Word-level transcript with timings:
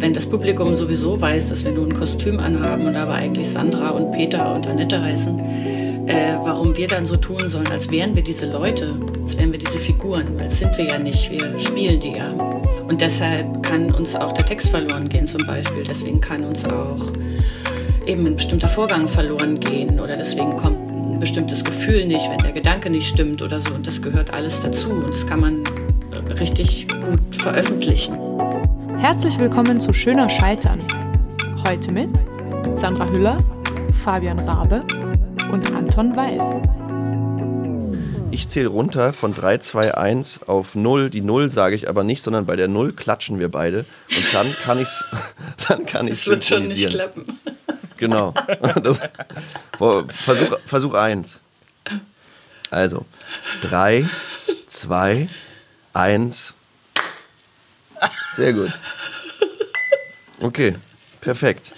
wenn 0.00 0.14
das 0.14 0.26
Publikum 0.26 0.76
sowieso 0.76 1.20
weiß, 1.20 1.48
dass 1.48 1.64
wir 1.64 1.72
nur 1.72 1.86
ein 1.86 1.94
Kostüm 1.94 2.38
anhaben 2.38 2.86
und 2.86 2.96
aber 2.96 3.14
eigentlich 3.14 3.48
Sandra 3.48 3.90
und 3.90 4.12
Peter 4.12 4.54
und 4.54 4.66
Annette 4.66 5.02
heißen, 5.02 5.38
äh, 6.06 6.36
warum 6.42 6.76
wir 6.76 6.88
dann 6.88 7.04
so 7.04 7.16
tun 7.16 7.48
sollen, 7.48 7.68
als 7.68 7.90
wären 7.90 8.14
wir 8.14 8.22
diese 8.22 8.50
Leute, 8.50 8.94
als 9.22 9.36
wären 9.36 9.52
wir 9.52 9.58
diese 9.58 9.78
Figuren, 9.78 10.26
weil 10.36 10.44
das 10.44 10.58
sind 10.58 10.76
wir 10.78 10.86
ja 10.86 10.98
nicht, 10.98 11.30
wir 11.30 11.58
spielen 11.58 12.00
die 12.00 12.12
ja. 12.12 12.30
Und 12.88 13.00
deshalb 13.00 13.62
kann 13.62 13.92
uns 13.92 14.14
auch 14.14 14.32
der 14.32 14.46
Text 14.46 14.70
verloren 14.70 15.08
gehen 15.08 15.26
zum 15.26 15.46
Beispiel, 15.46 15.84
deswegen 15.84 16.20
kann 16.20 16.44
uns 16.44 16.64
auch 16.64 17.12
eben 18.06 18.26
ein 18.26 18.36
bestimmter 18.36 18.68
Vorgang 18.68 19.06
verloren 19.08 19.60
gehen 19.60 20.00
oder 20.00 20.16
deswegen 20.16 20.56
kommt 20.56 20.78
ein 20.90 21.20
bestimmtes 21.20 21.64
Gefühl 21.64 22.06
nicht, 22.06 22.30
wenn 22.30 22.38
der 22.38 22.52
Gedanke 22.52 22.88
nicht 22.88 23.08
stimmt 23.08 23.42
oder 23.42 23.60
so 23.60 23.74
und 23.74 23.86
das 23.86 24.00
gehört 24.00 24.32
alles 24.32 24.62
dazu 24.62 24.90
und 24.90 25.10
das 25.10 25.26
kann 25.26 25.40
man 25.40 25.64
äh, 26.12 26.32
richtig 26.32 26.86
gut 26.88 27.36
veröffentlichen. 27.36 28.27
Herzlich 29.00 29.38
willkommen 29.38 29.80
zu 29.80 29.92
Schöner 29.92 30.28
Scheitern. 30.28 30.84
Heute 31.66 31.92
mit 31.92 32.10
Sandra 32.74 33.08
Hüller, 33.08 33.44
Fabian 34.02 34.40
Rabe 34.40 34.84
und 35.52 35.72
Anton 35.72 36.16
Weil. 36.16 36.40
Ich 38.32 38.48
zähle 38.48 38.66
runter 38.66 39.12
von 39.12 39.32
3, 39.32 39.58
2, 39.58 39.94
1 39.94 40.48
auf 40.48 40.74
0. 40.74 41.10
Die 41.10 41.20
0 41.20 41.48
sage 41.48 41.76
ich 41.76 41.88
aber 41.88 42.02
nicht, 42.02 42.24
sondern 42.24 42.44
bei 42.44 42.56
der 42.56 42.66
0 42.66 42.92
klatschen 42.92 43.38
wir 43.38 43.48
beide. 43.48 43.84
Und 44.10 44.34
dann 44.34 44.52
kann 44.64 44.78
ich 44.78 44.88
es 44.88 45.04
dann 45.68 45.86
kann 45.86 46.08
ich's 46.08 46.24
Das 46.24 46.30
wird 46.30 46.44
schon 46.44 46.64
nicht 46.64 46.90
klappen. 46.90 47.38
Genau. 47.98 48.34
Das, 48.82 49.00
Versuch, 50.24 50.58
Versuch 50.66 50.94
1. 50.94 51.40
Also, 52.70 53.06
3, 53.62 54.08
2, 54.66 55.28
1. 55.92 56.57
Sehr 58.34 58.52
gut. 58.52 58.72
Okay, 60.40 60.76
perfekt. 61.20 61.72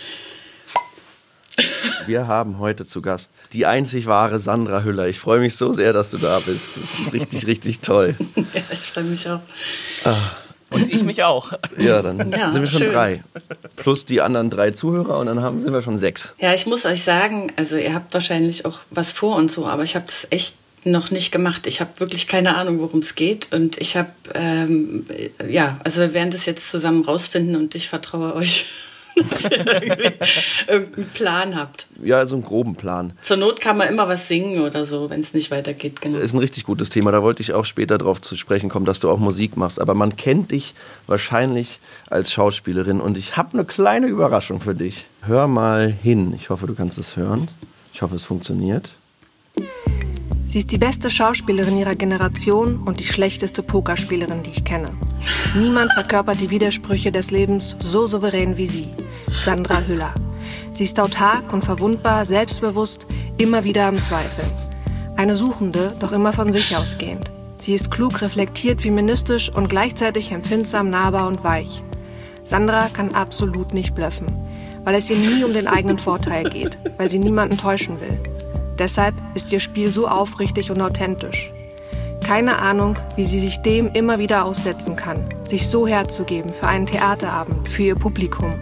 Wir 2.07 2.27
haben 2.27 2.59
heute 2.59 2.87
zu 2.87 3.03
Gast 3.03 3.31
die 3.53 3.67
einzig 3.67 4.07
wahre 4.07 4.39
Sandra 4.39 4.83
Hüller. 4.83 5.09
Ich 5.09 5.19
freue 5.19 5.41
mich 5.41 5.57
so 5.57 5.73
sehr, 5.73 5.93
dass 5.93 6.11
du 6.11 6.19
da 6.19 6.41
bist. 6.41 6.73
Das 6.77 6.99
ist 6.99 7.13
richtig, 7.13 7.47
richtig 7.47 7.81
toll. 7.81 8.17
Ja, 8.37 8.63
ich 8.71 8.81
freue 8.81 9.05
mich 9.05 9.29
auch. 9.29 9.41
Ah. 10.05 10.31
Und 10.71 10.89
ich 10.93 11.03
mich 11.03 11.25
auch. 11.25 11.53
Ja, 11.79 12.01
dann 12.01 12.31
ja, 12.31 12.53
sind 12.53 12.63
wir 12.63 12.69
schon 12.69 12.83
schön. 12.83 12.93
drei. 12.93 13.25
Plus 13.77 14.05
die 14.05 14.21
anderen 14.21 14.51
drei 14.51 14.71
Zuhörer 14.71 15.19
und 15.19 15.27
dann 15.27 15.43
haben, 15.43 15.61
sind 15.61 15.73
wir 15.73 15.83
schon 15.83 15.99
sechs. 15.99 16.33
Ja, 16.39 16.55
ich 16.55 16.67
muss 16.67 16.87
euch 16.87 17.03
sagen, 17.03 17.53
also 17.57 17.77
ihr 17.77 17.93
habt 17.93 18.15
wahrscheinlich 18.15 18.65
auch 18.65 18.79
was 18.91 19.11
vor 19.11 19.37
und 19.37 19.51
so, 19.51 19.67
aber 19.67 19.83
ich 19.83 19.97
habe 19.97 20.07
das 20.07 20.29
echt 20.31 20.57
noch 20.85 21.11
nicht 21.11 21.33
gemacht. 21.33 21.67
Ich 21.67 21.81
habe 21.81 21.91
wirklich 21.99 22.27
keine 22.27 22.57
Ahnung, 22.57 22.81
worum 22.81 23.01
es 23.01 23.15
geht. 23.15 23.53
Und 23.53 23.79
ich 23.81 23.97
habe, 23.97 24.11
ähm, 24.35 25.05
ja, 25.49 25.81
also 25.85 26.01
wir 26.01 26.15
werden 26.15 26.31
das 26.31 26.47
jetzt 26.47 26.71
zusammen 26.71 27.05
rausfinden 27.05 27.57
und 27.57 27.75
ich 27.75 27.89
vertraue 27.89 28.35
euch. 28.35 28.67
dass 29.31 29.45
ihr 29.45 30.15
irgendeinen 30.69 31.09
Plan 31.11 31.57
habt. 31.57 31.87
Ja, 32.03 32.25
so 32.27 32.37
einen 32.37 32.45
groben 32.45 32.75
Plan. 32.75 33.13
Zur 33.23 33.37
Not 33.37 33.61
kann 33.61 33.77
man 33.77 33.89
immer 33.89 34.09
was 34.09 34.29
singen 34.29 34.63
oder 34.63 34.85
so, 34.85 35.11
wenn 35.11 35.21
es 35.21 35.35
nicht 35.35 35.51
weitergeht. 35.51 36.01
Genau. 36.01 36.17
Das 36.17 36.27
ist 36.27 36.35
ein 36.35 36.39
richtig 36.39 36.65
gutes 36.65 36.89
Thema. 36.89 37.11
Da 37.13 37.23
wollte 37.23 37.43
ich 37.43 37.53
auch 37.53 37.65
später 37.65 37.99
drauf 37.99 38.21
zu 38.21 38.37
sprechen 38.37 38.69
kommen, 38.69 38.87
dass 38.87 39.01
du 39.01 39.11
auch 39.11 39.19
Musik 39.19 39.57
machst. 39.57 39.81
Aber 39.81 39.95
man 39.95 40.17
kennt 40.17 40.53
dich 40.53 40.75
wahrscheinlich 41.07 41.81
als 42.09 42.33
Schauspielerin. 42.33 43.01
Und 43.01 43.17
ich 43.17 43.37
habe 43.37 43.55
eine 43.55 43.65
kleine 43.65 44.07
Überraschung 44.07 44.61
für 44.61 44.75
dich. 44.75 45.07
Hör 45.23 45.49
mal 45.49 45.91
hin. 45.91 46.33
Ich 46.35 46.51
hoffe, 46.51 46.67
du 46.67 46.75
kannst 46.75 46.99
es 46.99 47.17
hören. 47.17 47.49
Ich 47.93 48.03
hoffe, 48.03 48.15
es 48.15 48.23
funktioniert. 48.23 48.91
Sie 50.45 50.59
ist 50.59 50.73
die 50.73 50.79
beste 50.79 51.11
Schauspielerin 51.11 51.79
ihrer 51.79 51.95
Generation 51.95 52.83
und 52.85 52.99
die 52.99 53.05
schlechteste 53.05 53.63
Pokerspielerin, 53.63 54.43
die 54.43 54.51
ich 54.51 54.65
kenne. 54.65 54.91
Niemand 55.55 55.93
verkörpert 55.93 56.41
die 56.41 56.51
Widersprüche 56.51 57.13
des 57.13 57.31
Lebens 57.31 57.77
so 57.79 58.07
souverän 58.07 58.57
wie 58.57 58.67
sie, 58.67 58.89
Sandra 59.45 59.81
Hüller. 59.87 60.13
Sie 60.73 60.85
ist 60.85 60.99
autark 60.99 61.53
und 61.53 61.65
verwundbar, 61.65 62.25
selbstbewusst, 62.25 63.07
immer 63.39 63.63
wieder 63.63 63.87
am 63.87 64.03
Zweifeln. 64.03 64.51
Eine 65.17 65.37
Suchende, 65.37 65.95
doch 66.01 66.11
immer 66.11 66.33
von 66.33 66.51
sich 66.51 66.75
ausgehend. 66.77 67.31
Sie 67.59 67.75
ist 67.75 67.91
klug, 67.91 68.23
reflektiert, 68.23 68.81
feministisch 68.81 69.51
und 69.51 69.69
gleichzeitig 69.69 70.33
empfindsam, 70.33 70.91
nahbar 70.91 71.29
und 71.29 71.45
weich. 71.45 71.83
Sandra 72.43 72.89
kann 72.89 73.15
absolut 73.15 73.75
nicht 73.75 73.95
blöffen, 73.95 74.27
weil 74.85 74.95
es 74.95 75.11
ihr 75.11 75.17
nie 75.17 75.45
um 75.45 75.53
den 75.53 75.69
eigenen 75.69 75.99
Vorteil 75.99 76.51
geht, 76.51 76.79
weil 76.97 77.09
sie 77.09 77.19
niemanden 77.19 77.57
täuschen 77.57 78.01
will. 78.01 78.19
Deshalb 78.81 79.15
ist 79.35 79.53
ihr 79.53 79.61
Spiel 79.61 79.89
so 79.89 80.09
aufrichtig 80.09 80.71
und 80.71 80.81
authentisch. 80.81 81.53
Keine 82.27 82.61
Ahnung, 82.61 82.97
wie 83.15 83.27
sie 83.27 83.39
sich 83.39 83.59
dem 83.59 83.89
immer 83.89 84.19
wieder 84.19 84.47
aussetzen 84.47 84.97
kann, 84.97 85.23
sich 85.45 85.69
so 85.69 85.87
herzugeben 85.87 86.51
für 86.51 86.67
einen 86.67 86.87
Theaterabend, 86.87 87.69
für 87.69 87.83
ihr 87.83 87.95
Publikum. 87.95 88.55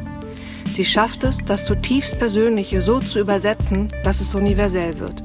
Sie 0.72 0.84
schafft 0.84 1.22
es, 1.22 1.38
das 1.46 1.64
zutiefst 1.64 2.18
Persönliche 2.18 2.82
so 2.82 2.98
zu 2.98 3.20
übersetzen, 3.20 3.88
dass 4.02 4.20
es 4.20 4.34
universell 4.34 4.98
wird. 4.98 5.22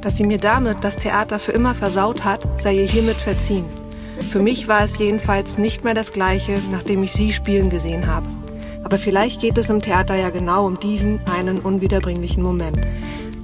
Dass 0.00 0.16
sie 0.16 0.24
mir 0.24 0.38
damit 0.38 0.78
das 0.82 0.96
Theater 0.96 1.38
für 1.38 1.52
immer 1.52 1.74
versaut 1.74 2.24
hat, 2.24 2.40
sei 2.58 2.72
ihr 2.74 2.86
hiermit 2.86 3.16
verziehen. 3.16 3.66
Für 4.30 4.40
mich 4.40 4.66
war 4.66 4.82
es 4.82 4.96
jedenfalls 4.96 5.58
nicht 5.58 5.84
mehr 5.84 5.94
das 5.94 6.10
gleiche, 6.10 6.54
nachdem 6.70 7.02
ich 7.02 7.12
sie 7.12 7.32
spielen 7.32 7.68
gesehen 7.68 8.06
habe. 8.06 8.28
Aber 8.82 8.96
vielleicht 8.96 9.42
geht 9.42 9.58
es 9.58 9.68
im 9.68 9.80
Theater 9.80 10.14
ja 10.14 10.30
genau 10.30 10.66
um 10.66 10.80
diesen 10.80 11.20
einen 11.36 11.58
unwiederbringlichen 11.58 12.42
Moment. 12.42 12.78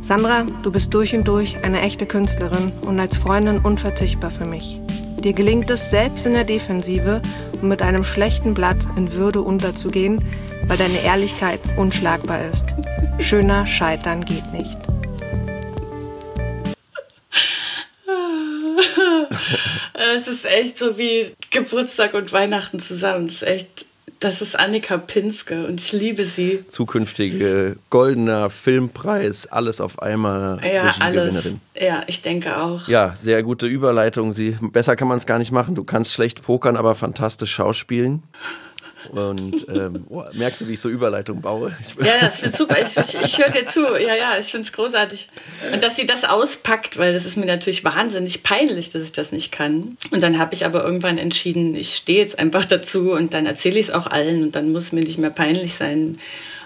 Sandra, 0.09 0.47
du 0.63 0.73
bist 0.73 0.95
durch 0.95 1.15
und 1.15 1.29
durch 1.29 1.63
eine 1.63 1.83
echte 1.83 2.07
Künstlerin 2.07 2.73
und 2.81 2.99
als 2.99 3.15
Freundin 3.15 3.59
unverzichtbar 3.59 4.31
für 4.31 4.47
mich. 4.47 4.81
Dir 5.23 5.35
gelingt 5.35 5.69
es, 5.69 5.91
selbst 5.91 6.25
in 6.25 6.33
der 6.33 6.45
Defensive 6.45 7.21
und 7.61 7.69
mit 7.69 7.83
einem 7.83 8.05
schlechten 8.05 8.55
Blatt 8.55 8.79
in 8.97 9.13
Würde 9.13 9.43
unterzugehen, 9.43 10.25
weil 10.67 10.79
deine 10.79 11.03
Ehrlichkeit 11.03 11.61
unschlagbar 11.77 12.43
ist. 12.47 12.65
Schöner 13.19 13.67
Scheitern 13.67 14.25
geht 14.25 14.51
nicht. 14.55 14.79
Es 20.17 20.27
ist 20.27 20.47
echt 20.47 20.79
so 20.79 20.97
wie 20.97 21.35
Geburtstag 21.51 22.15
und 22.15 22.33
Weihnachten 22.33 22.81
zusammen. 22.81 23.27
Es 23.27 23.43
ist 23.43 23.49
echt 23.49 23.88
das 24.21 24.43
ist 24.43 24.59
Annika 24.59 24.99
Pinske 24.99 25.67
und 25.67 25.81
ich 25.81 25.93
liebe 25.93 26.25
sie. 26.25 26.65
Zukünftige 26.69 27.77
goldener 27.91 28.51
Filmpreis, 28.51 29.47
alles 29.47 29.81
auf 29.81 30.01
einmal. 30.03 30.61
Ja, 30.65 30.95
alles. 31.01 31.55
Ja, 31.79 32.03
ich 32.07 32.21
denke 32.21 32.61
auch. 32.61 32.89
Ja, 32.89 33.15
sehr 33.17 33.43
gute 33.43 33.67
Überleitung. 33.67 34.33
Sie, 34.33 34.57
besser 34.61 34.97
kann 34.97 35.09
man 35.09 35.19
es 35.19 35.27
gar 35.27 35.39
nicht 35.39 35.53
machen. 35.53 35.75
Du 35.75 35.85
kannst 35.85 36.13
schlecht 36.13 36.43
pokern, 36.43 36.77
aber 36.77 36.95
fantastisch 36.95 37.53
schauspielen. 37.53 38.23
Und 39.11 39.67
ähm, 39.69 40.05
oh, 40.09 40.25
merkst 40.33 40.61
du, 40.61 40.69
wie 40.69 40.75
ich 40.75 40.81
so 40.81 40.89
Überleitung 40.89 41.41
baue? 41.41 41.77
ja, 42.03 42.21
das 42.21 42.41
finde 42.41 42.57
super. 42.57 42.77
Ich, 42.81 42.97
ich, 42.97 43.21
ich 43.21 43.39
höre 43.39 43.51
dir 43.51 43.67
zu. 43.67 43.81
Ja, 43.81 44.15
ja, 44.15 44.39
ich 44.39 44.47
finde 44.47 44.67
es 44.67 44.73
großartig. 44.73 45.29
Und 45.73 45.83
dass 45.83 45.97
sie 45.97 46.07
das 46.07 46.25
auspackt, 46.25 46.99
weil 46.99 47.13
das 47.13 47.25
ist 47.25 47.37
mir 47.37 47.47
natürlich 47.47 47.85
wahnsinnig 47.85 48.43
peinlich, 48.43 48.91
dass 48.91 49.03
ich 49.05 49.13
das 49.13 49.33
nicht 49.33 49.53
kann. 49.53 49.97
Und 50.11 50.23
dann 50.23 50.39
habe 50.39 50.55
ich 50.55 50.65
aber 50.65 50.85
irgendwann 50.85 51.19
entschieden, 51.19 51.75
ich 51.75 51.95
stehe 51.95 52.21
jetzt 52.21 52.39
einfach 52.39 52.65
dazu 52.65 53.13
und 53.13 53.35
dann 53.35 53.47
erzähle 53.47 53.79
ich 53.79 53.87
es 53.87 53.91
auch 53.91 54.07
allen 54.07 54.43
und 54.43 54.55
dann 54.55 54.73
muss 54.73 54.85
es 54.85 54.93
mir 54.93 55.01
nicht 55.01 55.19
mehr 55.19 55.31
peinlich 55.31 55.75
sein. 55.75 56.19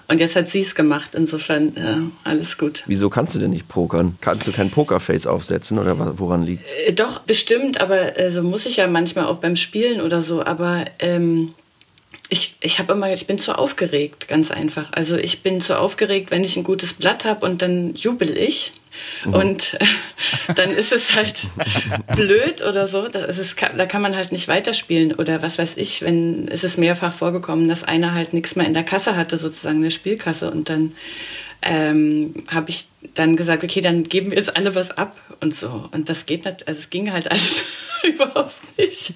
Und 0.08 0.20
jetzt 0.20 0.36
hat 0.36 0.48
sie 0.48 0.60
es 0.60 0.74
gemacht. 0.74 1.14
Insofern, 1.14 1.72
ja, 1.76 1.98
alles 2.24 2.58
gut. 2.58 2.82
Wieso 2.86 3.08
kannst 3.08 3.34
du 3.34 3.38
denn 3.38 3.50
nicht 3.50 3.68
pokern? 3.68 4.18
Kannst 4.20 4.46
du 4.46 4.52
kein 4.52 4.70
Pokerface 4.70 5.26
aufsetzen 5.26 5.78
oder 5.78 6.18
woran 6.18 6.42
liegt 6.42 6.74
äh, 6.86 6.92
Doch, 6.92 7.20
bestimmt, 7.20 7.80
aber 7.80 8.18
äh, 8.18 8.30
so 8.30 8.40
also 8.40 8.50
muss 8.50 8.66
ich 8.66 8.76
ja 8.76 8.86
manchmal 8.88 9.26
auch 9.26 9.38
beim 9.38 9.56
Spielen 9.56 10.00
oder 10.00 10.20
so. 10.20 10.44
Aber 10.44 10.84
ähm, 10.98 11.54
ich, 12.32 12.54
ich 12.60 12.78
habe 12.78 12.94
immer, 12.94 13.12
ich 13.12 13.26
bin 13.26 13.38
zu 13.38 13.58
aufgeregt, 13.58 14.26
ganz 14.26 14.50
einfach. 14.50 14.90
Also 14.92 15.18
ich 15.18 15.42
bin 15.42 15.60
zu 15.60 15.78
aufgeregt, 15.78 16.30
wenn 16.30 16.44
ich 16.44 16.56
ein 16.56 16.64
gutes 16.64 16.94
Blatt 16.94 17.26
habe 17.26 17.44
und 17.44 17.60
dann 17.60 17.94
jubel 17.94 18.34
ich. 18.34 18.72
Mhm. 19.26 19.34
Und 19.34 19.74
äh, 19.74 19.84
dann 20.54 20.70
ist 20.70 20.92
es 20.94 21.14
halt 21.14 21.46
blöd 22.16 22.62
oder 22.62 22.86
so. 22.86 23.06
Das 23.08 23.36
ist, 23.36 23.60
da 23.60 23.84
kann 23.84 24.00
man 24.00 24.16
halt 24.16 24.32
nicht 24.32 24.48
weiterspielen. 24.48 25.14
Oder 25.14 25.42
was 25.42 25.58
weiß 25.58 25.76
ich, 25.76 26.00
wenn 26.00 26.48
es 26.48 26.64
ist 26.64 26.78
mehrfach 26.78 27.12
vorgekommen, 27.12 27.68
dass 27.68 27.84
einer 27.84 28.14
halt 28.14 28.32
nichts 28.32 28.56
mehr 28.56 28.66
in 28.66 28.72
der 28.72 28.84
Kasse 28.84 29.14
hatte, 29.14 29.36
sozusagen 29.36 29.76
in 29.76 29.82
der 29.82 29.90
Spielkasse. 29.90 30.50
Und 30.50 30.70
dann 30.70 30.94
ähm, 31.62 32.34
habe 32.48 32.70
ich 32.70 32.86
dann 33.14 33.36
gesagt, 33.36 33.62
okay, 33.64 33.80
dann 33.80 34.04
geben 34.04 34.30
wir 34.30 34.38
jetzt 34.38 34.56
alle 34.56 34.74
was 34.74 34.90
ab 34.90 35.16
und 35.40 35.54
so. 35.54 35.88
Und 35.92 36.08
das 36.08 36.26
geht 36.26 36.44
nicht, 36.44 36.66
also 36.68 36.78
es 36.78 36.90
ging 36.90 37.12
halt 37.12 37.30
alles 37.30 37.62
überhaupt 38.02 38.78
nicht. 38.78 39.14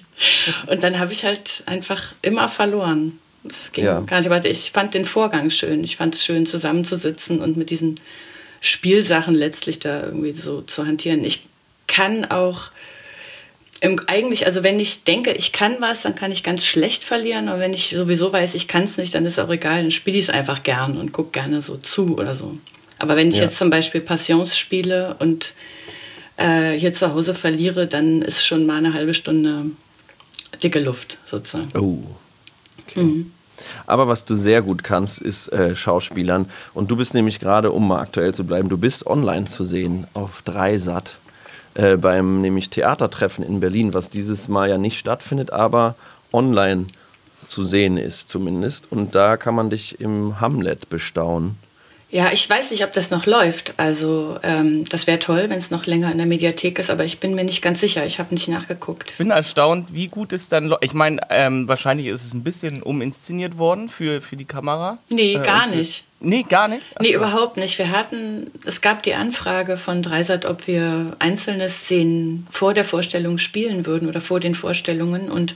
Und 0.67 0.83
dann 0.83 0.99
habe 0.99 1.11
ich 1.11 1.25
halt 1.25 1.63
einfach 1.65 2.13
immer 2.21 2.47
verloren. 2.47 3.19
Das 3.43 3.71
ging 3.71 3.85
ja. 3.85 3.99
gar 4.01 4.17
nicht. 4.17 4.29
Aber 4.29 4.43
ich 4.45 4.71
fand 4.71 4.93
den 4.93 5.05
Vorgang 5.05 5.49
schön. 5.49 5.83
Ich 5.83 5.97
fand 5.97 6.15
es 6.15 6.25
schön, 6.25 6.45
zusammenzusitzen 6.45 7.41
und 7.41 7.57
mit 7.57 7.69
diesen 7.69 7.95
Spielsachen 8.61 9.35
letztlich 9.35 9.79
da 9.79 10.03
irgendwie 10.03 10.33
so 10.33 10.61
zu 10.61 10.85
hantieren. 10.85 11.23
Ich 11.23 11.47
kann 11.87 12.25
auch 12.25 12.71
im, 13.81 13.99
eigentlich, 14.07 14.45
also 14.45 14.63
wenn 14.63 14.79
ich 14.79 15.03
denke, 15.03 15.31
ich 15.33 15.51
kann 15.51 15.77
was, 15.79 16.01
dann 16.01 16.15
kann 16.15 16.31
ich 16.31 16.43
ganz 16.43 16.65
schlecht 16.65 17.03
verlieren. 17.03 17.49
Und 17.49 17.59
wenn 17.59 17.73
ich 17.73 17.89
sowieso 17.89 18.33
weiß, 18.33 18.55
ich 18.55 18.67
kann 18.67 18.83
es 18.83 18.97
nicht, 18.97 19.13
dann 19.13 19.25
ist 19.25 19.39
auch 19.39 19.49
egal, 19.49 19.81
dann 19.81 19.91
spiele 19.91 20.17
ich 20.17 20.25
es 20.25 20.29
einfach 20.29 20.63
gern 20.63 20.97
und 20.97 21.11
gucke 21.11 21.31
gerne 21.31 21.61
so 21.61 21.77
zu 21.77 22.17
oder 22.17 22.35
so. 22.35 22.57
Aber 22.99 23.15
wenn 23.15 23.29
ich 23.29 23.37
ja. 23.37 23.43
jetzt 23.43 23.57
zum 23.57 23.69
Beispiel 23.69 24.01
Passions 24.01 24.57
spiele 24.57 25.15
und 25.19 25.53
äh, 26.37 26.71
hier 26.73 26.93
zu 26.93 27.13
Hause 27.13 27.35
verliere, 27.35 27.87
dann 27.87 28.21
ist 28.21 28.45
schon 28.45 28.65
mal 28.65 28.77
eine 28.77 28.93
halbe 28.93 29.13
Stunde 29.13 29.65
dicke 30.63 30.79
Luft 30.79 31.17
sozusagen. 31.25 31.69
Oh. 31.77 31.99
Okay. 32.87 33.03
Mhm. 33.03 33.31
Aber 33.85 34.07
was 34.07 34.25
du 34.25 34.35
sehr 34.35 34.61
gut 34.61 34.83
kannst, 34.83 35.19
ist 35.19 35.51
äh, 35.51 35.75
Schauspielern. 35.75 36.49
Und 36.73 36.91
du 36.91 36.95
bist 36.95 37.13
nämlich 37.13 37.39
gerade, 37.39 37.71
um 37.71 37.87
mal 37.87 38.01
aktuell 38.01 38.33
zu 38.33 38.43
bleiben, 38.43 38.69
du 38.69 38.77
bist 38.77 39.07
online 39.07 39.45
zu 39.45 39.63
sehen 39.63 40.07
auf 40.13 40.41
Dreisat 40.43 41.17
äh, 41.77 41.95
beim 41.95 42.41
nämlich 42.41 42.69
Theatertreffen 42.69 43.45
in 43.45 43.59
Berlin, 43.59 43.93
was 43.93 44.09
dieses 44.09 44.47
Mal 44.47 44.69
ja 44.69 44.77
nicht 44.79 44.97
stattfindet, 44.97 45.53
aber 45.53 45.95
online 46.33 46.87
zu 47.45 47.63
sehen 47.63 47.97
ist 47.97 48.29
zumindest. 48.29 48.91
Und 48.91 49.13
da 49.13 49.37
kann 49.37 49.53
man 49.53 49.69
dich 49.69 50.01
im 50.01 50.41
Hamlet 50.41 50.89
bestaunen. 50.89 51.55
Ja, 52.09 52.31
ich 52.33 52.49
weiß 52.49 52.71
nicht, 52.71 52.83
ob 52.83 52.93
das 52.93 53.11
noch 53.11 53.25
läuft. 53.25 53.73
Also 53.77 54.39
ähm, 54.41 54.85
das 54.85 55.05
wäre 55.05 55.19
toll, 55.19 55.49
wenn 55.49 55.57
es 55.59 55.69
noch 55.71 55.85
länger 55.85 56.11
in 56.11 56.17
der 56.17 56.25
Mediathek 56.25 56.79
ist, 56.79 56.89
aber 56.89 57.03
ich 57.03 57.19
bin 57.19 57.35
mir 57.35 57.43
nicht 57.43 57.61
ganz 57.61 57.81
sicher. 57.81 58.05
Ich 58.05 58.17
habe 58.17 58.33
nicht 58.33 58.47
nachgeguckt. 58.47 59.11
Ich 59.11 59.17
bin 59.17 59.29
erstaunt, 59.29 59.93
wie 59.93 60.07
gut 60.07 60.33
es 60.33 60.47
dann 60.49 60.65
läuft. 60.65 60.83
Ich 60.83 60.93
meine, 60.93 61.21
ähm, 61.29 61.67
wahrscheinlich 61.67 62.07
ist 62.07 62.25
es 62.25 62.33
ein 62.33 62.43
bisschen 62.43 62.81
uminszeniert 62.81 63.57
worden 63.57 63.89
für, 63.89 64.21
für 64.21 64.37
die 64.37 64.45
Kamera. 64.45 64.97
Nee, 65.09 65.33
äh, 65.33 65.43
gar 65.43 65.67
nicht. 65.67 66.06
Nee, 66.19 66.43
gar 66.49 66.67
nicht? 66.67 66.83
Achso. 66.95 67.03
Nee, 67.03 67.13
überhaupt 67.13 67.57
nicht. 67.57 67.77
Wir 67.77 67.91
hatten, 67.91 68.49
es 68.65 68.81
gab 68.81 69.03
die 69.03 69.13
Anfrage 69.13 69.77
von 69.77 70.01
Dreisat, 70.01 70.45
ob 70.45 70.65
wir 70.67 71.15
einzelne 71.19 71.69
Szenen 71.69 72.47
vor 72.49 72.73
der 72.73 72.85
Vorstellung 72.85 73.37
spielen 73.37 73.85
würden 73.85 74.07
oder 74.07 74.21
vor 74.21 74.39
den 74.39 74.55
Vorstellungen 74.55 75.29
und 75.29 75.55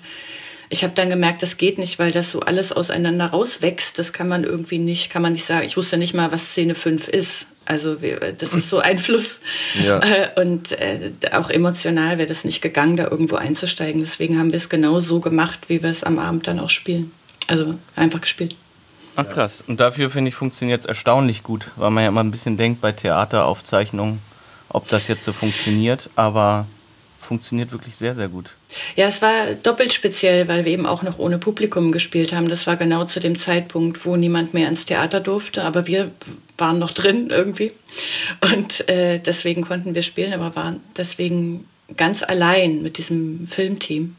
ich 0.74 0.86
habe 0.86 0.94
dann 0.96 1.10
gemerkt, 1.10 1.44
das 1.44 1.58
geht 1.58 1.78
nicht, 1.78 2.00
weil 2.00 2.14
das 2.14 2.32
so 2.32 2.40
alles 2.40 2.72
auseinander 2.72 3.26
rauswächst. 3.26 4.00
Das 4.00 4.14
kann 4.14 4.30
man 4.30 4.46
irgendwie 4.46 4.78
nicht, 4.78 5.10
kann 5.10 5.22
man 5.22 5.34
nicht 5.34 5.44
sagen. 5.44 5.66
Ich 5.66 5.76
wusste 5.76 5.98
nicht 5.98 6.14
mal, 6.14 6.32
was 6.32 6.52
Szene 6.52 6.76
5 6.76 7.10
ist. 7.10 7.48
Also 7.66 7.98
das 8.38 8.54
ist 8.54 8.70
so 8.70 8.80
ein 8.80 8.98
Fluss. 8.98 9.42
Ja. 9.84 10.00
Äh, 10.00 10.40
und 10.40 10.72
äh, 10.72 11.12
auch 11.34 11.50
emotional 11.50 12.20
wäre 12.20 12.28
das 12.28 12.46
nicht 12.46 12.62
gegangen, 12.62 12.96
da 12.96 13.10
irgendwo 13.10 13.36
einzusteigen. 13.36 14.00
Deswegen 14.00 14.40
haben 14.40 14.54
wir 14.54 14.58
es 14.58 14.70
genau 14.70 15.00
so 15.00 15.20
gemacht, 15.20 15.68
wie 15.68 15.84
wir 15.84 15.90
es 15.90 16.06
am 16.06 16.20
Abend 16.20 16.48
dann 16.48 16.62
auch 16.62 16.70
spielen. 16.70 17.12
Also 17.48 17.78
einfach 17.98 18.22
gespielt. 18.22 18.56
Ach 19.16 19.28
krass. 19.28 19.64
Und 19.66 19.80
dafür 19.80 20.10
finde 20.10 20.30
ich, 20.30 20.36
funktioniert 20.36 20.82
es 20.82 20.86
erstaunlich 20.86 21.44
gut, 21.44 21.68
weil 21.76 21.92
man 21.92 22.04
ja 22.04 22.10
immer 22.10 22.24
ein 22.24 22.32
bisschen 22.32 22.58
denkt 22.58 22.82
bei 22.82 22.92
Theateraufzeichnungen, 22.92 24.20
ob 24.70 24.88
das 24.88 25.08
jetzt 25.08 25.26
so 25.26 25.34
funktioniert. 25.34 26.10
Aber 26.16 26.66
funktioniert 27.32 27.72
wirklich 27.72 27.96
sehr, 27.96 28.14
sehr 28.14 28.28
gut. 28.28 28.52
Ja, 28.98 29.06
es 29.06 29.22
war 29.22 29.54
doppelt 29.64 29.94
speziell, 29.94 30.50
weil 30.50 30.66
wir 30.66 30.74
eben 30.74 30.86
auch 30.86 31.02
noch 31.02 31.18
ohne 31.18 31.38
Publikum 31.38 31.94
gespielt 31.94 32.34
haben. 32.34 32.50
Das 32.50 32.68
war 32.68 32.76
genau 32.76 33.06
zu 33.06 33.22
dem 33.22 33.38
Zeitpunkt, 33.38 34.06
wo 34.06 34.18
niemand 34.18 34.54
mehr 34.54 34.68
ins 34.68 34.84
Theater 34.84 35.22
durfte, 35.22 35.64
aber 35.64 35.88
wir 35.88 36.12
waren 36.58 36.78
noch 36.80 36.92
drin 36.92 37.30
irgendwie. 37.30 37.72
Und 38.54 38.88
äh, 38.90 39.20
deswegen 39.20 39.62
konnten 39.62 39.96
wir 39.96 40.02
spielen, 40.02 40.34
aber 40.34 40.56
waren 40.58 40.82
deswegen 40.98 41.66
ganz 41.96 42.22
allein 42.24 42.82
mit 42.82 42.98
diesem 42.98 43.46
Filmteam. 43.46 44.16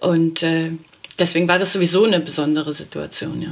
Und 0.00 0.42
äh, 0.42 0.72
deswegen 1.18 1.46
war 1.46 1.60
das 1.60 1.72
sowieso 1.72 2.04
eine 2.04 2.18
besondere 2.18 2.72
Situation, 2.72 3.40
ja. 3.40 3.50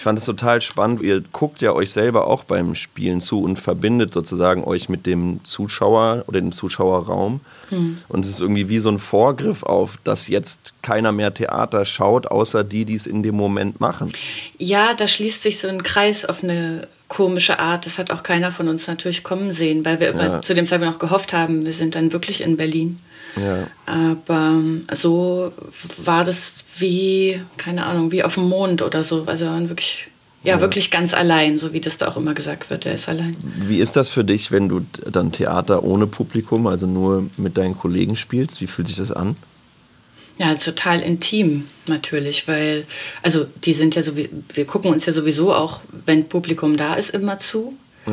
Ich 0.00 0.04
fand 0.04 0.18
es 0.18 0.24
total 0.24 0.62
spannend. 0.62 1.02
Ihr 1.02 1.20
guckt 1.20 1.60
ja 1.60 1.74
euch 1.74 1.90
selber 1.90 2.26
auch 2.26 2.44
beim 2.44 2.74
Spielen 2.74 3.20
zu 3.20 3.42
und 3.42 3.58
verbindet 3.58 4.14
sozusagen 4.14 4.64
euch 4.64 4.88
mit 4.88 5.04
dem 5.04 5.44
Zuschauer 5.44 6.24
oder 6.26 6.40
dem 6.40 6.52
Zuschauerraum. 6.52 7.40
Hm. 7.68 7.98
Und 8.08 8.24
es 8.24 8.30
ist 8.30 8.40
irgendwie 8.40 8.70
wie 8.70 8.78
so 8.78 8.88
ein 8.88 8.98
Vorgriff 8.98 9.62
auf, 9.62 9.98
dass 10.02 10.28
jetzt 10.28 10.72
keiner 10.80 11.12
mehr 11.12 11.34
Theater 11.34 11.84
schaut, 11.84 12.28
außer 12.28 12.64
die, 12.64 12.86
die 12.86 12.94
es 12.94 13.06
in 13.06 13.22
dem 13.22 13.34
Moment 13.34 13.80
machen. 13.80 14.08
Ja, 14.56 14.94
da 14.94 15.06
schließt 15.06 15.42
sich 15.42 15.58
so 15.58 15.68
ein 15.68 15.82
Kreis 15.82 16.24
auf 16.24 16.42
eine 16.42 16.88
komische 17.08 17.58
Art. 17.58 17.84
Das 17.84 17.98
hat 17.98 18.10
auch 18.10 18.22
keiner 18.22 18.52
von 18.52 18.68
uns 18.68 18.86
natürlich 18.86 19.22
kommen 19.22 19.52
sehen, 19.52 19.84
weil 19.84 20.00
wir 20.00 20.14
ja. 20.14 20.40
zu 20.40 20.54
dem 20.54 20.64
Zeitpunkt 20.64 20.94
noch 20.94 20.98
gehofft 20.98 21.34
haben, 21.34 21.66
wir 21.66 21.74
sind 21.74 21.94
dann 21.94 22.14
wirklich 22.14 22.40
in 22.40 22.56
Berlin. 22.56 23.00
Ja. 23.36 23.66
Aber 23.86 24.60
so 24.92 25.52
war 26.02 26.24
das 26.24 26.54
wie, 26.78 27.40
keine 27.56 27.86
Ahnung, 27.86 28.12
wie 28.12 28.22
auf 28.22 28.34
dem 28.34 28.48
Mond 28.48 28.82
oder 28.82 29.02
so. 29.02 29.24
Also 29.26 29.46
wir 29.46 29.52
waren 29.52 29.68
wirklich, 29.68 30.08
ja, 30.42 30.54
ja, 30.54 30.60
wirklich 30.60 30.90
ganz 30.90 31.14
allein, 31.14 31.58
so 31.58 31.72
wie 31.72 31.80
das 31.80 31.98
da 31.98 32.08
auch 32.08 32.16
immer 32.16 32.34
gesagt 32.34 32.70
wird, 32.70 32.84
der 32.84 32.94
ist 32.94 33.08
allein. 33.08 33.36
Wie 33.42 33.78
ist 33.78 33.96
das 33.96 34.08
für 34.08 34.24
dich, 34.24 34.50
wenn 34.50 34.68
du 34.68 34.84
dann 35.10 35.32
Theater 35.32 35.84
ohne 35.84 36.06
Publikum, 36.06 36.66
also 36.66 36.86
nur 36.86 37.28
mit 37.36 37.56
deinen 37.58 37.76
Kollegen 37.76 38.16
spielst? 38.16 38.60
Wie 38.60 38.66
fühlt 38.66 38.88
sich 38.88 38.96
das 38.96 39.12
an? 39.12 39.36
Ja, 40.38 40.54
total 40.54 41.00
intim 41.00 41.66
natürlich, 41.86 42.48
weil, 42.48 42.86
also 43.22 43.46
die 43.64 43.74
sind 43.74 43.94
ja 43.94 44.02
so, 44.02 44.12
wir 44.16 44.64
gucken 44.64 44.90
uns 44.90 45.04
ja 45.04 45.12
sowieso 45.12 45.54
auch, 45.54 45.82
wenn 46.06 46.30
Publikum 46.30 46.78
da 46.78 46.94
ist, 46.94 47.10
immer 47.10 47.38
zu. 47.38 47.74
Ja. 48.06 48.12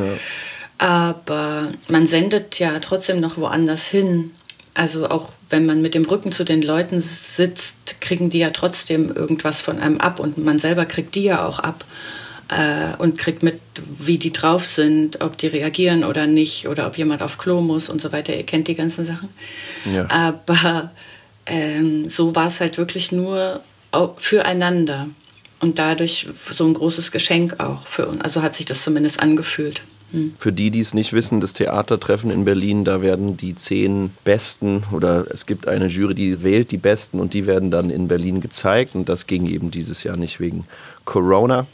Aber 0.78 1.70
man 1.88 2.06
sendet 2.06 2.60
ja 2.60 2.80
trotzdem 2.80 3.22
noch 3.22 3.38
woanders 3.38 3.88
hin. 3.88 4.32
Also 4.78 5.10
auch 5.10 5.30
wenn 5.50 5.66
man 5.66 5.82
mit 5.82 5.96
dem 5.96 6.06
Rücken 6.06 6.32
zu 6.32 6.44
den 6.44 6.62
Leuten 6.62 7.02
sitzt, 7.02 8.00
kriegen 8.00 8.30
die 8.30 8.38
ja 8.38 8.52
trotzdem 8.52 9.14
irgendwas 9.14 9.60
von 9.60 9.80
einem 9.80 9.98
ab 9.98 10.20
und 10.20 10.38
man 10.38 10.60
selber 10.60 10.86
kriegt 10.86 11.16
die 11.16 11.24
ja 11.24 11.48
auch 11.48 11.58
ab 11.58 11.84
äh, 12.50 12.96
und 13.00 13.18
kriegt 13.18 13.42
mit, 13.42 13.60
wie 13.98 14.20
die 14.20 14.32
drauf 14.32 14.68
sind, 14.68 15.22
ob 15.22 15.36
die 15.40 15.48
reagieren 15.48 16.04
oder 16.04 16.28
nicht 16.28 16.68
oder 16.68 16.86
ob 16.86 16.96
jemand 16.96 17.24
auf 17.24 17.40
Klo 17.40 17.60
muss 17.60 17.90
und 17.90 18.02
so 18.02 18.12
weiter. 18.12 18.36
Ihr 18.36 18.46
kennt 18.46 18.68
die 18.68 18.76
ganzen 18.76 19.04
Sachen. 19.04 19.30
Ja. 19.92 20.06
Aber 20.12 20.92
ähm, 21.48 22.08
so 22.08 22.36
war 22.36 22.46
es 22.46 22.62
halt 22.62 22.78
wirklich 22.78 23.12
nur 23.12 23.62
füreinander 24.18 25.08
und 25.60 25.80
dadurch 25.80 26.28
so 26.52 26.68
ein 26.68 26.76
großes 26.76 27.12
Geschenk 27.12 27.60
auch 27.60 27.88
für 27.88 28.06
uns. 28.06 28.22
Also 28.22 28.44
hat 28.44 28.54
sich 28.54 28.68
das 28.68 28.84
zumindest 28.84 29.22
angefühlt. 29.22 29.82
Für 30.40 30.54
die, 30.54 30.72
die 30.72 30.80
es 30.80 30.94
nicht 30.94 31.12
wissen, 31.12 31.42
das 31.42 31.52
Theatertreffen 31.52 32.32
in 32.32 32.46
Berlin, 32.46 32.86
da 32.86 33.02
werden 33.02 33.36
die 33.36 33.56
zehn 33.56 34.12
Besten 34.24 34.84
oder 34.94 35.26
es 35.30 35.46
gibt 35.46 35.68
eine 35.68 35.88
Jury, 35.88 36.16
die 36.16 36.44
wählt 36.44 36.72
die 36.72 36.78
Besten 36.78 37.20
und 37.20 37.34
die 37.34 37.46
werden 37.46 37.72
dann 37.72 37.90
in 37.90 38.08
Berlin 38.08 38.40
gezeigt 38.40 38.96
und 38.96 39.10
das 39.10 39.28
ging 39.28 39.46
eben 39.46 39.70
dieses 39.70 40.04
Jahr 40.04 40.16
nicht 40.16 40.40
wegen 40.40 40.66
Corona. 41.04 41.68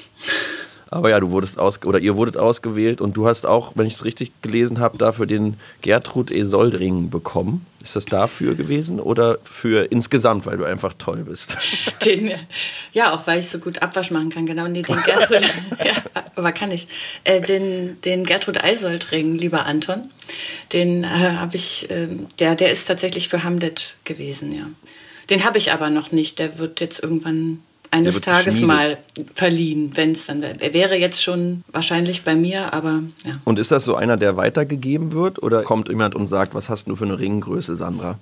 Aber 0.94 1.10
ja, 1.10 1.19
du 1.19 1.31
wurdest 1.31 1.57
aus 1.57 1.84
oder 1.84 2.00
ihr 2.00 2.16
wurdet 2.16 2.38
ausgewählt 2.38 3.01
und 3.01 3.18
du 3.18 3.28
hast 3.28 3.45
auch, 3.45 3.72
wenn 3.75 3.88
ich 3.88 3.95
es 3.95 4.06
richtig 4.06 4.31
gelesen 4.42 4.80
habe, 4.80 4.98
dafür 4.98 5.25
den 5.25 5.57
Gertrud 5.81 6.30
Esoldring 6.31 7.10
bekommen. 7.10 7.66
Ist 7.81 7.95
das 7.95 8.06
dafür 8.06 8.56
gewesen 8.56 9.00
oder 9.00 9.40
für 9.44 9.92
insgesamt, 9.92 10.45
weil 10.45 10.57
du 10.57 10.63
einfach 10.63 10.94
toll 10.98 11.25
bist? 11.25 11.57
Den, 12.06 12.31
ja, 12.94 13.13
auch 13.13 13.28
weil 13.28 13.40
ich 13.40 13.50
so 13.50 13.60
gut 13.60 13.81
Abwasch 13.81 14.12
machen 14.12 14.30
kann, 14.30 14.45
genau. 14.45 14.68
Nee, 14.68 14.84
den 14.84 15.01
Gertrud, 15.04 15.42
ja, 15.84 16.24
aber 16.36 16.54
kann 16.54 16.72
ich. 16.72 16.88
Äh, 17.25 17.42
den, 17.42 18.00
den 18.01 18.24
Gertrud 18.24 18.63
Eisoldring, 18.63 19.38
lieber 19.38 19.66
Anton, 19.66 20.10
den 20.72 21.04
äh, 21.04 21.07
habe 21.07 21.57
ich, 21.57 21.89
äh, 21.89 22.07
der, 22.39 22.56
der 22.56 22.72
ist 22.72 22.86
tatsächlich 22.86 23.28
für 23.28 23.44
Hamlet 23.44 23.98
gewesen, 24.06 24.54
ja. 24.54 24.68
Den 25.30 25.44
habe 25.46 25.57
ich 25.57 25.72
aber 25.72 25.89
noch 25.89 26.12
nicht. 26.12 26.39
Der 26.39 26.57
wird 26.57 26.81
jetzt 26.81 27.01
irgendwann 27.01 27.63
eines 27.94 28.22
Tages 28.22 28.60
mal 28.60 28.98
verliehen, 29.36 29.92
wenn 29.94 30.12
es 30.12 30.25
dann 30.25 30.42
wäre. 30.42 30.60
Er 30.60 30.74
wäre 30.74 30.96
jetzt 30.96 31.24
schon 31.24 31.63
wahrscheinlich 31.72 32.24
bei 32.24 32.36
mir, 32.36 32.74
aber 32.74 33.03
ja. 33.24 33.34
Und 33.44 33.60
ist 33.60 33.72
das 33.72 33.86
so 33.86 33.96
einer, 33.96 34.17
der 34.17 34.36
weitergegeben 34.36 35.12
wird 35.12 35.41
oder 35.41 35.62
kommt 35.62 35.89
jemand 35.89 36.15
und 36.15 36.25
sagt, 36.25 36.56
was 36.56 36.70
hast 36.70 36.88
du 36.88 36.96
für 36.96 37.06
eine 37.06 37.20
Ringgröße, 37.20 37.75
Sandra? 37.75 38.17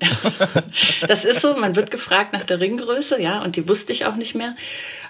das 1.06 1.24
ist 1.24 1.40
so, 1.40 1.54
man 1.54 1.76
wird 1.76 1.92
gefragt 1.92 2.32
nach 2.32 2.42
der 2.42 2.58
Ringgröße, 2.58 3.22
ja, 3.22 3.42
und 3.42 3.54
die 3.54 3.68
wusste 3.68 3.92
ich 3.92 4.06
auch 4.06 4.16
nicht 4.16 4.34
mehr. 4.34 4.56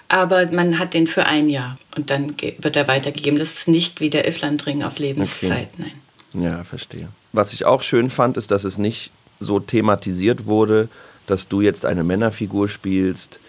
Aber 0.09 0.45
man 0.51 0.77
hat 0.77 0.93
den 0.93 1.07
für 1.07 1.25
ein 1.25 1.49
Jahr 1.49 1.79
und 1.95 2.11
dann 2.11 2.35
wird 2.59 2.75
er 2.75 2.87
weitergegeben. 2.87 3.39
Das 3.39 3.53
ist 3.53 3.67
nicht 3.67 3.99
wie 3.99 4.11
der 4.11 4.27
Iflandring 4.27 4.83
auf 4.83 4.99
Lebenszeit, 4.99 5.69
okay. 5.73 5.91
nein. 6.33 6.43
Ja, 6.43 6.63
verstehe. 6.63 7.07
Was 7.31 7.53
ich 7.53 7.65
auch 7.65 7.81
schön 7.81 8.11
fand, 8.11 8.37
ist, 8.37 8.51
dass 8.51 8.63
es 8.63 8.77
nicht 8.77 9.11
so 9.39 9.59
thematisiert 9.59 10.45
wurde, 10.45 10.87
dass 11.27 11.47
du 11.47 11.61
jetzt 11.61 11.85
eine 11.85 12.03
Männerfigur 12.03 12.67
spielst, 12.67 13.39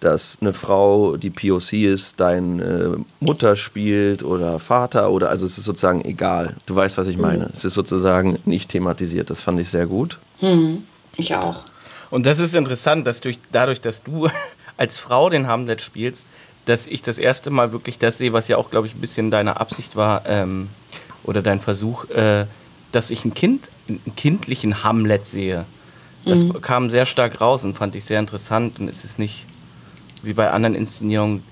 dass 0.00 0.38
eine 0.40 0.52
Frau, 0.52 1.16
die 1.16 1.30
POC 1.30 1.72
ist, 1.72 2.20
deine 2.20 3.04
Mutter 3.20 3.56
spielt 3.56 4.22
oder 4.22 4.58
Vater 4.58 5.10
oder 5.10 5.30
also 5.30 5.46
es 5.46 5.58
ist 5.58 5.64
sozusagen 5.64 6.04
egal. 6.04 6.56
Du 6.66 6.74
weißt, 6.74 6.98
was 6.98 7.06
ich 7.06 7.16
meine. 7.16 7.46
Mhm. 7.46 7.50
Es 7.52 7.64
ist 7.64 7.74
sozusagen 7.74 8.38
nicht 8.44 8.70
thematisiert. 8.70 9.30
Das 9.30 9.40
fand 9.40 9.58
ich 9.60 9.70
sehr 9.70 9.86
gut. 9.86 10.18
Mhm. 10.40 10.84
Ich 11.16 11.34
auch. 11.36 11.64
Und 12.10 12.26
das 12.26 12.38
ist 12.38 12.54
interessant, 12.54 13.06
dass 13.06 13.20
durch, 13.20 13.38
dadurch, 13.52 13.80
dass 13.80 14.02
du 14.02 14.28
als 14.76 14.98
Frau 14.98 15.30
den 15.30 15.46
Hamlet 15.46 15.80
spielst, 15.82 16.26
dass 16.66 16.86
ich 16.86 17.00
das 17.00 17.18
erste 17.18 17.50
Mal 17.50 17.72
wirklich 17.72 17.98
das 17.98 18.18
sehe, 18.18 18.32
was 18.32 18.48
ja 18.48 18.56
auch, 18.56 18.70
glaube 18.70 18.86
ich, 18.86 18.94
ein 18.94 19.00
bisschen 19.00 19.30
deine 19.30 19.58
Absicht 19.60 19.96
war 19.96 20.24
ähm, 20.26 20.68
oder 21.22 21.40
dein 21.40 21.60
Versuch, 21.60 22.10
äh, 22.10 22.46
dass 22.92 23.10
ich 23.10 23.24
ein 23.24 23.34
Kind, 23.34 23.70
einen 23.88 24.14
kindlichen 24.16 24.82
Hamlet 24.82 25.26
sehe. 25.26 25.64
Das 26.26 26.44
mhm. 26.44 26.60
kam 26.60 26.90
sehr 26.90 27.06
stark 27.06 27.40
raus 27.40 27.64
und 27.64 27.74
fand 27.76 27.96
ich 27.96 28.04
sehr 28.04 28.20
interessant. 28.20 28.78
Und 28.80 28.88
es 28.88 29.04
ist 29.04 29.18
nicht 29.18 29.46
wie 30.22 30.32
bei 30.32 30.50
anderen 30.50 30.74
Inszenierungen 30.74 31.42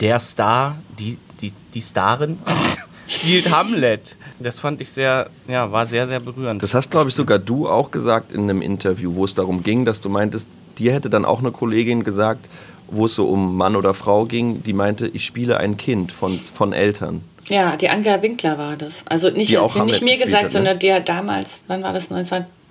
der 0.00 0.18
Star, 0.18 0.76
die, 0.98 1.18
die, 1.40 1.52
die 1.72 1.82
Starin 1.82 2.38
spielt 3.08 3.50
Hamlet. 3.50 4.16
Das 4.40 4.60
fand 4.60 4.80
ich 4.80 4.90
sehr, 4.90 5.30
ja, 5.48 5.72
war 5.72 5.86
sehr, 5.86 6.06
sehr 6.06 6.20
berührend. 6.20 6.62
Das 6.62 6.74
hast, 6.74 6.90
glaube 6.90 7.08
ich, 7.08 7.14
sogar 7.14 7.38
du 7.38 7.68
auch 7.68 7.90
gesagt 7.90 8.32
in 8.32 8.42
einem 8.42 8.60
Interview, 8.60 9.14
wo 9.14 9.24
es 9.24 9.34
darum 9.34 9.62
ging, 9.62 9.84
dass 9.84 10.00
du 10.00 10.08
meintest, 10.08 10.48
dir 10.78 10.92
hätte 10.92 11.10
dann 11.10 11.24
auch 11.24 11.40
eine 11.40 11.50
Kollegin 11.50 12.04
gesagt, 12.04 12.48
wo 12.90 13.06
es 13.06 13.14
so 13.14 13.28
um 13.28 13.56
Mann 13.56 13.76
oder 13.76 13.94
Frau 13.94 14.24
ging, 14.24 14.62
die 14.62 14.72
meinte, 14.72 15.08
ich 15.08 15.24
spiele 15.24 15.58
ein 15.58 15.76
Kind 15.76 16.12
von, 16.12 16.40
von 16.40 16.72
Eltern. 16.72 17.22
Ja, 17.46 17.76
die 17.76 17.88
Angela 17.88 18.22
Winkler 18.22 18.58
war 18.58 18.76
das. 18.76 19.04
Also 19.08 19.30
nicht, 19.30 19.50
die 19.50 19.58
auch 19.58 19.72
sie 19.72 19.82
nicht 19.82 20.02
mir 20.02 20.18
gesagt, 20.18 20.36
hat, 20.36 20.44
ne? 20.44 20.50
sondern 20.50 20.78
die 20.78 20.92
hat 20.92 21.08
damals, 21.08 21.62
wann 21.66 21.82
war 21.82 21.92
das, 21.92 22.10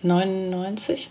1999? 0.04 1.10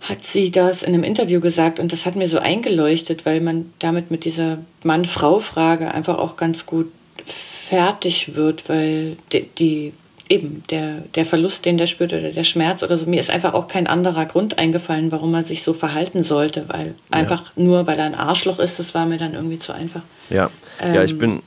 hat 0.00 0.24
sie 0.24 0.50
das 0.50 0.82
in 0.82 0.94
einem 0.94 1.04
Interview 1.04 1.40
gesagt 1.40 1.78
und 1.78 1.92
das 1.92 2.06
hat 2.06 2.16
mir 2.16 2.26
so 2.26 2.38
eingeleuchtet, 2.38 3.26
weil 3.26 3.40
man 3.40 3.72
damit 3.78 4.10
mit 4.10 4.24
dieser 4.24 4.58
Mann-Frau-Frage 4.82 5.92
einfach 5.92 6.18
auch 6.18 6.36
ganz 6.36 6.64
gut 6.64 6.90
fertig 7.24 8.34
wird, 8.34 8.68
weil 8.68 9.18
die, 9.32 9.48
die 9.58 9.92
eben 10.30 10.62
der, 10.70 11.02
der 11.14 11.26
Verlust, 11.26 11.66
den 11.66 11.76
der 11.76 11.86
spürt 11.86 12.12
oder 12.12 12.30
der 12.30 12.44
Schmerz 12.44 12.82
oder 12.82 12.96
so, 12.96 13.04
mir 13.06 13.20
ist 13.20 13.30
einfach 13.30 13.52
auch 13.52 13.68
kein 13.68 13.86
anderer 13.86 14.24
Grund 14.24 14.58
eingefallen, 14.58 15.12
warum 15.12 15.34
er 15.34 15.42
sich 15.42 15.62
so 15.62 15.74
verhalten 15.74 16.22
sollte, 16.22 16.64
weil 16.68 16.94
einfach 17.10 17.52
ja. 17.56 17.62
nur, 17.62 17.86
weil 17.86 17.98
er 17.98 18.06
ein 18.06 18.14
Arschloch 18.14 18.58
ist, 18.58 18.78
das 18.78 18.94
war 18.94 19.04
mir 19.06 19.18
dann 19.18 19.34
irgendwie 19.34 19.58
zu 19.58 19.72
einfach. 19.72 20.02
Ja, 20.30 20.50
ähm, 20.80 20.94
ja 20.94 21.04
ich, 21.04 21.18
bin, 21.18 21.42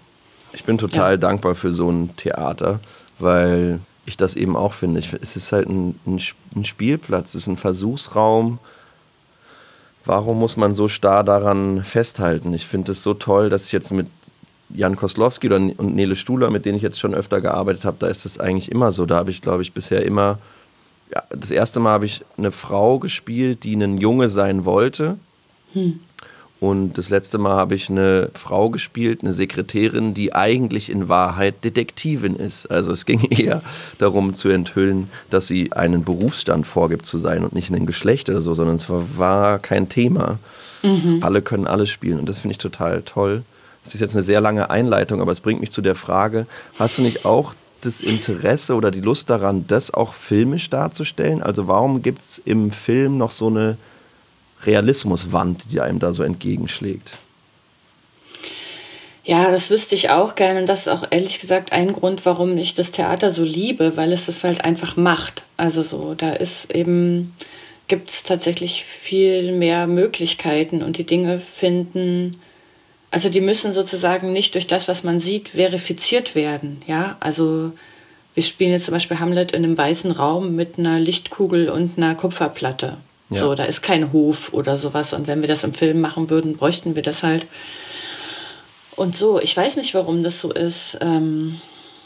ich 0.51 0.63
bin 0.63 0.77
total 0.77 1.12
ja. 1.12 1.17
dankbar 1.17 1.55
für 1.55 1.72
so 1.72 1.89
ein 1.89 2.15
Theater, 2.17 2.82
weil 3.17 3.79
ich 4.05 4.17
das 4.17 4.36
eben 4.36 4.55
auch 4.55 4.74
finde. 4.74 5.00
Ich, 5.00 5.13
es 5.13 5.36
ist 5.36 5.51
halt 5.51 5.69
ein, 5.69 6.00
ein 6.05 6.65
Spielplatz, 6.65 7.29
es 7.29 7.43
ist 7.43 7.48
ein 7.48 7.57
Versuchsraum. 7.57 8.60
Warum 10.05 10.39
muss 10.39 10.57
man 10.57 10.75
so 10.75 10.88
starr 10.88 11.24
daran 11.24 11.83
festhalten? 11.83 12.53
Ich 12.53 12.65
finde 12.65 12.91
es 12.91 13.03
so 13.03 13.13
toll, 13.13 13.50
dass 13.50 13.67
ich 13.67 13.72
jetzt 13.72 13.91
mit 13.91 14.07
Jan 14.69 14.95
Koslowski 14.95 15.50
und 15.50 15.95
Nele 15.95 16.15
Stuhler, 16.15 16.50
mit 16.50 16.65
denen 16.65 16.77
ich 16.77 16.83
jetzt 16.83 17.00
schon 17.00 17.13
öfter 17.13 17.41
gearbeitet 17.41 17.86
habe, 17.86 17.98
da 18.00 18.07
ist 18.07 18.25
es 18.25 18.39
eigentlich 18.39 18.72
immer 18.72 18.91
so. 18.91 19.05
Da 19.05 19.15
habe 19.17 19.31
ich, 19.31 19.41
glaube 19.41 19.62
ich, 19.62 19.74
bisher 19.74 20.03
immer. 20.03 20.39
Ja, 21.13 21.24
das 21.29 21.51
erste 21.51 21.79
Mal 21.79 21.91
habe 21.91 22.05
ich 22.05 22.25
eine 22.38 22.51
Frau 22.51 23.00
gespielt, 23.00 23.63
die 23.63 23.75
ein 23.75 23.98
Junge 23.98 24.29
sein 24.29 24.65
wollte. 24.65 25.17
Hm. 25.74 26.00
Und 26.63 26.98
das 26.98 27.10
letzte 27.10 27.39
Mal 27.39 27.58
habe 27.58 27.75
ich 27.75 27.89
eine 27.89 28.29
Frau 28.36 28.70
gespielt, 28.70 29.20
eine 29.22 29.34
Sekretärin, 29.34 30.13
die 30.13 30.34
eigentlich 30.34 30.89
in 30.89 31.10
Wahrheit 31.10 31.65
Detektivin 31.65 32.38
ist. 32.38 32.72
Also 32.72 32.93
es 32.93 33.05
ging 33.05 33.20
eher 33.29 33.62
darum 33.98 34.34
zu 34.34 34.48
enthüllen, 34.48 35.10
dass 35.29 35.46
sie 35.46 35.74
einen 35.74 36.05
Berufsstand 36.05 36.65
vorgibt 36.65 37.05
zu 37.05 37.17
sein 37.17 37.43
und 37.43 37.51
nicht 37.51 37.70
ein 37.70 37.86
Geschlecht 37.86 38.29
oder 38.29 38.39
so, 38.39 38.53
sondern 38.53 38.77
es 38.77 38.89
war, 38.89 39.03
war 39.17 39.60
kein 39.60 39.89
Thema. 39.89 40.39
Mhm. 40.84 41.20
Alle 41.20 41.41
können 41.41 41.67
alles 41.67 41.89
spielen 41.89 42.17
und 42.17 42.29
das 42.29 42.39
finde 42.39 42.53
ich 42.53 42.60
total 42.60 43.01
toll. 43.01 43.43
Das 43.84 43.93
ist 43.93 44.00
jetzt 44.00 44.15
eine 44.15 44.24
sehr 44.24 44.39
lange 44.39 44.70
Einleitung, 44.70 45.20
aber 45.20 45.34
es 45.34 45.41
bringt 45.41 45.60
mich 45.60 45.72
zu 45.72 45.82
der 45.82 45.96
Frage, 45.96 46.48
hast 46.79 46.98
du 46.98 47.01
nicht 47.01 47.25
auch 47.25 47.55
das 47.82 48.00
Interesse 48.00 48.75
oder 48.75 48.89
die 48.89 49.01
Lust 49.01 49.29
daran, 49.29 49.65
das 49.67 49.93
auch 49.93 50.13
filmisch 50.13 50.70
darzustellen? 50.70 51.43
Also 51.43 51.67
warum 51.67 52.01
gibt 52.01 52.22
es 52.22 52.38
im 52.38 52.72
Film 52.72 53.17
noch 53.17 53.32
so 53.32 53.48
eine 53.48 53.77
Realismuswand, 54.65 55.72
die 55.72 55.82
einem 55.82 56.00
da 56.00 56.13
so 56.13 56.24
entgegenschlägt? 56.24 57.17
Ja, 59.25 59.51
das 59.51 59.70
wüsste 59.70 59.96
ich 59.96 60.10
auch 60.10 60.36
gerne. 60.36 60.60
Und 60.62 60.67
das 60.67 60.82
ist 60.82 60.88
auch 60.89 61.05
ehrlich 61.10 61.39
gesagt 61.39 61.72
ein 61.72 61.93
Grund, 61.93 62.25
warum 62.25 62.58
ich 62.58 62.75
das 62.75 62.91
Theater 62.91 63.32
so 63.32 63.43
liebe, 63.43 63.96
weil 63.96 64.12
es 64.12 64.25
das 64.25 64.43
halt 64.43 64.65
einfach 64.65 64.98
macht. 64.98 65.43
Also 65.55 65.82
so, 65.82 66.13
da 66.13 66.34
ist 66.34 66.72
eben, 66.75 67.34
gibt 67.88 68.10
es 68.10 68.24
tatsächlich 68.24 68.84
viel 68.84 69.53
mehr 69.53 69.88
Möglichkeiten 69.88 70.84
und 70.84 70.98
die 70.98 71.05
Dinge 71.05 71.39
finden, 71.39 72.41
also 73.12 73.29
die 73.29 73.41
müssen 73.41 73.74
sozusagen 73.74 74.34
nicht 74.34 74.55
durch 74.55 74.67
das, 74.67 74.88
was 74.88 75.03
man 75.03 75.20
sieht, 75.20 75.50
verifiziert 75.50 76.36
werden. 76.36 76.82
Ja, 76.88 77.15
also 77.20 77.72
wir 78.34 78.43
spielen 78.43 78.72
jetzt 78.72 78.86
zum 78.86 78.93
Beispiel 78.93 79.20
Hamlet 79.20 79.51
in 79.51 79.63
einem 79.63 79.77
weißen 79.77 80.12
Raum 80.12 80.55
mit 80.55 80.79
einer 80.79 81.00
Lichtkugel 81.00 81.70
und 81.70 81.98
einer 81.98 82.15
Kupferplatte. 82.15 82.98
Ja. 83.30 83.42
So, 83.42 83.56
da 83.56 83.63
ist 83.63 83.82
kein 83.82 84.12
Hof 84.12 84.53
oder 84.53 84.77
sowas. 84.77 85.13
Und 85.13 85.27
wenn 85.27 85.42
wir 85.42 85.48
das 85.48 85.63
im 85.63 85.74
Film 85.74 86.01
machen 86.01 86.30
würden, 86.30 86.58
bräuchten 86.58 86.96
wir 86.96 87.03
das 87.03 87.24
halt. 87.24 87.48
Und 88.96 89.18
so, 89.18 89.39
ich 89.39 89.56
weiß 89.56 89.77
nicht, 89.77 89.94
warum 89.94 90.24
das 90.24 90.39
so 90.39 90.51
ist. 90.51 90.98
Ähm, 91.01 91.60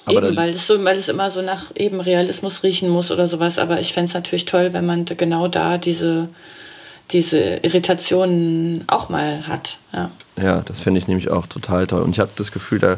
eben, 0.08 0.36
weil 0.36 0.52
es 0.52 0.68
so, 0.68 0.84
weil 0.84 0.98
es 0.98 1.10
immer 1.10 1.30
so 1.30 1.42
nach 1.42 1.66
eben 1.76 2.00
Realismus 2.00 2.64
riechen 2.64 2.90
muss 2.90 3.12
oder 3.12 3.28
sowas. 3.28 3.60
Aber 3.60 3.80
ich 3.80 3.94
fände 3.94 4.10
es 4.10 4.14
natürlich 4.14 4.46
toll, 4.46 4.74
wenn 4.74 4.86
man 4.86 5.06
genau 5.06 5.48
da 5.48 5.78
diese, 5.78 6.30
diese 7.12 7.58
Irritationen 7.58 8.86
auch 8.88 9.10
mal 9.10 9.48
hat. 9.48 9.78
Ja, 9.94 10.12
ja 10.42 10.62
das 10.62 10.80
finde 10.80 11.00
ich 11.00 11.08
nämlich 11.08 11.30
auch 11.30 11.48
total 11.48 11.88
toll. 11.88 12.04
Und 12.04 12.12
ich 12.12 12.20
habe 12.20 12.32
das 12.36 12.52
Gefühl, 12.52 12.80
da, 12.80 12.98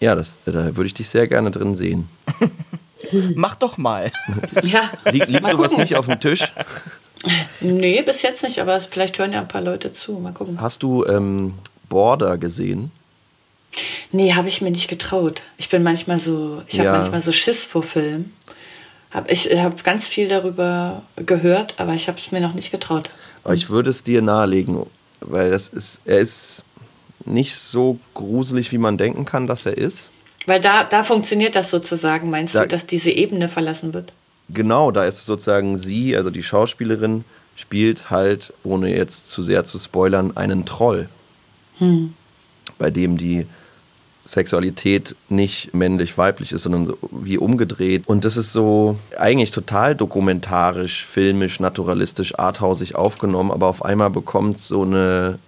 ja, 0.00 0.14
das, 0.14 0.44
da 0.44 0.76
würde 0.76 0.86
ich 0.86 0.94
dich 0.94 1.08
sehr 1.08 1.26
gerne 1.28 1.50
drin 1.50 1.74
sehen. 1.74 2.08
Mach 3.34 3.54
doch 3.56 3.78
mal. 3.78 4.10
Ja. 4.62 4.90
Lieg, 5.10 5.26
liegt 5.28 5.48
sowas 5.50 5.70
gucken. 5.70 5.80
nicht 5.80 5.96
auf 5.96 6.06
dem 6.06 6.20
Tisch? 6.20 6.52
Nee, 7.60 8.02
bis 8.02 8.22
jetzt 8.22 8.42
nicht, 8.42 8.58
aber 8.60 8.80
vielleicht 8.80 9.18
hören 9.18 9.32
ja 9.32 9.40
ein 9.40 9.48
paar 9.48 9.60
Leute 9.60 9.92
zu. 9.92 10.12
Mal 10.12 10.32
gucken. 10.32 10.60
Hast 10.60 10.82
du 10.82 11.04
ähm, 11.04 11.54
Border 11.88 12.38
gesehen? 12.38 12.90
Nee, 14.12 14.34
habe 14.34 14.48
ich 14.48 14.60
mir 14.60 14.70
nicht 14.70 14.88
getraut. 14.88 15.42
Ich 15.56 15.68
bin 15.68 15.82
manchmal 15.82 16.18
so, 16.18 16.62
ich 16.68 16.78
habe 16.78 16.86
ja. 16.86 16.92
manchmal 16.92 17.20
so 17.20 17.32
Schiss 17.32 17.64
vor 17.64 17.82
Filmen. 17.82 18.32
Hab, 19.10 19.30
ich 19.30 19.50
habe 19.56 19.76
ganz 19.82 20.06
viel 20.06 20.28
darüber 20.28 21.02
gehört, 21.16 21.74
aber 21.78 21.94
ich 21.94 22.08
habe 22.08 22.18
es 22.18 22.32
mir 22.32 22.40
noch 22.40 22.54
nicht 22.54 22.70
getraut. 22.70 23.10
Aber 23.42 23.54
ich 23.54 23.70
würde 23.70 23.90
es 23.90 24.02
dir 24.02 24.22
nahelegen, 24.22 24.86
weil 25.20 25.50
das 25.50 25.68
ist, 25.68 26.00
er 26.04 26.18
ist 26.18 26.64
nicht 27.24 27.56
so 27.56 27.98
gruselig, 28.14 28.72
wie 28.72 28.78
man 28.78 28.98
denken 28.98 29.24
kann, 29.24 29.46
dass 29.46 29.66
er 29.66 29.76
ist. 29.76 30.10
Weil 30.46 30.60
da, 30.60 30.84
da 30.84 31.04
funktioniert 31.04 31.54
das 31.54 31.70
sozusagen, 31.70 32.30
meinst 32.30 32.54
da, 32.54 32.62
du, 32.62 32.68
dass 32.68 32.86
diese 32.86 33.10
Ebene 33.10 33.48
verlassen 33.48 33.94
wird? 33.94 34.12
Genau, 34.50 34.90
da 34.90 35.04
ist 35.04 35.24
sozusagen 35.24 35.76
sie, 35.76 36.16
also 36.16 36.30
die 36.30 36.42
Schauspielerin, 36.42 37.24
spielt 37.56 38.10
halt, 38.10 38.52
ohne 38.62 38.94
jetzt 38.94 39.30
zu 39.30 39.42
sehr 39.42 39.64
zu 39.64 39.78
spoilern, 39.78 40.36
einen 40.36 40.64
Troll. 40.64 41.08
Hm. 41.78 42.14
Bei 42.78 42.90
dem 42.90 43.16
die 43.16 43.46
Sexualität 44.24 45.16
nicht 45.28 45.74
männlich-weiblich 45.74 46.52
ist, 46.52 46.62
sondern 46.62 46.86
so 46.86 46.98
wie 47.10 47.36
umgedreht. 47.36 48.04
Und 48.06 48.24
das 48.24 48.36
ist 48.36 48.52
so 48.52 48.96
eigentlich 49.18 49.50
total 49.50 49.94
dokumentarisch, 49.94 51.04
filmisch, 51.04 51.60
naturalistisch, 51.60 52.38
arthausig 52.38 52.94
aufgenommen, 52.94 53.50
aber 53.50 53.66
auf 53.66 53.84
einmal 53.84 54.10
bekommt 54.10 54.56
es 54.56 54.68
so 54.68 54.82
eine 54.82 55.38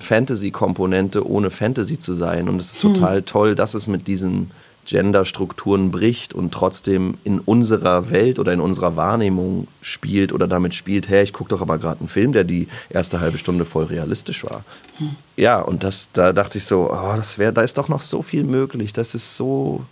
Fantasy-Komponente, 0.00 1.26
ohne 1.26 1.50
Fantasy 1.50 1.98
zu 1.98 2.14
sein. 2.14 2.48
Und 2.48 2.60
es 2.60 2.72
ist 2.72 2.82
hm. 2.82 2.94
total 2.94 3.22
toll, 3.22 3.54
dass 3.54 3.74
es 3.74 3.86
mit 3.86 4.06
diesen 4.06 4.50
Gender-Strukturen 4.86 5.90
bricht 5.90 6.34
und 6.34 6.52
trotzdem 6.52 7.18
in 7.22 7.38
unserer 7.38 8.10
Welt 8.10 8.38
oder 8.38 8.52
in 8.52 8.60
unserer 8.60 8.96
Wahrnehmung 8.96 9.68
spielt 9.82 10.32
oder 10.32 10.48
damit 10.48 10.74
spielt, 10.74 11.08
hey, 11.08 11.22
ich 11.22 11.32
gucke 11.32 11.50
doch 11.50 11.60
aber 11.60 11.78
gerade 11.78 12.00
einen 12.00 12.08
Film, 12.08 12.32
der 12.32 12.44
die 12.44 12.66
erste 12.88 13.20
halbe 13.20 13.38
Stunde 13.38 13.64
voll 13.64 13.84
realistisch 13.84 14.44
war. 14.44 14.64
Hm. 14.98 15.16
Ja, 15.36 15.60
und 15.60 15.84
das, 15.84 16.10
da 16.12 16.32
dachte 16.32 16.58
ich 16.58 16.64
so, 16.64 16.90
oh, 16.90 17.12
das 17.14 17.38
wäre, 17.38 17.52
da 17.52 17.62
ist 17.62 17.78
doch 17.78 17.88
noch 17.88 18.02
so 18.02 18.22
viel 18.22 18.42
möglich. 18.42 18.92
Das 18.92 19.14
ist 19.14 19.36
so, 19.36 19.84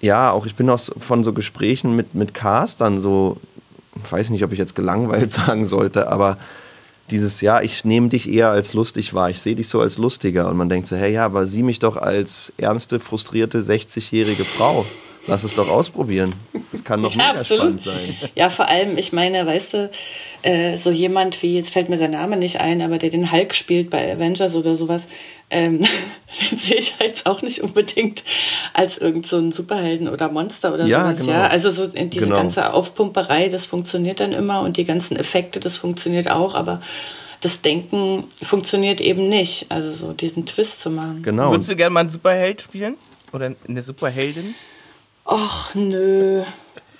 ja, 0.00 0.30
auch 0.30 0.46
ich 0.46 0.56
bin 0.56 0.68
auch 0.70 0.80
von 0.98 1.22
so 1.22 1.32
Gesprächen 1.32 1.94
mit, 1.94 2.14
mit 2.14 2.34
Castern 2.34 3.00
so, 3.00 3.36
ich 4.02 4.10
weiß 4.10 4.30
nicht, 4.30 4.44
ob 4.44 4.52
ich 4.52 4.58
jetzt 4.58 4.74
gelangweilt 4.74 5.30
sagen 5.30 5.64
sollte, 5.66 6.08
aber 6.08 6.38
dieses, 7.10 7.40
ja, 7.40 7.60
ich 7.60 7.84
nehme 7.84 8.08
dich 8.08 8.28
eher 8.28 8.50
als 8.50 8.72
lustig 8.72 9.14
wahr, 9.14 9.30
ich 9.30 9.40
sehe 9.40 9.54
dich 9.54 9.68
so 9.68 9.80
als 9.80 9.98
lustiger. 9.98 10.48
Und 10.48 10.56
man 10.56 10.68
denkt 10.68 10.86
so, 10.86 10.96
hey, 10.96 11.12
ja, 11.12 11.24
aber 11.24 11.46
sieh 11.46 11.62
mich 11.62 11.78
doch 11.78 11.96
als 11.96 12.52
ernste, 12.58 13.00
frustrierte 13.00 13.60
60-jährige 13.60 14.44
Frau. 14.44 14.84
Lass 15.28 15.44
es 15.44 15.54
doch 15.54 15.68
ausprobieren. 15.68 16.34
Das 16.70 16.84
kann 16.84 17.02
doch 17.02 17.14
ja, 17.14 17.32
mega 17.32 17.44
spannend 17.44 17.80
sein. 17.80 18.16
Ja, 18.34 18.48
vor 18.48 18.68
allem, 18.68 18.96
ich 18.96 19.12
meine, 19.12 19.44
weißt 19.44 19.74
du, 19.74 19.90
äh, 20.42 20.76
so 20.76 20.90
jemand 20.90 21.42
wie, 21.42 21.56
jetzt 21.56 21.70
fällt 21.70 21.88
mir 21.88 21.98
sein 21.98 22.12
Name 22.12 22.36
nicht 22.36 22.60
ein, 22.60 22.80
aber 22.80 22.98
der 22.98 23.10
den 23.10 23.32
Hulk 23.32 23.54
spielt 23.54 23.90
bei 23.90 24.12
Avengers 24.12 24.54
oder 24.54 24.76
sowas, 24.76 25.08
ähm, 25.50 25.82
den 26.50 26.58
sehe 26.58 26.76
ich 26.76 26.94
jetzt 27.00 27.26
auch 27.26 27.42
nicht 27.42 27.62
unbedingt 27.62 28.22
als 28.72 28.98
irgend 28.98 29.26
so 29.26 29.38
ein 29.38 29.50
Superhelden 29.50 30.08
oder 30.08 30.30
Monster 30.30 30.72
oder 30.74 30.86
ja, 30.86 31.04
sowas. 31.04 31.18
Genau. 31.18 31.32
Ja, 31.32 31.46
also 31.48 31.70
so 31.70 31.86
diese 31.88 32.24
genau. 32.24 32.36
ganze 32.36 32.72
Aufpumperei, 32.72 33.48
das 33.48 33.66
funktioniert 33.66 34.20
dann 34.20 34.32
immer 34.32 34.60
und 34.60 34.76
die 34.76 34.84
ganzen 34.84 35.16
Effekte, 35.16 35.58
das 35.58 35.76
funktioniert 35.76 36.30
auch, 36.30 36.54
aber 36.54 36.80
das 37.40 37.60
Denken 37.60 38.24
funktioniert 38.34 39.00
eben 39.00 39.28
nicht. 39.28 39.66
Also 39.68 39.92
so 39.92 40.12
diesen 40.12 40.46
Twist 40.46 40.80
zu 40.80 40.90
machen. 40.90 41.22
Genau. 41.22 41.50
Würdest 41.50 41.70
du 41.70 41.76
gerne 41.76 41.90
mal 41.90 42.00
einen 42.00 42.10
Superheld 42.10 42.62
spielen? 42.62 42.96
Oder 43.32 43.54
eine 43.68 43.82
Superheldin? 43.82 44.54
Ach, 45.26 45.74
nö. 45.74 46.42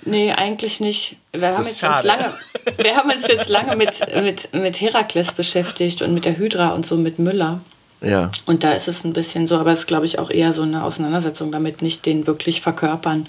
Nee, 0.03 0.31
eigentlich 0.31 0.79
nicht. 0.79 1.17
Wir 1.33 1.57
haben, 1.57 1.65
jetzt 1.65 1.83
uns 1.83 2.03
lange, 2.03 2.33
wir 2.77 2.95
haben 2.95 3.09
uns 3.09 3.27
jetzt 3.27 3.49
lange 3.49 3.75
mit, 3.75 3.99
mit, 4.15 4.53
mit 4.53 4.79
Herakles 4.79 5.33
beschäftigt 5.33 6.01
und 6.01 6.13
mit 6.13 6.25
der 6.25 6.37
Hydra 6.37 6.69
und 6.69 6.85
so 6.85 6.95
mit 6.95 7.19
Müller. 7.19 7.59
Ja. 8.01 8.31
Und 8.45 8.63
da 8.63 8.73
ist 8.73 8.87
es 8.87 9.03
ein 9.03 9.13
bisschen 9.13 9.47
so, 9.47 9.57
aber 9.57 9.71
es 9.71 9.79
ist, 9.79 9.87
glaube 9.87 10.05
ich, 10.05 10.19
auch 10.19 10.29
eher 10.29 10.53
so 10.53 10.61
eine 10.61 10.83
Auseinandersetzung 10.83 11.51
damit, 11.51 11.81
nicht 11.81 12.05
den 12.05 12.27
wirklich 12.27 12.61
verkörpern. 12.61 13.27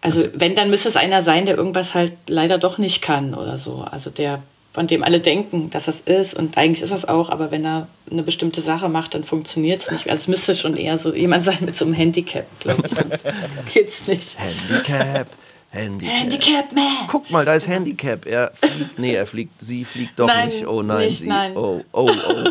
Also, 0.00 0.24
also, 0.24 0.30
wenn, 0.34 0.54
dann 0.54 0.70
müsste 0.70 0.88
es 0.88 0.96
einer 0.96 1.22
sein, 1.22 1.46
der 1.46 1.56
irgendwas 1.56 1.94
halt 1.94 2.12
leider 2.28 2.58
doch 2.58 2.78
nicht 2.78 3.02
kann 3.02 3.34
oder 3.34 3.58
so. 3.58 3.86
Also 3.90 4.10
der, 4.10 4.42
von 4.76 4.86
dem 4.86 5.02
alle 5.02 5.20
denken, 5.20 5.70
dass 5.70 5.88
es 5.88 6.02
ist 6.02 6.34
und 6.34 6.58
eigentlich 6.58 6.82
ist 6.82 6.90
es 6.90 7.06
auch, 7.06 7.30
aber 7.30 7.50
wenn 7.50 7.64
er 7.64 7.88
eine 8.10 8.22
bestimmte 8.22 8.60
Sache 8.60 8.90
macht, 8.90 9.14
dann 9.14 9.24
funktioniert 9.24 9.80
es 9.80 9.90
nicht. 9.90 10.10
Also 10.10 10.20
es 10.20 10.28
müsste 10.28 10.54
schon 10.54 10.76
eher 10.76 10.98
so 10.98 11.14
jemand 11.14 11.46
sein 11.46 11.60
mit 11.62 11.78
so 11.78 11.86
einem 11.86 11.94
Handicap, 11.94 12.44
glaube 12.60 12.82
ich. 12.86 13.72
Geht's 13.72 14.06
nicht. 14.06 14.36
Handicap. 14.38 15.28
Handicap. 15.76 16.14
Handicap 16.14 16.72
Man. 16.72 17.06
Guck 17.08 17.30
mal, 17.30 17.44
da 17.44 17.54
ist 17.54 17.68
Handicap. 17.68 18.26
Er 18.26 18.52
fliegt, 18.54 18.98
nee, 18.98 19.14
er 19.14 19.26
fliegt, 19.26 19.60
sie 19.60 19.84
fliegt 19.84 20.18
doch 20.18 20.26
nein, 20.26 20.48
nicht. 20.48 20.66
Oh 20.66 20.82
nein, 20.82 21.04
nicht, 21.06 21.18
sie. 21.18 21.26
Nein. 21.26 21.56
Oh, 21.56 21.82
oh, 21.92 22.10
oh. 22.10 22.50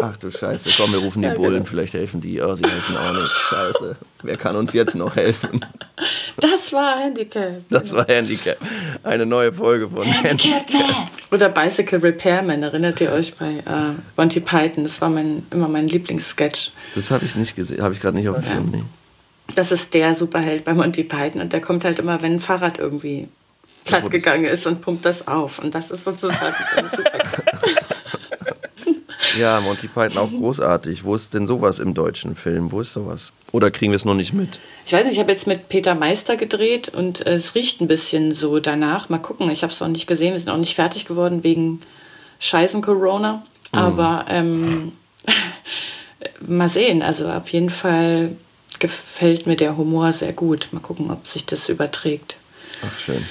Ach 0.00 0.16
du 0.16 0.30
Scheiße, 0.30 0.70
komm, 0.76 0.92
wir 0.92 1.00
rufen 1.00 1.22
die 1.22 1.28
ja, 1.28 1.34
Bullen, 1.34 1.54
genau. 1.54 1.64
vielleicht 1.64 1.94
helfen 1.94 2.20
die. 2.20 2.40
Oh, 2.40 2.54
sie 2.54 2.64
helfen 2.64 2.96
auch 2.96 3.12
nicht. 3.12 3.32
Scheiße. 3.32 3.96
Wer 4.22 4.36
kann 4.36 4.54
uns 4.54 4.72
jetzt 4.72 4.94
noch 4.94 5.16
helfen? 5.16 5.64
Das 6.40 6.72
war 6.72 7.00
Handicap. 7.00 7.62
Das 7.68 7.92
war 7.92 8.06
Handicap. 8.06 8.58
Eine 9.02 9.26
neue 9.26 9.52
Folge 9.52 9.88
von 9.88 10.04
Handicap. 10.04 11.10
Oder 11.32 11.48
Bicycle 11.48 11.98
Repairman, 11.98 12.62
erinnert 12.62 13.00
ihr 13.00 13.10
euch 13.10 13.34
bei 13.34 13.46
äh, 13.46 13.94
Monty 14.16 14.38
Python? 14.38 14.84
Das 14.84 15.00
war 15.00 15.08
mein, 15.08 15.44
immer 15.50 15.66
mein 15.66 15.88
Lieblingssketch. 15.88 16.70
Das 16.94 17.10
habe 17.10 17.24
ich 17.24 17.34
nicht 17.34 17.56
gesehen, 17.56 17.82
habe 17.82 17.92
ich 17.92 18.00
gerade 18.00 18.16
nicht 18.16 18.28
auf 18.28 18.36
dem 18.36 18.44
Film. 18.44 18.84
Das 19.54 19.72
ist 19.72 19.94
der 19.94 20.14
Superheld 20.14 20.64
bei 20.64 20.74
Monty 20.74 21.04
Python 21.04 21.40
und 21.40 21.52
der 21.52 21.60
kommt 21.60 21.84
halt 21.84 21.98
immer, 21.98 22.22
wenn 22.22 22.34
ein 22.34 22.40
Fahrrad 22.40 22.78
irgendwie 22.78 23.28
platt 23.84 24.10
gegangen 24.10 24.44
ist 24.44 24.66
und 24.66 24.80
pumpt 24.80 25.04
das 25.04 25.26
auf. 25.26 25.58
Und 25.58 25.74
das 25.74 25.90
ist 25.90 26.04
sozusagen 26.04 26.54
super. 26.96 27.18
Ja, 29.38 29.60
Monty 29.60 29.88
Python 29.88 30.18
auch 30.18 30.30
großartig. 30.30 31.04
Wo 31.04 31.14
ist 31.14 31.32
denn 31.34 31.46
sowas 31.46 31.78
im 31.78 31.94
deutschen 31.94 32.34
Film? 32.34 32.72
Wo 32.72 32.80
ist 32.80 32.92
sowas? 32.92 33.32
Oder 33.52 33.70
kriegen 33.70 33.92
wir 33.92 33.96
es 33.96 34.04
noch 34.04 34.14
nicht 34.14 34.32
mit? 34.32 34.58
Ich 34.86 34.92
weiß 34.92 35.04
nicht, 35.04 35.14
ich 35.14 35.20
habe 35.20 35.30
jetzt 35.30 35.46
mit 35.46 35.68
Peter 35.68 35.94
Meister 35.94 36.36
gedreht 36.36 36.88
und 36.88 37.26
äh, 37.26 37.34
es 37.34 37.54
riecht 37.54 37.80
ein 37.80 37.88
bisschen 37.88 38.32
so 38.32 38.58
danach. 38.58 39.08
Mal 39.08 39.18
gucken, 39.18 39.50
ich 39.50 39.62
habe 39.62 39.72
es 39.72 39.80
noch 39.80 39.88
nicht 39.88 40.06
gesehen. 40.06 40.32
Wir 40.32 40.40
sind 40.40 40.50
auch 40.50 40.56
nicht 40.56 40.74
fertig 40.74 41.04
geworden 41.04 41.44
wegen 41.44 41.80
Scheißen 42.40 42.82
Corona. 42.82 43.42
Mhm. 43.72 43.78
Aber 43.78 44.24
ähm, 44.28 44.92
mal 46.40 46.68
sehen. 46.68 47.02
Also 47.02 47.28
auf 47.28 47.48
jeden 47.50 47.70
Fall 47.70 48.36
gefällt 48.78 49.46
mir 49.46 49.56
der 49.56 49.76
Humor 49.76 50.12
sehr 50.12 50.32
gut. 50.32 50.68
Mal 50.72 50.80
gucken, 50.80 51.10
ob 51.10 51.26
sich 51.26 51.46
das 51.46 51.68
überträgt. 51.68 52.36
Ach, 52.82 52.98
schön. 52.98 53.24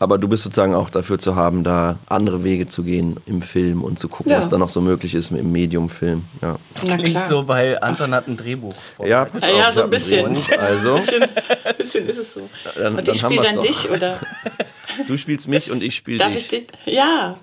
Aber 0.00 0.18
du 0.18 0.28
bist 0.28 0.42
sozusagen 0.42 0.74
auch 0.74 0.90
dafür 0.90 1.18
zu 1.18 1.36
haben, 1.36 1.62
da 1.62 1.98
andere 2.08 2.42
Wege 2.42 2.68
zu 2.68 2.82
gehen 2.82 3.16
im 3.26 3.42
Film 3.42 3.82
und 3.82 3.98
zu 3.98 4.08
gucken, 4.08 4.32
ja. 4.32 4.38
was 4.38 4.48
da 4.48 4.58
noch 4.58 4.68
so 4.68 4.80
möglich 4.80 5.14
ist 5.14 5.30
im 5.30 5.52
Medium-Film. 5.52 6.24
Ja. 6.42 6.56
Das 6.74 6.96
klingt 6.96 7.22
so, 7.22 7.46
weil 7.46 7.78
Anton 7.80 8.12
hat 8.12 8.26
ein 8.26 8.36
Drehbuch. 8.36 8.74
Ja, 9.04 9.24
pass 9.24 9.46
ja, 9.46 9.72
so 9.72 9.84
ein 9.84 9.90
bisschen. 9.90 10.26
Ein 10.26 10.58
also. 10.58 10.94
ein 10.96 11.00
bisschen. 11.00 11.24
bisschen 11.78 12.08
ist 12.08 12.18
es 12.18 12.34
so. 12.34 12.48
Dann, 12.76 12.96
und 12.96 13.08
ich 13.08 13.18
spiele 13.18 13.42
dann 13.42 13.60
dich, 13.60 13.90
oder? 13.90 14.18
Du 15.08 15.16
spielst 15.16 15.48
mich 15.48 15.72
und 15.72 15.82
ich 15.82 15.96
spiele 15.96 16.18
dich. 16.18 16.26
Darf 16.26 16.36
ich 16.36 16.46
dich? 16.46 16.66
Ja. 16.84 17.36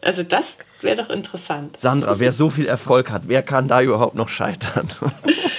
Also 0.00 0.24
das 0.24 0.58
wäre 0.80 0.96
doch 0.96 1.10
interessant. 1.10 1.78
Sandra, 1.78 2.18
wer 2.18 2.32
so 2.32 2.50
viel 2.50 2.66
Erfolg 2.66 3.10
hat, 3.10 3.22
wer 3.26 3.42
kann 3.42 3.68
da 3.68 3.80
überhaupt 3.80 4.14
noch 4.16 4.28
scheitern? 4.28 4.88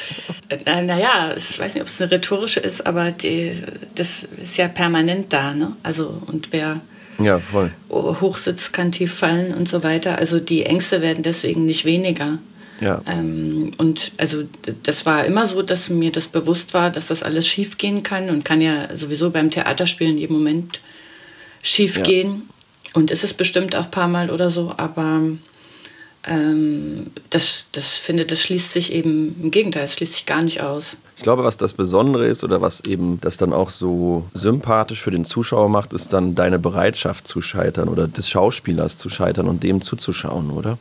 Äh, 0.50 0.82
naja, 0.82 1.34
ich 1.36 1.60
weiß 1.60 1.74
nicht, 1.74 1.82
ob 1.82 1.90
es 1.90 2.02
eine 2.02 2.12
rhetorische 2.12 2.60
ist, 2.60 2.86
aber 2.86 3.12
die, 3.12 3.64
das 3.96 4.28
ist 4.42 4.58
ja 4.58 4.68
permanent 4.68 5.34
da. 5.34 5.54
Ne? 5.54 5.74
Also, 5.84 6.22
und 6.28 6.52
wer 6.52 6.82
ja, 7.20 7.40
voll. 7.40 7.72
hochsitzt, 7.90 8.74
kann 8.74 8.92
tief 8.92 9.14
fallen 9.14 9.54
und 9.54 9.68
so 9.68 9.84
weiter. 9.84 10.18
Also 10.18 10.40
die 10.40 10.64
Ängste 10.64 11.02
werden 11.02 11.24
deswegen 11.24 11.66
nicht 11.66 11.84
weniger. 11.86 12.38
Ja. 12.80 13.02
Ähm, 13.08 13.72
und 13.78 14.12
also 14.18 14.44
das 14.84 15.06
war 15.06 15.26
immer 15.26 15.46
so, 15.46 15.64
dass 15.64 15.90
mir 15.90 16.12
das 16.12 16.28
bewusst 16.28 16.74
war, 16.74 16.92
dass 16.92 17.08
das 17.08 17.24
alles 17.24 17.48
schief 17.48 17.78
gehen 17.78 18.04
kann 18.04 18.30
und 18.30 18.46
kann 18.46 18.62
ja 18.62 18.96
sowieso 18.96 19.32
beim 19.32 19.50
Theaterspielen 19.50 20.14
in 20.14 20.20
jedem 20.20 20.38
Moment 20.38 20.80
schief 21.64 21.98
ja. 21.98 22.04
gehen. 22.04 22.50
Und 22.94 23.12
ist 23.12 23.24
es 23.24 23.34
bestimmt 23.34 23.76
auch 23.76 23.86
ein 23.86 23.92
paar 23.92 24.08
Mal 24.08 24.30
oder 24.30 24.50
so, 24.50 24.74
aber 24.78 25.22
ähm, 26.28 27.08
das, 27.30 27.68
das 27.72 27.88
finde, 27.94 28.26
das 28.26 28.42
schließt 28.42 28.74
sich 28.74 28.94
eben, 28.94 29.36
im 29.42 29.52
Gegenteil, 29.52 29.86
es 29.86 29.94
schließt 29.94 30.14
sich 30.14 30.26
gar 30.26 30.42
nicht 30.42 30.62
aus. 30.62 30.98
Ich 31.16 31.24
glaube, 31.24 31.44
was 31.44 31.58
das 31.58 31.74
Besondere 31.74 32.28
ist 32.28 32.44
oder 32.44 32.62
was 32.62 32.82
eben 32.82 33.20
das 33.22 33.38
dann 33.38 33.54
auch 33.54 33.72
so 33.72 34.26
sympathisch 34.34 35.02
für 35.02 35.12
den 35.12 35.26
Zuschauer 35.26 35.70
macht, 35.70 35.94
ist 35.94 36.14
dann 36.14 36.36
deine 36.36 36.60
Bereitschaft 36.60 37.28
zu 37.28 37.42
scheitern 37.42 37.90
oder 37.90 38.08
des 38.08 38.30
Schauspielers 38.30 38.98
zu 38.98 39.10
scheitern 39.10 39.48
und 39.48 39.64
dem 39.64 39.82
zuzuschauen, 39.82 40.52
oder? 40.52 40.78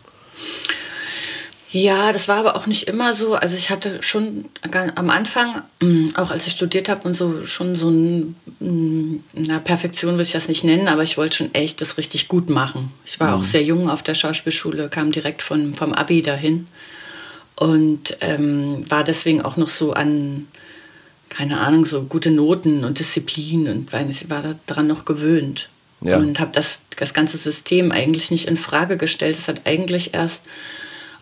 Ja, 1.73 2.13
das 2.13 2.29
war 2.29 2.37
aber 2.37 2.57
auch 2.57 2.67
nicht 2.67 2.85
immer 2.85 3.15
so. 3.15 3.35
Also 3.35 3.57
ich 3.57 3.71
hatte 3.71 4.03
schon 4.03 4.45
am 4.63 5.11
Anfang, 5.11 5.63
mm, 5.83 6.11
auch 6.15 6.31
als 6.31 6.47
ich 6.47 6.53
studiert 6.53 6.89
habe 6.89 7.07
und 7.09 7.15
so, 7.15 7.45
schon 7.47 7.75
so 7.75 7.91
ein, 7.91 8.37
mm, 8.61 9.17
na, 9.35 9.59
Perfektion 9.59 10.13
würde 10.13 10.23
ich 10.23 10.33
das 10.33 10.49
nicht 10.49 10.63
nennen, 10.63 10.87
aber 10.87 11.03
ich 11.03 11.19
wollte 11.19 11.37
schon 11.39 11.55
echt 11.55 11.81
das 11.81 11.99
richtig 11.99 12.29
gut 12.29 12.49
machen. 12.51 12.93
Ich 13.05 13.19
war 13.19 13.37
mhm. 13.37 13.43
auch 13.43 13.45
sehr 13.45 13.65
jung 13.65 13.91
auf 13.91 14.03
der 14.03 14.15
Schauspielschule, 14.15 14.89
kam 14.89 15.11
direkt 15.11 15.43
von, 15.43 15.75
vom 15.75 15.93
Abi 15.93 16.23
dahin 16.23 16.69
und 17.57 18.17
ähm, 18.21 18.89
war 18.89 19.03
deswegen 19.03 19.43
auch 19.43 19.57
noch 19.57 19.69
so 19.69 19.93
an, 19.93 20.47
keine 21.31 21.59
Ahnung, 21.59 21.85
so 21.85 22.05
gute 22.05 22.31
Noten 22.31 22.85
und 22.85 23.01
Disziplin 23.01 23.69
und 23.69 23.93
war 23.93 24.55
daran 24.67 24.87
noch 24.87 25.05
gewöhnt. 25.05 25.69
Ja. 26.03 26.19
Und 26.19 26.39
habe 26.39 26.53
das, 26.53 26.81
das 26.97 27.15
ganze 27.15 27.39
System 27.39 27.91
eigentlich 27.91 28.31
nicht 28.31 28.47
in 28.47 28.57
Frage 28.57 28.97
gestellt. 28.97 29.37
Es 29.37 29.49
hat 29.49 29.63
eigentlich 29.65 30.15
erst 30.15 30.45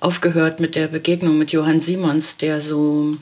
aufgehört 0.04 0.60
mit 0.60 0.74
der 0.74 0.88
Begegnung 0.88 1.38
mit 1.38 1.52
Johann 1.52 1.80
Simons, 1.80 2.36
der 2.36 2.60
so 2.60 3.16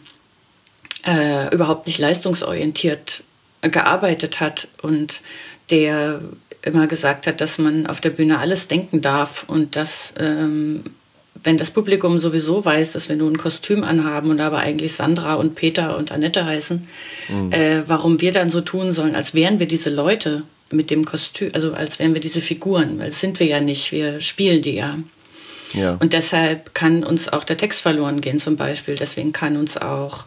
äh, 1.07 1.55
überhaupt 1.55 1.87
nicht 1.87 1.99
leistungsorientiert 1.99 3.23
gearbeitet 3.63 4.41
hat 4.41 4.69
und 4.83 5.21
der 5.71 6.21
immer 6.63 6.87
gesagt 6.87 7.27
hat, 7.27 7.41
dass 7.41 7.59
man 7.59 7.87
auf 7.87 8.01
der 8.01 8.11
Bühne 8.11 8.39
alles 8.39 8.69
denken 8.69 9.01
darf 9.01 9.45
und 9.47 9.77
dass, 9.77 10.15
ähm, 10.19 10.83
wenn 11.35 11.59
das 11.59 11.71
Publikum 11.71 12.19
sowieso 12.19 12.65
weiß, 12.65 12.93
dass 12.93 13.09
wir 13.09 13.17
nur 13.17 13.31
ein 13.31 13.39
Kostüm 13.39 13.85
anhaben 13.85 14.31
und 14.31 14.41
aber 14.41 14.59
eigentlich 14.59 14.93
Sandra 14.93 15.35
und 15.35 15.55
Peter 15.55 15.97
und 15.97 16.13
Annette 16.13 16.45
heißen, 16.45 16.87
mhm. 17.29 17.53
äh, 17.53 17.83
warum 17.89 18.21
wir 18.21 18.33
dann 18.33 18.51
so 18.51 18.61
tun 18.61 18.93
sollen, 18.93 19.15
als 19.15 19.35
wären 19.35 19.59
wir 19.59 19.67
diese 19.67 19.91
Leute 19.91 20.43
mit 20.71 20.91
dem 20.91 21.05
Kostüm, 21.05 21.51
also 21.53 21.75
als 21.75 21.99
wären 21.99 22.15
wir 22.15 22.21
diese 22.21 22.41
Figuren, 22.41 22.99
weil 22.99 23.11
das 23.11 23.21
sind 23.21 23.41
wir 23.41 23.47
ja 23.47 23.61
nicht, 23.61 23.93
wir 23.93 24.21
spielen 24.21 24.63
die 24.63 24.75
ja. 24.75 24.99
Ja. 25.75 25.97
Und 26.01 26.13
deshalb 26.13 26.75
kann 26.75 27.05
uns 27.05 27.29
auch 27.29 27.45
der 27.45 27.57
Text 27.57 27.81
verloren 27.81 28.21
gehen 28.21 28.39
zum 28.39 28.57
Beispiel. 28.57 28.97
Deswegen 28.97 29.33
kann 29.33 29.57
uns 29.57 29.77
auch 29.77 30.25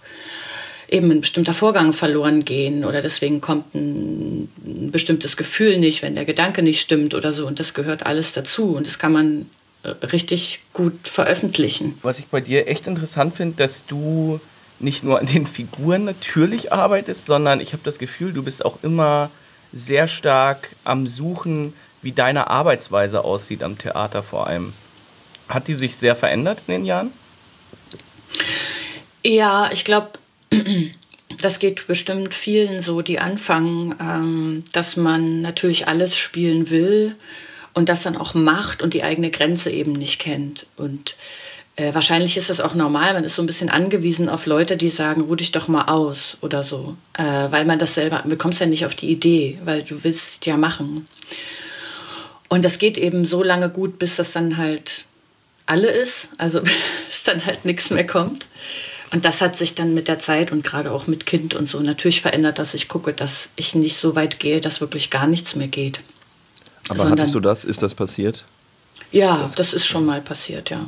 eben 0.87 1.11
ein 1.11 1.21
bestimmter 1.21 1.53
Vorgang 1.53 1.93
verloren 1.93 2.45
gehen 2.45 2.85
oder 2.85 3.01
deswegen 3.01 3.41
kommt 3.41 3.73
ein, 3.73 4.49
ein, 4.65 4.91
bestimmtes 4.91 5.35
Gefühl 5.37 5.79
nicht, 5.79 6.01
wenn 6.01 6.15
der 6.15 6.25
Gedanke 6.25 6.61
nicht 6.61 6.81
stimmt 6.81 7.13
oder 7.13 7.31
so. 7.31 7.47
Und 7.47 7.59
das 7.59 7.73
gehört 7.73 8.05
alles 8.05 8.33
dazu 8.33 8.75
und 8.75 8.85
das 8.85 8.99
kann 8.99 9.11
man 9.11 9.49
äh, 9.83 9.89
richtig 10.05 10.61
gut 10.73 11.07
veröffentlichen. 11.07 11.97
Was 12.01 12.19
ich 12.19 12.27
bei 12.27 12.41
dir 12.41 12.67
echt 12.67 12.87
interessant 12.87 13.35
finde, 13.35 13.57
dass 13.57 13.85
du 13.85 14.39
nicht 14.79 15.03
nur 15.03 15.19
an 15.19 15.25
den 15.25 15.47
Figuren 15.47 16.03
natürlich 16.03 16.71
arbeitest, 16.71 17.25
sondern 17.25 17.59
ich 17.61 17.73
habe 17.73 17.83
das 17.83 17.97
Gefühl, 17.97 18.33
du 18.33 18.43
bist 18.43 18.63
auch 18.65 18.77
immer 18.83 19.31
sehr 19.71 20.07
stark 20.07 20.69
am 20.83 21.07
Suchen, 21.07 21.73
wie 22.01 22.11
deine 22.11 22.47
Arbeitsweise 22.49 23.23
aussieht 23.23 23.63
am 23.63 23.77
Theater 23.77 24.21
vor 24.21 24.47
allem. 24.47 24.73
Hat 25.47 25.67
die 25.67 25.75
sich 25.75 25.95
sehr 25.95 26.15
verändert 26.15 26.61
in 26.67 26.73
den 26.73 26.85
Jahren? 26.85 27.11
Ja, 29.23 29.69
ich 29.71 29.85
glaube, 29.85 30.11
das 31.41 31.59
geht 31.59 31.87
bestimmt 31.87 32.33
vielen 32.33 32.81
so, 32.81 33.01
die 33.01 33.19
anfangen, 33.19 33.95
ähm, 33.99 34.63
dass 34.73 34.97
man 34.97 35.41
natürlich 35.41 35.87
alles 35.87 36.17
spielen 36.17 36.69
will 36.69 37.15
und 37.73 37.89
das 37.89 38.03
dann 38.03 38.17
auch 38.17 38.33
macht 38.33 38.81
und 38.81 38.93
die 38.93 39.03
eigene 39.03 39.31
Grenze 39.31 39.71
eben 39.71 39.93
nicht 39.93 40.19
kennt. 40.19 40.65
Und 40.77 41.15
äh, 41.75 41.93
wahrscheinlich 41.93 42.37
ist 42.37 42.49
das 42.49 42.61
auch 42.61 42.73
normal, 42.73 43.13
man 43.13 43.25
ist 43.25 43.35
so 43.35 43.43
ein 43.43 43.47
bisschen 43.47 43.69
angewiesen 43.69 44.29
auf 44.29 44.45
Leute, 44.45 44.77
die 44.77 44.89
sagen, 44.89 45.21
ruh 45.21 45.35
dich 45.35 45.51
doch 45.51 45.67
mal 45.67 45.85
aus 45.85 46.37
oder 46.41 46.63
so, 46.63 46.95
äh, 47.13 47.23
weil 47.23 47.65
man 47.65 47.79
das 47.79 47.95
selber, 47.95 48.23
du 48.25 48.37
kommst 48.37 48.61
ja 48.61 48.65
nicht 48.65 48.85
auf 48.85 48.95
die 48.95 49.09
Idee, 49.09 49.59
weil 49.65 49.83
du 49.83 50.03
willst 50.03 50.45
ja 50.45 50.55
machen. 50.55 51.07
Und 52.47 52.63
das 52.63 52.77
geht 52.77 52.97
eben 52.97 53.25
so 53.25 53.43
lange 53.43 53.69
gut, 53.69 53.99
bis 53.99 54.15
das 54.15 54.31
dann 54.31 54.57
halt 54.57 55.05
alle 55.65 55.87
ist, 55.87 56.29
also 56.37 56.61
bis 57.07 57.23
dann 57.23 57.45
halt 57.45 57.65
nichts 57.65 57.89
mehr 57.89 58.05
kommt. 58.05 58.45
Und 59.11 59.23
das 59.23 59.41
hat 59.41 59.55
sich 59.55 59.75
dann 59.75 59.93
mit 59.93 60.07
der 60.07 60.19
Zeit 60.19 60.51
und 60.51 60.63
gerade 60.63 60.91
auch 60.91 61.07
mit 61.07 61.25
Kind 61.25 61.55
und 61.55 61.69
so 61.69 61.79
natürlich 61.79 62.21
verändert, 62.21 62.59
dass 62.59 62.73
ich 62.73 62.87
gucke, 62.87 63.13
dass 63.13 63.49
ich 63.55 63.75
nicht 63.75 63.97
so 63.97 64.15
weit 64.15 64.39
gehe, 64.39 64.59
dass 64.59 64.81
wirklich 64.81 65.09
gar 65.09 65.27
nichts 65.27 65.55
mehr 65.55 65.67
geht. 65.67 66.01
Aber 66.89 66.99
Sondern, 66.99 67.19
hattest 67.19 67.35
du 67.35 67.39
das? 67.39 67.65
Ist 67.65 67.81
das 67.81 67.95
passiert? 67.95 68.43
Ja, 69.11 69.43
das, 69.43 69.55
das 69.55 69.73
ist 69.73 69.85
schon 69.85 70.05
mal 70.05 70.21
passiert, 70.21 70.69
ja. 70.69 70.85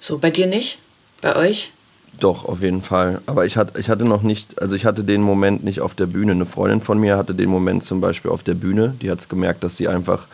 So, 0.00 0.18
bei 0.18 0.30
dir 0.30 0.46
nicht? 0.46 0.78
Bei 1.20 1.34
euch? 1.36 1.72
Doch, 2.20 2.44
auf 2.44 2.62
jeden 2.62 2.82
Fall. 2.82 3.22
Aber 3.26 3.44
ich 3.44 3.56
hatte, 3.56 3.80
ich 3.80 3.88
hatte 3.88 4.04
noch 4.04 4.22
nicht, 4.22 4.60
also 4.60 4.76
ich 4.76 4.84
hatte 4.84 5.02
den 5.02 5.22
Moment 5.22 5.64
nicht 5.64 5.80
auf 5.80 5.94
der 5.94 6.06
Bühne. 6.06 6.32
Eine 6.32 6.46
Freundin 6.46 6.80
von 6.80 6.98
mir 6.98 7.16
hatte 7.16 7.34
den 7.34 7.48
Moment 7.48 7.84
zum 7.84 8.00
Beispiel 8.00 8.30
auf 8.30 8.42
der 8.42 8.54
Bühne. 8.54 8.94
Die 9.00 9.10
hat 9.10 9.20
es 9.20 9.28
gemerkt, 9.28 9.64
dass 9.64 9.76
sie 9.76 9.88
einfach 9.88 10.26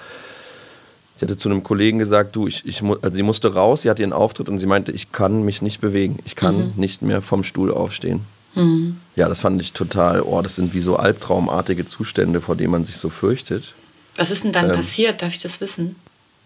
ich 1.20 1.22
hatte 1.22 1.36
zu 1.36 1.50
einem 1.50 1.62
Kollegen 1.62 1.98
gesagt, 1.98 2.34
du, 2.34 2.46
ich, 2.46 2.64
ich, 2.64 2.82
also 2.82 3.14
sie 3.14 3.22
musste 3.22 3.52
raus, 3.52 3.82
sie 3.82 3.90
hatte 3.90 4.02
ihren 4.02 4.14
Auftritt 4.14 4.48
und 4.48 4.56
sie 4.56 4.64
meinte, 4.64 4.90
ich 4.90 5.12
kann 5.12 5.42
mich 5.42 5.60
nicht 5.60 5.82
bewegen. 5.82 6.18
Ich 6.24 6.34
kann 6.34 6.56
mhm. 6.56 6.72
nicht 6.76 7.02
mehr 7.02 7.20
vom 7.20 7.44
Stuhl 7.44 7.70
aufstehen. 7.70 8.22
Mhm. 8.54 8.96
Ja, 9.16 9.28
das 9.28 9.38
fand 9.38 9.60
ich 9.60 9.74
total, 9.74 10.22
oh, 10.22 10.40
das 10.40 10.56
sind 10.56 10.72
wie 10.72 10.80
so 10.80 10.96
albtraumartige 10.96 11.84
Zustände, 11.84 12.40
vor 12.40 12.56
denen 12.56 12.70
man 12.70 12.84
sich 12.84 12.96
so 12.96 13.10
fürchtet. 13.10 13.74
Was 14.16 14.30
ist 14.30 14.44
denn 14.44 14.52
dann 14.52 14.70
ähm, 14.70 14.72
passiert? 14.72 15.20
Darf 15.20 15.32
ich 15.32 15.42
das 15.42 15.60
wissen? 15.60 15.96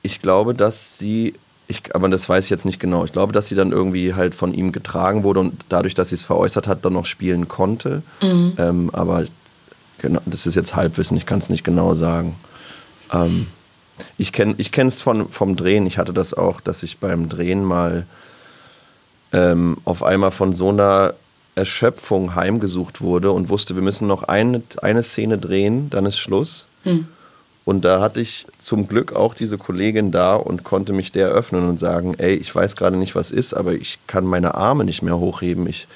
Ich 0.02 0.20
glaube, 0.20 0.54
dass 0.54 0.98
sie, 0.98 1.34
ich, 1.68 1.94
aber 1.94 2.08
das 2.08 2.28
weiß 2.28 2.42
ich 2.42 2.50
jetzt 2.50 2.64
nicht 2.64 2.80
genau, 2.80 3.04
ich 3.04 3.12
glaube, 3.12 3.32
dass 3.32 3.46
sie 3.46 3.54
dann 3.54 3.70
irgendwie 3.70 4.14
halt 4.14 4.34
von 4.34 4.52
ihm 4.54 4.72
getragen 4.72 5.22
wurde 5.22 5.38
und 5.38 5.64
dadurch, 5.68 5.94
dass 5.94 6.08
sie 6.08 6.16
es 6.16 6.24
veräußert 6.24 6.66
hat, 6.66 6.84
dann 6.84 6.94
noch 6.94 7.06
spielen 7.06 7.46
konnte. 7.46 8.02
Mhm. 8.20 8.54
Ähm, 8.58 8.90
aber 8.92 9.26
genau, 9.98 10.20
das 10.26 10.48
ist 10.48 10.56
jetzt 10.56 10.74
Halbwissen, 10.74 11.16
ich 11.16 11.26
kann 11.26 11.38
es 11.38 11.48
nicht 11.48 11.62
genau 11.62 11.94
sagen. 11.94 12.34
Ähm, 13.12 13.46
ich 14.18 14.32
kenne 14.32 14.54
ich 14.58 14.76
es 14.76 15.00
vom 15.02 15.56
Drehen. 15.56 15.86
Ich 15.86 15.98
hatte 15.98 16.12
das 16.12 16.34
auch, 16.34 16.60
dass 16.60 16.82
ich 16.82 16.98
beim 16.98 17.28
Drehen 17.28 17.64
mal 17.64 18.06
ähm, 19.32 19.78
auf 19.84 20.02
einmal 20.02 20.30
von 20.30 20.54
so 20.54 20.70
einer 20.70 21.14
Erschöpfung 21.54 22.34
heimgesucht 22.34 23.00
wurde 23.00 23.30
und 23.30 23.48
wusste, 23.48 23.74
wir 23.76 23.82
müssen 23.82 24.08
noch 24.08 24.24
eine, 24.24 24.62
eine 24.82 25.02
Szene 25.02 25.38
drehen, 25.38 25.90
dann 25.90 26.06
ist 26.06 26.18
Schluss. 26.18 26.66
Hm. 26.82 27.06
Und 27.64 27.84
da 27.84 28.00
hatte 28.00 28.20
ich 28.20 28.46
zum 28.58 28.88
Glück 28.88 29.14
auch 29.14 29.32
diese 29.32 29.56
Kollegin 29.56 30.10
da 30.10 30.34
und 30.34 30.64
konnte 30.64 30.92
mich 30.92 31.12
der 31.12 31.28
öffnen 31.28 31.66
und 31.68 31.78
sagen, 31.78 32.14
ey, 32.18 32.34
ich 32.34 32.54
weiß 32.54 32.76
gerade 32.76 32.96
nicht, 32.96 33.14
was 33.14 33.30
ist, 33.30 33.54
aber 33.54 33.72
ich 33.72 33.98
kann 34.06 34.24
meine 34.24 34.54
Arme 34.54 34.84
nicht 34.84 35.02
mehr 35.02 35.18
hochheben. 35.18 35.66
Ich 35.66 35.86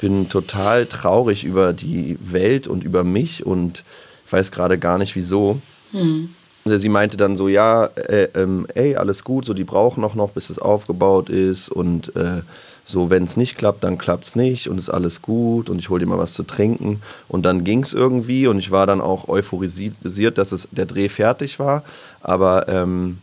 bin 0.00 0.28
total 0.28 0.86
traurig 0.86 1.44
über 1.44 1.72
die 1.72 2.18
Welt 2.20 2.68
und 2.68 2.84
über 2.84 3.02
mich 3.02 3.44
und 3.44 3.84
ich 4.26 4.32
weiß 4.32 4.52
gerade 4.52 4.78
gar 4.78 4.98
nicht 4.98 5.16
wieso. 5.16 5.60
Hm. 5.90 6.30
Sie 6.64 6.88
meinte 6.88 7.16
dann 7.16 7.36
so, 7.36 7.48
ja, 7.48 7.86
äh, 7.86 8.24
äh, 8.34 8.64
ey, 8.74 8.96
alles 8.96 9.24
gut, 9.24 9.44
so 9.44 9.54
die 9.54 9.64
brauchen 9.64 10.04
auch 10.04 10.14
noch, 10.14 10.30
bis 10.30 10.48
es 10.48 10.58
aufgebaut 10.60 11.28
ist 11.28 11.68
und 11.68 12.14
äh, 12.14 12.42
so, 12.84 13.10
wenn 13.10 13.24
es 13.24 13.36
nicht 13.36 13.56
klappt, 13.56 13.84
dann 13.84 13.96
klappt 13.96 14.24
es 14.24 14.36
nicht 14.36 14.68
und 14.68 14.78
ist 14.78 14.90
alles 14.90 15.22
gut 15.22 15.70
und 15.70 15.78
ich 15.78 15.88
hole 15.88 16.00
dir 16.00 16.06
mal 16.06 16.18
was 16.18 16.34
zu 16.34 16.42
trinken. 16.42 17.00
Und 17.28 17.44
dann 17.44 17.64
ging 17.64 17.82
es 17.82 17.92
irgendwie 17.92 18.46
und 18.48 18.58
ich 18.58 18.70
war 18.70 18.86
dann 18.86 19.00
auch 19.00 19.28
euphorisiert, 19.28 20.38
dass 20.38 20.52
es 20.52 20.68
der 20.72 20.86
Dreh 20.86 21.08
fertig 21.08 21.58
war. 21.60 21.84
Aber 22.20 22.68
ähm, 22.68 23.18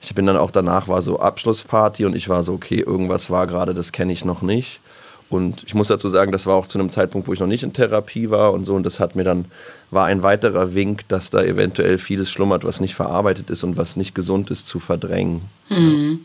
ich 0.00 0.14
bin 0.14 0.26
dann 0.26 0.36
auch 0.36 0.50
danach, 0.50 0.88
war 0.88 1.02
so 1.02 1.20
Abschlussparty 1.20 2.06
und 2.06 2.16
ich 2.16 2.28
war 2.28 2.42
so, 2.42 2.54
okay, 2.54 2.80
irgendwas 2.80 3.30
war 3.30 3.46
gerade, 3.46 3.72
das 3.72 3.92
kenne 3.92 4.12
ich 4.12 4.24
noch 4.24 4.42
nicht. 4.42 4.80
Und 5.30 5.62
ich 5.66 5.74
muss 5.74 5.88
dazu 5.88 6.08
sagen, 6.08 6.32
das 6.32 6.46
war 6.46 6.56
auch 6.56 6.66
zu 6.66 6.78
einem 6.78 6.88
Zeitpunkt, 6.88 7.28
wo 7.28 7.32
ich 7.32 7.40
noch 7.40 7.46
nicht 7.46 7.62
in 7.62 7.74
Therapie 7.74 8.30
war 8.30 8.52
und 8.52 8.64
so. 8.64 8.74
Und 8.74 8.84
das 8.84 8.98
hat 8.98 9.14
mir 9.14 9.24
dann, 9.24 9.46
war 9.90 10.06
ein 10.06 10.22
weiterer 10.22 10.74
Wink, 10.74 11.06
dass 11.08 11.30
da 11.30 11.42
eventuell 11.42 11.98
vieles 11.98 12.30
schlummert, 12.30 12.64
was 12.64 12.80
nicht 12.80 12.94
verarbeitet 12.94 13.50
ist 13.50 13.62
und 13.62 13.76
was 13.76 13.96
nicht 13.96 14.14
gesund 14.14 14.50
ist, 14.50 14.66
zu 14.66 14.80
verdrängen. 14.80 15.42
Mhm. 15.68 16.20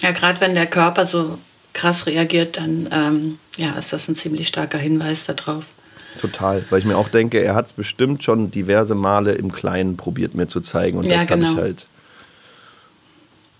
Ja, 0.00 0.12
gerade 0.12 0.40
wenn 0.40 0.54
der 0.54 0.66
Körper 0.66 1.04
so 1.04 1.38
krass 1.72 2.06
reagiert, 2.06 2.56
dann 2.56 2.88
ähm, 2.92 3.38
ja, 3.56 3.72
ist 3.72 3.92
das 3.92 4.08
ein 4.08 4.14
ziemlich 4.14 4.48
starker 4.48 4.78
Hinweis 4.78 5.26
darauf. 5.26 5.66
Total, 6.18 6.64
weil 6.70 6.78
ich 6.78 6.84
mir 6.84 6.96
auch 6.96 7.08
denke, 7.08 7.40
er 7.42 7.56
hat 7.56 7.66
es 7.66 7.72
bestimmt 7.72 8.22
schon 8.22 8.52
diverse 8.52 8.94
Male 8.94 9.32
im 9.32 9.50
Kleinen 9.50 9.96
probiert 9.96 10.34
mir 10.34 10.46
zu 10.46 10.60
zeigen 10.60 10.98
und 10.98 11.06
ja, 11.06 11.16
das 11.16 11.26
genau. 11.26 11.48
habe 11.48 11.56
ich 11.56 11.60
halt 11.60 11.86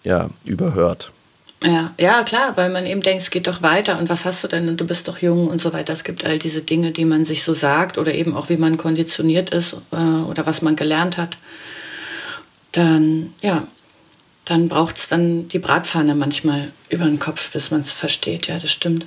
ja 0.05 0.31
überhört. 0.45 1.13
Ja, 1.63 1.95
ja, 1.99 2.23
klar, 2.25 2.57
weil 2.57 2.71
man 2.71 2.85
eben 2.85 3.01
denkt, 3.01 3.23
es 3.23 3.31
geht 3.31 3.47
doch 3.47 3.63
weiter 3.63 3.99
und 3.99 4.11
was 4.11 4.27
hast 4.27 4.45
du 4.45 4.49
denn 4.49 4.69
und 4.69 4.81
du 4.81 4.87
bist 4.87 5.09
doch 5.09 5.19
jung 5.19 5.49
und 5.49 5.63
so 5.63 5.73
weiter. 5.73 5.95
Es 5.95 6.05
gibt 6.05 6.25
all 6.25 6.39
diese 6.39 6.61
Dinge, 6.61 6.91
die 6.91 7.07
man 7.07 7.25
sich 7.25 7.43
so 7.43 7.55
sagt 7.55 7.97
oder 7.97 8.13
eben 8.13 8.37
auch 8.37 8.51
wie 8.51 8.59
man 8.59 8.77
konditioniert 8.77 9.51
ist 9.51 9.77
äh, 9.91 9.97
oder 9.97 10.47
was 10.47 10.61
man 10.61 10.77
gelernt 10.77 11.17
hat. 11.17 11.39
Dann, 12.73 13.33
ja, 13.41 13.67
dann 14.45 14.69
braucht 14.69 14.99
es 14.99 15.09
dann 15.09 15.49
die 15.49 15.59
Bratpfanne 15.59 16.15
manchmal 16.15 16.71
über 16.91 17.07
den 17.07 17.19
Kopf, 17.19 17.53
bis 17.53 17.71
man 17.71 17.81
es 17.81 17.93
versteht. 17.93 18.47
Ja, 18.47 18.59
das 18.59 18.71
stimmt. 18.71 19.07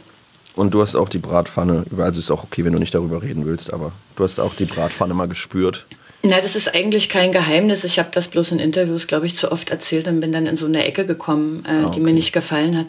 Und 0.56 0.74
du 0.74 0.82
hast 0.82 0.96
auch 0.96 1.10
die 1.10 1.20
Bratpfanne, 1.20 1.86
also 2.00 2.20
ist 2.20 2.32
auch 2.32 2.44
okay, 2.44 2.66
wenn 2.66 2.74
du 2.74 2.80
nicht 2.80 2.96
darüber 2.96 3.22
reden 3.22 3.46
willst, 3.46 3.72
aber 3.72 3.92
du 4.16 4.24
hast 4.24 4.40
auch 4.40 4.56
die 4.56 4.66
Bratpfanne 4.66 5.14
mal 5.14 5.28
gespürt. 5.28 5.86
Na, 6.30 6.42
das 6.42 6.56
ist 6.56 6.74
eigentlich 6.74 7.10
kein 7.10 7.32
Geheimnis. 7.32 7.84
Ich 7.84 8.00
habe 8.00 8.10
das 8.12 8.28
bloß 8.28 8.52
in 8.52 8.60
Interviews, 8.60 9.08
glaube 9.08 9.26
ich, 9.26 9.38
zu 9.38 9.52
oft 9.52 9.70
erzählt 9.70 10.08
und 10.08 10.20
bin 10.20 10.32
dann 10.32 10.46
in 10.46 10.58
so 10.58 10.66
eine 10.66 10.86
Ecke 10.86 11.06
gekommen, 11.06 11.64
äh, 11.68 11.84
okay. 11.84 11.92
die 11.96 12.00
mir 12.00 12.14
nicht 12.14 12.34
gefallen 12.34 12.78
hat. 12.78 12.88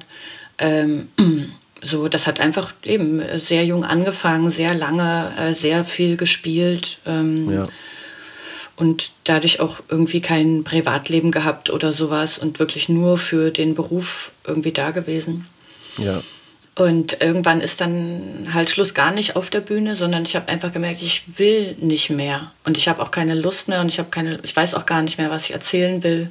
Ähm, 0.58 1.08
so, 1.82 2.08
das 2.08 2.26
hat 2.26 2.40
einfach 2.40 2.74
eben 2.82 3.22
sehr 3.38 3.64
jung 3.64 3.84
angefangen, 3.84 4.50
sehr 4.50 4.74
lange, 4.74 5.32
äh, 5.38 5.52
sehr 5.52 5.84
viel 5.84 6.16
gespielt. 6.16 6.98
Ähm, 7.06 7.52
ja 7.52 7.68
und 8.78 9.10
dadurch 9.24 9.60
auch 9.60 9.80
irgendwie 9.88 10.20
kein 10.20 10.62
Privatleben 10.62 11.32
gehabt 11.32 11.70
oder 11.70 11.92
sowas 11.92 12.38
und 12.38 12.60
wirklich 12.60 12.88
nur 12.88 13.18
für 13.18 13.50
den 13.50 13.74
Beruf 13.74 14.30
irgendwie 14.46 14.72
da 14.72 14.92
gewesen. 14.92 15.46
Ja. 15.96 16.22
Und 16.78 17.20
irgendwann 17.20 17.60
ist 17.60 17.80
dann 17.80 18.46
halt 18.54 18.70
Schluss 18.70 18.94
gar 18.94 19.10
nicht 19.10 19.34
auf 19.34 19.50
der 19.50 19.60
Bühne, 19.60 19.96
sondern 19.96 20.22
ich 20.22 20.36
habe 20.36 20.46
einfach 20.46 20.72
gemerkt, 20.72 21.02
ich 21.02 21.24
will 21.36 21.76
nicht 21.80 22.08
mehr 22.08 22.52
und 22.64 22.76
ich 22.76 22.88
habe 22.88 23.02
auch 23.02 23.10
keine 23.10 23.34
Lust 23.34 23.66
mehr 23.66 23.80
und 23.80 23.88
ich 23.88 23.98
habe 23.98 24.10
keine, 24.10 24.38
ich 24.44 24.54
weiß 24.54 24.76
auch 24.76 24.86
gar 24.86 25.02
nicht 25.02 25.18
mehr, 25.18 25.28
was 25.28 25.46
ich 25.46 25.50
erzählen 25.52 26.04
will. 26.04 26.28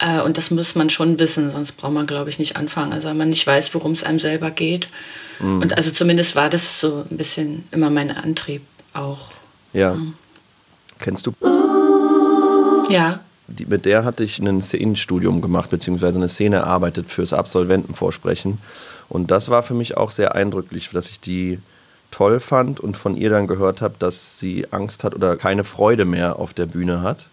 Äh, 0.00 0.22
und 0.22 0.38
das 0.38 0.50
muss 0.50 0.74
man 0.74 0.90
schon 0.90 1.20
wissen, 1.20 1.52
sonst 1.52 1.76
braucht 1.76 1.92
man, 1.92 2.08
glaube 2.08 2.30
ich, 2.30 2.40
nicht 2.40 2.56
anfangen. 2.56 2.92
Also 2.92 3.08
wenn 3.08 3.16
man 3.16 3.30
nicht 3.30 3.46
weiß, 3.46 3.74
worum 3.74 3.92
es 3.92 4.02
einem 4.02 4.18
selber 4.18 4.50
geht. 4.50 4.88
Mhm. 5.38 5.62
Und 5.62 5.76
also 5.76 5.92
zumindest 5.92 6.34
war 6.34 6.50
das 6.50 6.80
so 6.80 7.04
ein 7.08 7.16
bisschen 7.16 7.68
immer 7.70 7.88
mein 7.88 8.10
Antrieb 8.10 8.62
auch. 8.92 9.28
Ja. 9.72 9.94
Mhm. 9.94 10.14
Kennst 10.98 11.28
du? 11.28 11.32
Ja. 12.90 13.20
Die, 13.46 13.66
mit 13.66 13.84
der 13.84 14.04
hatte 14.04 14.24
ich 14.24 14.40
ein 14.40 14.60
Szenenstudium 14.60 15.40
gemacht, 15.40 15.70
beziehungsweise 15.70 16.18
eine 16.18 16.28
Szene 16.28 16.56
erarbeitet 16.56 17.08
fürs 17.08 17.32
Absolventenvorsprechen. 17.32 18.58
Und 19.08 19.30
das 19.30 19.48
war 19.48 19.62
für 19.62 19.74
mich 19.74 19.96
auch 19.96 20.10
sehr 20.10 20.34
eindrücklich, 20.34 20.90
dass 20.90 21.10
ich 21.10 21.20
die 21.20 21.58
toll 22.10 22.40
fand 22.40 22.80
und 22.80 22.96
von 22.96 23.16
ihr 23.16 23.30
dann 23.30 23.46
gehört 23.46 23.82
habe, 23.82 23.94
dass 23.98 24.38
sie 24.38 24.66
Angst 24.70 25.04
hat 25.04 25.14
oder 25.14 25.36
keine 25.36 25.64
Freude 25.64 26.04
mehr 26.04 26.38
auf 26.38 26.54
der 26.54 26.66
Bühne 26.66 27.02
hat. 27.02 27.26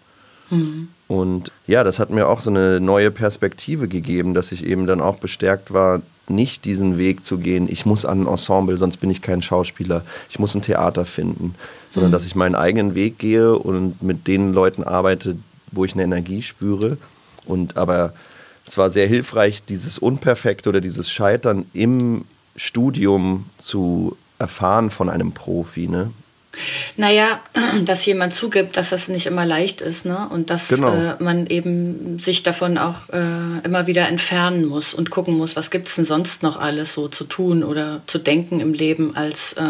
Mhm. 0.50 0.88
Und 1.08 1.52
ja, 1.66 1.84
das 1.84 1.98
hat 1.98 2.10
mir 2.10 2.28
auch 2.28 2.40
so 2.40 2.50
eine 2.50 2.80
neue 2.80 3.10
Perspektive 3.10 3.88
gegeben, 3.88 4.34
dass 4.34 4.52
ich 4.52 4.64
eben 4.64 4.86
dann 4.86 5.00
auch 5.00 5.16
bestärkt 5.16 5.72
war, 5.72 6.02
nicht 6.26 6.64
diesen 6.64 6.96
Weg 6.96 7.24
zu 7.24 7.38
gehen, 7.38 7.68
ich 7.70 7.84
muss 7.84 8.06
an 8.06 8.22
ein 8.22 8.26
Ensemble, 8.26 8.78
sonst 8.78 8.96
bin 8.96 9.10
ich 9.10 9.20
kein 9.20 9.42
Schauspieler, 9.42 10.02
ich 10.30 10.38
muss 10.38 10.54
ein 10.54 10.62
Theater 10.62 11.04
finden, 11.04 11.54
sondern 11.90 12.10
mhm. 12.10 12.12
dass 12.12 12.24
ich 12.24 12.34
meinen 12.34 12.54
eigenen 12.54 12.94
Weg 12.94 13.18
gehe 13.18 13.56
und 13.58 14.02
mit 14.02 14.26
den 14.26 14.54
Leuten 14.54 14.84
arbeite, 14.84 15.36
wo 15.70 15.84
ich 15.84 15.92
eine 15.92 16.02
Energie 16.02 16.42
spüre. 16.42 16.96
Und 17.44 17.76
aber 17.76 18.14
es 18.66 18.78
war 18.78 18.90
sehr 18.90 19.06
hilfreich, 19.06 19.64
dieses 19.64 19.98
Unperfekte 19.98 20.68
oder 20.68 20.80
dieses 20.80 21.10
Scheitern 21.10 21.66
im 21.72 22.24
Studium 22.56 23.46
zu 23.58 24.16
erfahren 24.38 24.90
von 24.90 25.08
einem 25.08 25.32
Profi. 25.32 25.88
Ne? 25.88 26.10
Naja, 26.96 27.40
dass 27.84 28.06
jemand 28.06 28.34
zugibt, 28.34 28.76
dass 28.76 28.90
das 28.90 29.08
nicht 29.08 29.26
immer 29.26 29.44
leicht 29.44 29.80
ist, 29.80 30.06
ne? 30.06 30.28
Und 30.30 30.50
dass 30.50 30.68
genau. 30.68 30.94
äh, 30.94 31.22
man 31.22 31.46
eben 31.46 32.18
sich 32.18 32.42
davon 32.42 32.78
auch 32.78 33.08
äh, 33.10 33.64
immer 33.64 33.86
wieder 33.86 34.08
entfernen 34.08 34.64
muss 34.64 34.94
und 34.94 35.10
gucken 35.10 35.36
muss, 35.36 35.56
was 35.56 35.70
gibt's 35.70 35.96
denn 35.96 36.04
sonst 36.04 36.42
noch 36.42 36.58
alles 36.58 36.92
so 36.92 37.08
zu 37.08 37.24
tun 37.24 37.64
oder 37.64 38.02
zu 38.06 38.18
denken 38.18 38.60
im 38.60 38.72
Leben, 38.72 39.16
als 39.16 39.54
äh, 39.54 39.62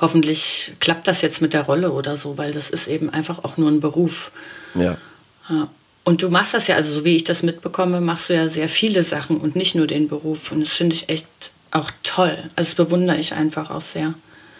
hoffentlich 0.00 0.72
klappt 0.80 1.08
das 1.08 1.22
jetzt 1.22 1.40
mit 1.42 1.52
der 1.52 1.62
Rolle 1.62 1.92
oder 1.92 2.16
so, 2.16 2.38
weil 2.38 2.52
das 2.52 2.70
ist 2.70 2.86
eben 2.88 3.10
einfach 3.10 3.44
auch 3.44 3.56
nur 3.56 3.70
ein 3.70 3.80
Beruf. 3.80 4.30
Ja. 4.74 4.96
ja. 5.48 5.68
Und 6.04 6.22
du 6.22 6.28
machst 6.28 6.54
das 6.54 6.66
ja, 6.66 6.76
also 6.76 6.92
so 6.92 7.04
wie 7.04 7.16
ich 7.16 7.24
das 7.24 7.42
mitbekomme, 7.42 8.00
machst 8.00 8.28
du 8.28 8.34
ja 8.34 8.48
sehr 8.48 8.68
viele 8.68 9.02
Sachen 9.02 9.38
und 9.38 9.56
nicht 9.56 9.74
nur 9.74 9.86
den 9.86 10.08
Beruf. 10.08 10.52
Und 10.52 10.60
das 10.60 10.72
finde 10.72 10.94
ich 10.94 11.08
echt 11.08 11.26
auch 11.70 11.90
toll. 12.02 12.36
Also 12.56 12.70
das 12.70 12.74
bewundere 12.74 13.16
ich 13.16 13.32
einfach 13.32 13.70
auch 13.70 13.80
sehr. 13.80 14.14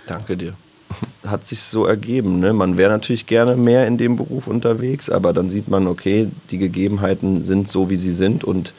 Danke 0.06 0.36
dir 0.36 0.54
hat 1.26 1.46
sich 1.46 1.60
so 1.60 1.86
ergeben. 1.86 2.40
Ne? 2.40 2.52
Man 2.52 2.76
wäre 2.76 2.90
natürlich 2.90 3.26
gerne 3.26 3.56
mehr 3.56 3.86
in 3.86 3.98
dem 3.98 4.16
Beruf 4.16 4.46
unterwegs, 4.46 5.10
aber 5.10 5.32
dann 5.32 5.50
sieht 5.50 5.68
man, 5.68 5.86
okay, 5.86 6.28
die 6.50 6.58
Gegebenheiten 6.58 7.44
sind 7.44 7.70
so, 7.70 7.90
wie 7.90 7.96
sie 7.96 8.12
sind 8.12 8.44
und 8.44 8.72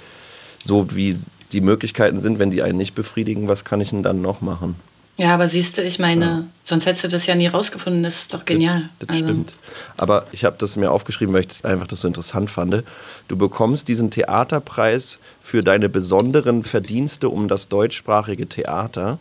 so 0.64 0.96
wie 0.96 1.16
die 1.52 1.62
Möglichkeiten 1.62 2.20
sind, 2.20 2.40
wenn 2.40 2.52
die 2.52 2.64
einen 2.64 2.78
nicht 2.78 2.96
befriedigen, 2.96 3.48
was 3.48 3.66
kann 3.66 3.82
ich 3.82 3.92
denn 3.92 4.04
dann 4.04 4.22
noch 4.22 4.42
machen? 4.42 4.76
Ja, 5.18 5.34
aber 5.34 5.48
siehst 5.48 5.78
du, 5.78 5.84
ich 5.84 5.98
meine, 5.98 6.26
ja. 6.26 6.44
sonst 6.64 6.86
hättest 6.86 7.06
du 7.06 7.08
das 7.08 7.26
ja 7.26 7.36
nie 7.36 7.48
rausgefunden. 7.48 8.04
Das 8.04 8.16
ist 8.16 8.34
doch 8.34 8.44
genial. 8.44 8.90
Das, 9.00 9.08
das 9.08 9.10
also. 9.10 9.26
stimmt. 9.26 9.54
Aber 9.96 10.26
ich 10.34 10.44
habe 10.44 10.58
das 10.60 10.76
mir 10.76 10.92
aufgeschrieben, 10.92 11.34
weil 11.34 11.46
ich 11.46 11.64
einfach 11.64 11.88
das 11.88 12.02
so 12.02 12.08
interessant 12.08 12.50
fand. 12.50 12.84
Du 13.30 13.38
bekommst 13.38 13.88
diesen 13.88 14.12
Theaterpreis 14.12 15.20
für 15.42 15.64
deine 15.64 15.88
besonderen 15.88 16.64
Verdienste 16.64 17.30
um 17.30 17.48
das 17.48 17.70
deutschsprachige 17.70 18.48
Theater 18.48 19.18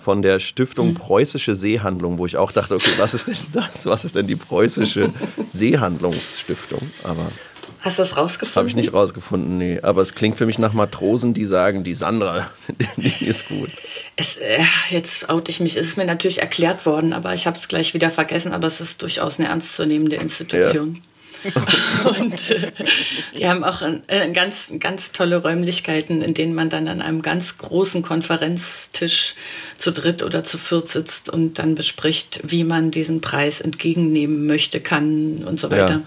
von 0.00 0.22
der 0.22 0.38
Stiftung 0.38 0.90
mhm. 0.90 0.94
Preußische 0.94 1.56
Seehandlung, 1.56 2.16
wo 2.16 2.24
ich 2.24 2.38
auch 2.38 2.52
dachte, 2.52 2.74
okay, 2.74 2.92
was 2.96 3.12
ist 3.12 3.28
denn 3.28 3.36
das? 3.52 3.84
Was 3.84 4.06
ist 4.06 4.14
denn 4.14 4.26
die 4.26 4.36
Preußische 4.36 5.12
Seehandlungsstiftung? 5.48 6.90
Aber 7.02 7.30
Hast 7.80 7.98
du 7.98 8.02
das 8.02 8.16
rausgefunden? 8.16 8.56
Habe 8.56 8.68
ich 8.68 8.76
nicht 8.76 8.92
rausgefunden, 8.92 9.58
nee. 9.58 9.80
Aber 9.82 10.02
es 10.02 10.14
klingt 10.14 10.36
für 10.36 10.46
mich 10.46 10.58
nach 10.58 10.72
Matrosen, 10.72 11.32
die 11.34 11.46
sagen, 11.46 11.84
die 11.84 11.94
Sandra, 11.94 12.50
die 12.96 13.24
ist 13.24 13.48
gut. 13.48 13.70
Es, 14.16 14.36
äh, 14.36 14.62
jetzt 14.90 15.28
oute 15.28 15.50
ich 15.50 15.60
mich. 15.60 15.76
Es 15.76 15.86
ist 15.86 15.96
mir 15.96 16.04
natürlich 16.04 16.40
erklärt 16.40 16.86
worden, 16.86 17.12
aber 17.12 17.34
ich 17.34 17.46
habe 17.46 17.56
es 17.56 17.68
gleich 17.68 17.94
wieder 17.94 18.10
vergessen. 18.10 18.52
Aber 18.52 18.66
es 18.66 18.80
ist 18.80 19.02
durchaus 19.02 19.38
eine 19.38 19.48
ernstzunehmende 19.48 20.16
Institution. 20.16 20.94
Ja. 20.96 21.00
und 22.20 22.50
äh, 22.50 22.72
die 23.36 23.46
haben 23.46 23.62
auch 23.62 23.82
äh, 23.82 24.30
ganz, 24.32 24.72
ganz 24.80 25.12
tolle 25.12 25.36
Räumlichkeiten, 25.36 26.20
in 26.20 26.34
denen 26.34 26.54
man 26.54 26.68
dann 26.68 26.88
an 26.88 27.00
einem 27.00 27.22
ganz 27.22 27.58
großen 27.58 28.02
Konferenztisch 28.02 29.34
zu 29.76 29.92
dritt 29.92 30.22
oder 30.22 30.42
zu 30.42 30.58
viert 30.58 30.88
sitzt 30.88 31.30
und 31.30 31.58
dann 31.58 31.74
bespricht, 31.74 32.40
wie 32.44 32.64
man 32.64 32.90
diesen 32.90 33.20
Preis 33.20 33.60
entgegennehmen 33.60 34.46
möchte, 34.46 34.80
kann 34.80 35.44
und 35.44 35.60
so 35.60 35.70
weiter. 35.70 35.94
Ja. 35.94 36.02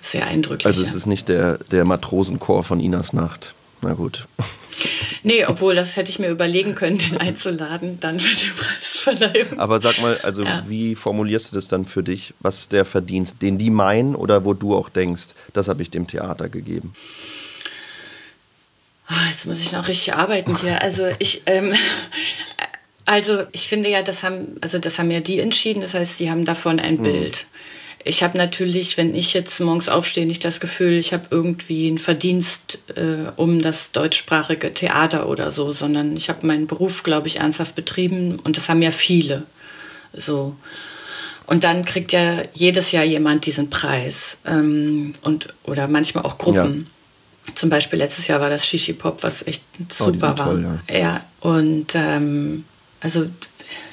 Sehr 0.00 0.26
eindrücklich. 0.26 0.66
Also 0.66 0.82
es 0.82 0.94
ist 0.94 1.06
nicht 1.06 1.28
der, 1.28 1.58
der 1.58 1.84
Matrosenchor 1.84 2.64
von 2.64 2.80
Inas 2.80 3.12
Nacht. 3.12 3.54
Na 3.82 3.94
gut. 3.94 4.26
Nee, 5.22 5.44
obwohl, 5.44 5.74
das 5.74 5.96
hätte 5.96 6.10
ich 6.10 6.18
mir 6.18 6.28
überlegen 6.28 6.74
können, 6.74 6.96
den 6.96 7.18
einzuladen, 7.18 8.00
dann 8.00 8.18
für 8.18 8.34
den 8.34 8.54
Preisverleihung. 8.54 9.58
Aber 9.58 9.78
sag 9.78 10.00
mal, 10.00 10.16
also 10.22 10.42
ja. 10.42 10.64
wie 10.66 10.94
formulierst 10.94 11.52
du 11.52 11.56
das 11.56 11.68
dann 11.68 11.84
für 11.84 12.02
dich? 12.02 12.32
Was 12.40 12.60
ist 12.60 12.72
der 12.72 12.86
Verdienst, 12.86 13.42
den 13.42 13.58
die 13.58 13.68
meinen 13.68 14.14
oder 14.14 14.46
wo 14.46 14.54
du 14.54 14.74
auch 14.74 14.88
denkst, 14.88 15.34
das 15.52 15.68
habe 15.68 15.82
ich 15.82 15.90
dem 15.90 16.06
Theater 16.06 16.48
gegeben? 16.48 16.94
Oh, 19.10 19.28
jetzt 19.30 19.44
muss 19.44 19.60
ich 19.60 19.72
noch 19.72 19.86
richtig 19.88 20.14
arbeiten 20.14 20.56
hier. 20.56 20.80
Also 20.80 21.04
ich, 21.18 21.42
ähm, 21.44 21.74
Also 23.10 23.44
ich 23.50 23.66
finde 23.66 23.88
ja, 23.90 24.02
das 24.02 24.22
haben, 24.22 24.56
also 24.60 24.78
das 24.78 25.00
haben 25.00 25.10
ja 25.10 25.18
die 25.18 25.40
entschieden, 25.40 25.80
das 25.80 25.94
heißt, 25.94 26.20
die 26.20 26.30
haben 26.30 26.44
davon 26.44 26.78
ein 26.78 26.98
mhm. 26.98 27.02
Bild. 27.02 27.46
Ich 28.04 28.22
habe 28.22 28.38
natürlich, 28.38 28.96
wenn 28.96 29.14
ich 29.14 29.34
jetzt 29.34 29.60
morgens 29.60 29.88
aufstehe, 29.88 30.24
nicht 30.24 30.44
das 30.44 30.60
Gefühl, 30.60 30.94
ich 30.94 31.12
habe 31.12 31.24
irgendwie 31.30 31.86
einen 31.86 31.98
Verdienst 31.98 32.78
äh, 32.96 33.30
um 33.36 33.60
das 33.60 33.92
deutschsprachige 33.92 34.72
Theater 34.72 35.28
oder 35.28 35.50
so, 35.50 35.70
sondern 35.72 36.16
ich 36.16 36.28
habe 36.30 36.46
meinen 36.46 36.66
Beruf, 36.66 37.02
glaube 37.02 37.28
ich, 37.28 37.40
ernsthaft 37.40 37.74
betrieben 37.74 38.38
und 38.38 38.56
das 38.56 38.68
haben 38.68 38.80
ja 38.80 38.90
viele. 38.90 39.44
So. 40.14 40.56
Und 41.46 41.64
dann 41.64 41.84
kriegt 41.84 42.12
ja 42.12 42.42
jedes 42.54 42.92
Jahr 42.92 43.04
jemand 43.04 43.44
diesen 43.44 43.70
Preis 43.70 44.38
ähm, 44.46 45.14
und 45.22 45.52
oder 45.64 45.88
manchmal 45.88 46.24
auch 46.24 46.38
Gruppen. 46.38 46.88
Ja. 47.46 47.54
Zum 47.54 47.68
Beispiel 47.68 47.98
letztes 47.98 48.28
Jahr 48.28 48.40
war 48.40 48.50
das 48.50 48.66
Shishi 48.66 48.92
Pop, 48.92 49.22
was 49.22 49.46
echt 49.46 49.62
oh, 49.98 50.04
super 50.04 50.34
oh, 50.34 50.38
war. 50.38 50.46
Toll, 50.46 50.78
ja. 50.88 50.98
ja. 50.98 51.24
und 51.40 51.94
ähm, 51.94 52.64
also 53.00 53.26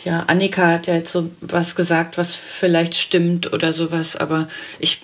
ja, 0.03 0.23
Annika 0.27 0.67
hat 0.71 0.87
ja 0.87 0.95
jetzt 0.95 1.11
so 1.11 1.29
was 1.41 1.75
gesagt, 1.75 2.17
was 2.17 2.35
vielleicht 2.35 2.95
stimmt 2.95 3.51
oder 3.53 3.73
sowas, 3.73 4.15
aber 4.15 4.47
ich 4.79 5.01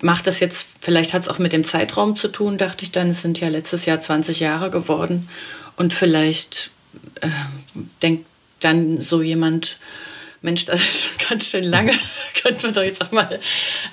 mache 0.00 0.24
das 0.24 0.40
jetzt, 0.40 0.76
vielleicht 0.80 1.14
hat 1.14 1.22
es 1.22 1.28
auch 1.28 1.38
mit 1.38 1.52
dem 1.52 1.64
Zeitraum 1.64 2.16
zu 2.16 2.28
tun, 2.28 2.58
dachte 2.58 2.84
ich 2.84 2.92
dann. 2.92 3.10
Es 3.10 3.22
sind 3.22 3.40
ja 3.40 3.48
letztes 3.48 3.84
Jahr 3.84 4.00
20 4.00 4.40
Jahre 4.40 4.70
geworden 4.70 5.28
und 5.76 5.92
vielleicht 5.92 6.70
äh, 7.20 7.28
denkt 8.02 8.26
dann 8.60 9.02
so 9.02 9.22
jemand, 9.22 9.78
Mensch, 10.40 10.64
das 10.64 10.80
ist 10.80 11.04
schon 11.04 11.28
ganz 11.28 11.46
schön 11.46 11.64
lange, 11.64 11.92
könnte 12.42 12.66
man 12.66 12.74
doch 12.74 12.82
jetzt 12.82 13.00
auch 13.02 13.12
mal 13.12 13.40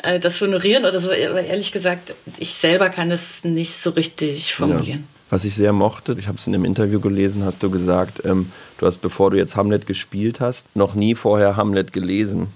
äh, 0.03 0.19
das 0.19 0.41
honorieren 0.41 0.85
oder 0.85 0.99
so. 0.99 1.11
Aber 1.11 1.43
ehrlich 1.43 1.71
gesagt, 1.71 2.13
ich 2.37 2.49
selber 2.49 2.89
kann 2.89 3.11
es 3.11 3.43
nicht 3.43 3.73
so 3.73 3.91
richtig 3.91 4.53
formulieren. 4.53 5.07
Ja 5.13 5.18
was 5.29 5.45
ich 5.45 5.55
sehr 5.55 5.73
mochte. 5.73 6.15
Ich 6.17 6.27
habe 6.27 6.37
es 6.37 6.47
in 6.47 6.55
einem 6.55 6.65
Interview 6.65 6.99
gelesen, 6.99 7.43
hast 7.43 7.61
du 7.61 7.69
gesagt, 7.69 8.23
ähm, 8.25 8.51
du 8.77 8.85
hast, 8.85 8.99
bevor 8.99 9.31
du 9.31 9.37
jetzt 9.37 9.55
Hamlet 9.55 9.85
gespielt 9.85 10.39
hast, 10.39 10.67
noch 10.75 10.95
nie 10.95 11.15
vorher 11.15 11.55
Hamlet 11.55 11.93
gelesen. 11.93 12.47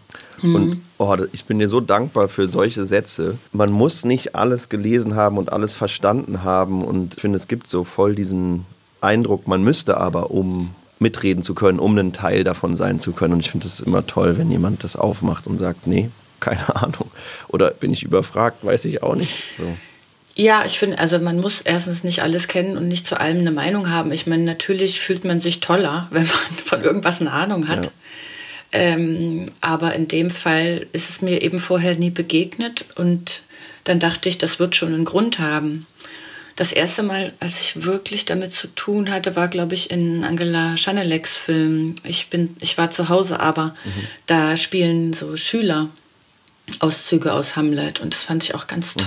Mhm. 0.41 0.55
Und 0.55 0.81
oh, 0.97 1.15
ich 1.31 1.45
bin 1.45 1.59
dir 1.59 1.69
so 1.69 1.79
dankbar 1.79 2.27
für 2.27 2.47
solche 2.47 2.85
Sätze. 2.85 3.37
Man 3.51 3.71
muss 3.71 4.05
nicht 4.05 4.35
alles 4.35 4.69
gelesen 4.69 5.15
haben 5.15 5.37
und 5.37 5.53
alles 5.53 5.75
verstanden 5.75 6.43
haben. 6.43 6.83
Und 6.83 7.15
ich 7.15 7.21
finde, 7.21 7.37
es 7.37 7.47
gibt 7.47 7.67
so 7.67 7.83
voll 7.83 8.15
diesen 8.15 8.65
Eindruck, 9.01 9.47
man 9.47 9.63
müsste 9.63 9.97
aber, 9.97 10.31
um 10.31 10.71
mitreden 10.99 11.43
zu 11.43 11.53
können, 11.53 11.79
um 11.79 11.97
ein 11.97 12.13
Teil 12.13 12.43
davon 12.43 12.75
sein 12.75 12.99
zu 12.99 13.11
können. 13.11 13.33
Und 13.33 13.39
ich 13.41 13.51
finde 13.51 13.67
es 13.67 13.81
immer 13.81 14.07
toll, 14.07 14.37
wenn 14.37 14.49
jemand 14.49 14.83
das 14.83 14.95
aufmacht 14.95 15.47
und 15.47 15.59
sagt, 15.59 15.85
nee, 15.85 16.09
keine 16.39 16.75
Ahnung. 16.75 17.11
Oder 17.49 17.71
bin 17.71 17.93
ich 17.93 18.03
überfragt, 18.03 18.65
weiß 18.65 18.85
ich 18.85 19.03
auch 19.03 19.15
nicht. 19.15 19.57
So. 19.57 19.65
Ja, 20.35 20.65
ich 20.65 20.79
finde, 20.79 20.97
also 20.97 21.19
man 21.19 21.39
muss 21.39 21.61
erstens 21.61 22.03
nicht 22.03 22.23
alles 22.23 22.47
kennen 22.47 22.75
und 22.77 22.87
nicht 22.87 23.05
zu 23.05 23.19
allem 23.19 23.39
eine 23.39 23.51
Meinung 23.51 23.91
haben. 23.91 24.11
Ich 24.11 24.25
meine, 24.25 24.43
natürlich 24.43 24.99
fühlt 24.99 25.25
man 25.25 25.39
sich 25.39 25.59
toller, 25.59 26.07
wenn 26.11 26.25
man 26.25 26.57
von 26.63 26.83
irgendwas 26.83 27.21
eine 27.21 27.31
Ahnung 27.31 27.67
hat. 27.67 27.85
Ja. 27.85 27.91
Ähm, 28.71 29.51
aber 29.61 29.93
in 29.93 30.07
dem 30.07 30.31
Fall 30.31 30.87
ist 30.93 31.09
es 31.09 31.21
mir 31.21 31.43
eben 31.43 31.59
vorher 31.59 31.95
nie 31.95 32.09
begegnet 32.09 32.85
und 32.95 33.43
dann 33.83 33.99
dachte 33.99 34.29
ich, 34.29 34.39
das 34.39 34.57
wird 34.57 34.75
schon 34.75 34.93
einen 34.93 35.05
Grund 35.05 35.37
haben. 35.37 35.85
Das 36.55 36.71
erste 36.71 37.03
Mal, 37.03 37.33
als 37.39 37.61
ich 37.61 37.83
wirklich 37.83 38.25
damit 38.25 38.53
zu 38.53 38.67
tun 38.67 39.11
hatte, 39.11 39.35
war, 39.35 39.47
glaube 39.47 39.75
ich, 39.75 39.91
in 39.91 40.23
Angela 40.23 40.77
Schaneleks 40.77 41.37
Film. 41.37 41.95
Ich 42.03 42.29
bin, 42.29 42.55
ich 42.59 42.77
war 42.77 42.89
zu 42.89 43.09
Hause, 43.09 43.39
aber 43.39 43.75
mhm. 43.85 44.07
da 44.25 44.57
spielen 44.57 45.13
so 45.13 45.37
Schüler 45.37 45.89
Auszüge 46.79 47.33
aus 47.33 47.55
Hamlet 47.55 47.99
und 47.99 48.13
das 48.13 48.23
fand 48.23 48.43
ich 48.43 48.55
auch 48.55 48.67
ganz 48.67 48.95
mhm. 48.95 49.01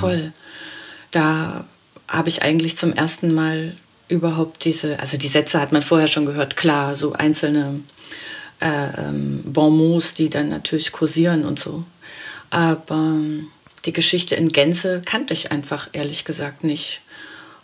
Da 1.16 1.64
habe 2.08 2.28
ich 2.28 2.42
eigentlich 2.42 2.76
zum 2.76 2.92
ersten 2.92 3.34
Mal 3.34 3.74
überhaupt 4.08 4.64
diese, 4.64 5.00
also 5.00 5.16
die 5.16 5.28
Sätze 5.28 5.60
hat 5.60 5.72
man 5.72 5.82
vorher 5.82 6.08
schon 6.08 6.26
gehört, 6.26 6.56
klar, 6.56 6.94
so 6.94 7.14
einzelne 7.14 7.80
äh, 8.60 9.00
ähm, 9.00 9.40
Bonmots, 9.44 10.14
die 10.14 10.28
dann 10.28 10.50
natürlich 10.50 10.92
kursieren 10.92 11.44
und 11.44 11.58
so. 11.58 11.84
Aber 12.50 13.14
die 13.86 13.92
Geschichte 13.92 14.36
in 14.36 14.50
Gänze 14.50 15.00
kannte 15.04 15.32
ich 15.32 15.50
einfach 15.50 15.88
ehrlich 15.92 16.24
gesagt 16.24 16.62
nicht. 16.62 17.00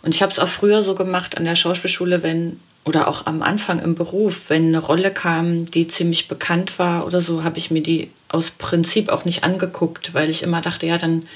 Und 0.01 0.13
ich 0.13 0.21
habe 0.21 0.31
es 0.31 0.39
auch 0.39 0.49
früher 0.49 0.81
so 0.81 0.95
gemacht 0.95 1.37
an 1.37 1.45
der 1.45 1.55
Schauspielschule, 1.55 2.23
wenn 2.23 2.59
oder 2.85 3.07
auch 3.07 3.27
am 3.27 3.41
Anfang 3.41 3.79
im 3.79 3.95
Beruf, 3.95 4.49
wenn 4.49 4.67
eine 4.67 4.79
Rolle 4.79 5.11
kam, 5.11 5.67
die 5.67 5.87
ziemlich 5.87 6.27
bekannt 6.27 6.79
war 6.79 7.05
oder 7.05 7.21
so, 7.21 7.45
habe 7.45 7.57
ich 7.57 7.71
mir 7.71 7.81
die 7.81 8.09
aus 8.27 8.51
Prinzip 8.51 9.07
auch 9.07 9.23
nicht 9.23 9.45
angeguckt, 9.45 10.13
weil 10.13 10.29
ich 10.29 10.43
immer 10.43 10.59
dachte, 10.59 10.85
ja, 10.85 10.97
dann 10.97 11.27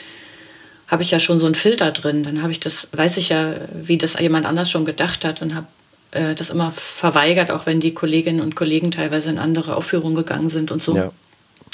habe 0.88 1.04
ich 1.04 1.12
ja 1.12 1.20
schon 1.20 1.40
so 1.40 1.46
einen 1.46 1.56
Filter 1.56 1.92
drin. 1.92 2.24
Dann 2.24 2.42
habe 2.42 2.52
ich 2.52 2.60
das, 2.60 2.88
weiß 2.92 3.18
ich 3.18 3.30
ja, 3.30 3.56
wie 3.74 3.98
das 3.98 4.20
jemand 4.20 4.46
anders 4.46 4.72
schon 4.72 4.86
gedacht 4.86 5.26
hat 5.26 5.42
und 5.42 5.54
habe 5.54 5.68
äh, 6.12 6.34
das 6.34 6.50
immer 6.50 6.72
verweigert, 6.72 7.52
auch 7.52 7.66
wenn 7.66 7.80
die 7.80 7.94
Kolleginnen 7.94 8.42
und 8.42 8.56
Kollegen 8.56 8.92
teilweise 8.92 9.30
in 9.30 9.38
andere 9.38 9.76
Aufführungen 9.76 10.16
gegangen 10.16 10.50
sind 10.50 10.72
und 10.72 10.82
so. 10.82 10.96
Ja 10.96 11.12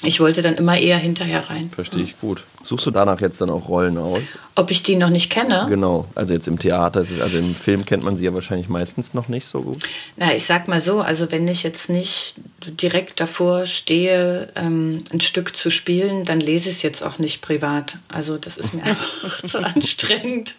ich 0.02 0.20
wollte 0.20 0.42
dann 0.42 0.56
immer 0.56 0.78
eher 0.78 0.98
hinterher 0.98 1.50
rein. 1.50 1.70
Verstehe 1.74 2.04
ich 2.04 2.20
gut. 2.20 2.44
Suchst 2.64 2.86
du 2.86 2.92
danach 2.92 3.20
jetzt 3.20 3.42
dann 3.42 3.50
auch 3.50 3.68
Rollen 3.68 3.98
aus? 3.98 4.22
Ob 4.56 4.72
ich 4.72 4.84
die 4.84 4.96
noch 4.96 5.10
nicht 5.10 5.30
kenne? 5.30 5.66
Genau, 5.68 6.06
also 6.16 6.34
jetzt 6.34 6.48
im 6.48 6.58
Theater, 6.58 7.00
also 7.00 7.38
im 7.38 7.56
Film 7.56 7.86
kennt 7.86 8.04
man 8.04 8.16
sie 8.16 8.24
ja 8.24 8.34
wahrscheinlich 8.34 8.70
meistens 8.70 9.14
noch 9.14 9.28
nicht 9.28 9.48
so 9.48 9.62
gut. 9.64 9.80
Na, 10.16 10.34
ich 10.34 10.46
sag 10.46 10.70
mal 10.70 10.80
so, 10.80 11.02
also 11.02 11.30
wenn 11.32 11.46
ich 11.48 11.64
jetzt 11.64 11.90
nicht 11.90 12.36
direkt 12.82 13.20
davor 13.20 13.66
stehe, 13.66 14.50
ähm, 14.56 15.04
ein 15.12 15.20
Stück 15.20 15.58
zu 15.58 15.70
spielen, 15.70 16.24
dann 16.24 16.40
lese 16.40 16.70
ich 16.70 16.78
es 16.78 16.84
jetzt 16.84 17.04
auch 17.04 17.20
nicht 17.20 17.42
privat. 17.42 17.98
Also 18.14 18.38
das 18.38 18.58
ist 18.58 18.74
mir 18.74 18.84
einfach 18.86 19.42
zu 19.44 19.60
anstrengend. 19.60 20.56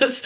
Das, 0.00 0.22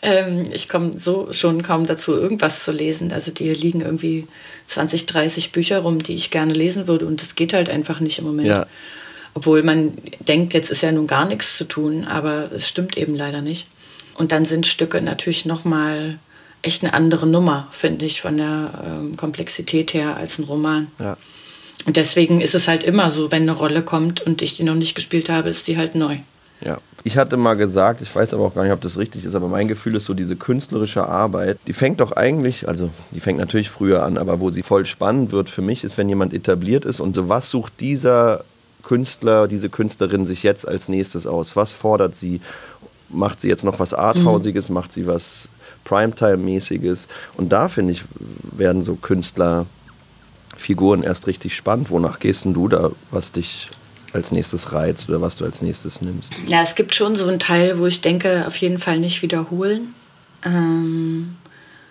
ähm, 0.00 0.44
ich 0.52 0.70
komme 0.70 0.98
so 0.98 1.32
schon 1.32 1.62
kaum 1.62 1.86
dazu, 1.86 2.12
irgendwas 2.14 2.64
zu 2.64 2.72
lesen. 2.72 3.12
Also 3.12 3.30
die 3.30 3.52
liegen 3.52 3.82
irgendwie 3.82 4.26
20, 4.66 5.04
30 5.06 5.52
Bücher 5.52 5.80
rum, 5.80 6.02
die 6.02 6.14
ich 6.14 6.30
gerne 6.30 6.54
lesen 6.54 6.86
würde 6.86 7.04
und 7.04 7.20
das 7.20 7.34
geht 7.34 7.52
halt 7.52 7.59
einfach 7.68 8.00
nicht 8.00 8.18
im 8.18 8.24
Moment. 8.24 8.48
Ja. 8.48 8.66
Obwohl 9.34 9.62
man 9.62 9.92
denkt, 10.20 10.54
jetzt 10.54 10.70
ist 10.70 10.82
ja 10.82 10.90
nun 10.90 11.06
gar 11.06 11.24
nichts 11.24 11.56
zu 11.56 11.64
tun, 11.64 12.04
aber 12.04 12.50
es 12.52 12.68
stimmt 12.68 12.96
eben 12.96 13.14
leider 13.14 13.42
nicht. 13.42 13.68
Und 14.14 14.32
dann 14.32 14.44
sind 14.44 14.66
Stücke 14.66 15.00
natürlich 15.00 15.46
nochmal 15.46 16.18
echt 16.62 16.82
eine 16.82 16.92
andere 16.92 17.26
Nummer, 17.26 17.68
finde 17.70 18.06
ich, 18.06 18.20
von 18.20 18.36
der 18.36 18.72
ähm, 18.84 19.16
Komplexität 19.16 19.94
her 19.94 20.16
als 20.16 20.38
ein 20.38 20.44
Roman. 20.44 20.88
Ja. 20.98 21.16
Und 21.86 21.96
deswegen 21.96 22.40
ist 22.40 22.54
es 22.54 22.68
halt 22.68 22.84
immer 22.84 23.10
so, 23.10 23.32
wenn 23.32 23.42
eine 23.42 23.52
Rolle 23.52 23.82
kommt 23.82 24.20
und 24.20 24.42
ich 24.42 24.56
die 24.56 24.64
noch 24.64 24.74
nicht 24.74 24.94
gespielt 24.94 25.28
habe, 25.28 25.48
ist 25.48 25.66
die 25.68 25.78
halt 25.78 25.94
neu. 25.94 26.18
Ja. 26.60 26.76
Ich 27.02 27.16
hatte 27.16 27.38
mal 27.38 27.54
gesagt, 27.54 28.02
ich 28.02 28.14
weiß 28.14 28.34
aber 28.34 28.44
auch 28.44 28.54
gar 28.54 28.64
nicht, 28.64 28.72
ob 28.72 28.82
das 28.82 28.98
richtig 28.98 29.24
ist, 29.24 29.34
aber 29.34 29.48
mein 29.48 29.68
Gefühl 29.68 29.96
ist 29.96 30.04
so, 30.04 30.12
diese 30.12 30.36
künstlerische 30.36 31.06
Arbeit, 31.06 31.58
die 31.66 31.72
fängt 31.72 32.00
doch 32.00 32.12
eigentlich, 32.12 32.68
also 32.68 32.90
die 33.10 33.20
fängt 33.20 33.38
natürlich 33.38 33.70
früher 33.70 34.04
an, 34.04 34.18
aber 34.18 34.40
wo 34.40 34.50
sie 34.50 34.62
voll 34.62 34.84
spannend 34.84 35.32
wird 35.32 35.48
für 35.48 35.62
mich, 35.62 35.82
ist, 35.82 35.96
wenn 35.96 36.10
jemand 36.10 36.34
etabliert 36.34 36.84
ist 36.84 37.00
und 37.00 37.14
so, 37.14 37.30
was 37.30 37.48
sucht 37.48 37.80
dieser 37.80 38.44
Künstler, 38.82 39.48
diese 39.48 39.70
Künstlerin 39.70 40.24
sich 40.24 40.42
jetzt 40.42 40.66
als 40.66 40.88
nächstes 40.88 41.26
aus? 41.26 41.56
Was 41.56 41.72
fordert 41.72 42.14
sie? 42.14 42.40
Macht 43.08 43.40
sie 43.40 43.48
jetzt 43.48 43.64
noch 43.64 43.78
was 43.78 43.94
Arthausiges? 43.94 44.68
Mhm. 44.68 44.74
Macht 44.74 44.92
sie 44.92 45.06
was 45.06 45.48
Primetime-mäßiges? 45.84 47.08
Und 47.36 47.52
da, 47.52 47.68
finde 47.68 47.92
ich, 47.92 48.04
werden 48.42 48.82
so 48.82 48.96
Künstlerfiguren 48.96 51.02
erst 51.02 51.26
richtig 51.26 51.56
spannend. 51.56 51.90
Wonach 51.90 52.20
gehst 52.20 52.44
denn 52.44 52.54
du 52.54 52.68
da, 52.68 52.90
was 53.10 53.32
dich 53.32 53.70
als 54.12 54.32
nächstes 54.32 54.72
reizt 54.72 55.08
oder 55.08 55.20
was 55.20 55.36
du 55.36 55.44
als 55.44 55.62
nächstes 55.62 56.00
nimmst? 56.00 56.32
Ja, 56.46 56.62
es 56.62 56.74
gibt 56.74 56.94
schon 56.94 57.16
so 57.16 57.26
einen 57.26 57.38
Teil, 57.38 57.78
wo 57.78 57.86
ich 57.86 58.00
denke, 58.00 58.44
auf 58.46 58.56
jeden 58.56 58.78
Fall 58.78 58.98
nicht 58.98 59.22
wiederholen. 59.22 59.94
Ähm, 60.44 61.36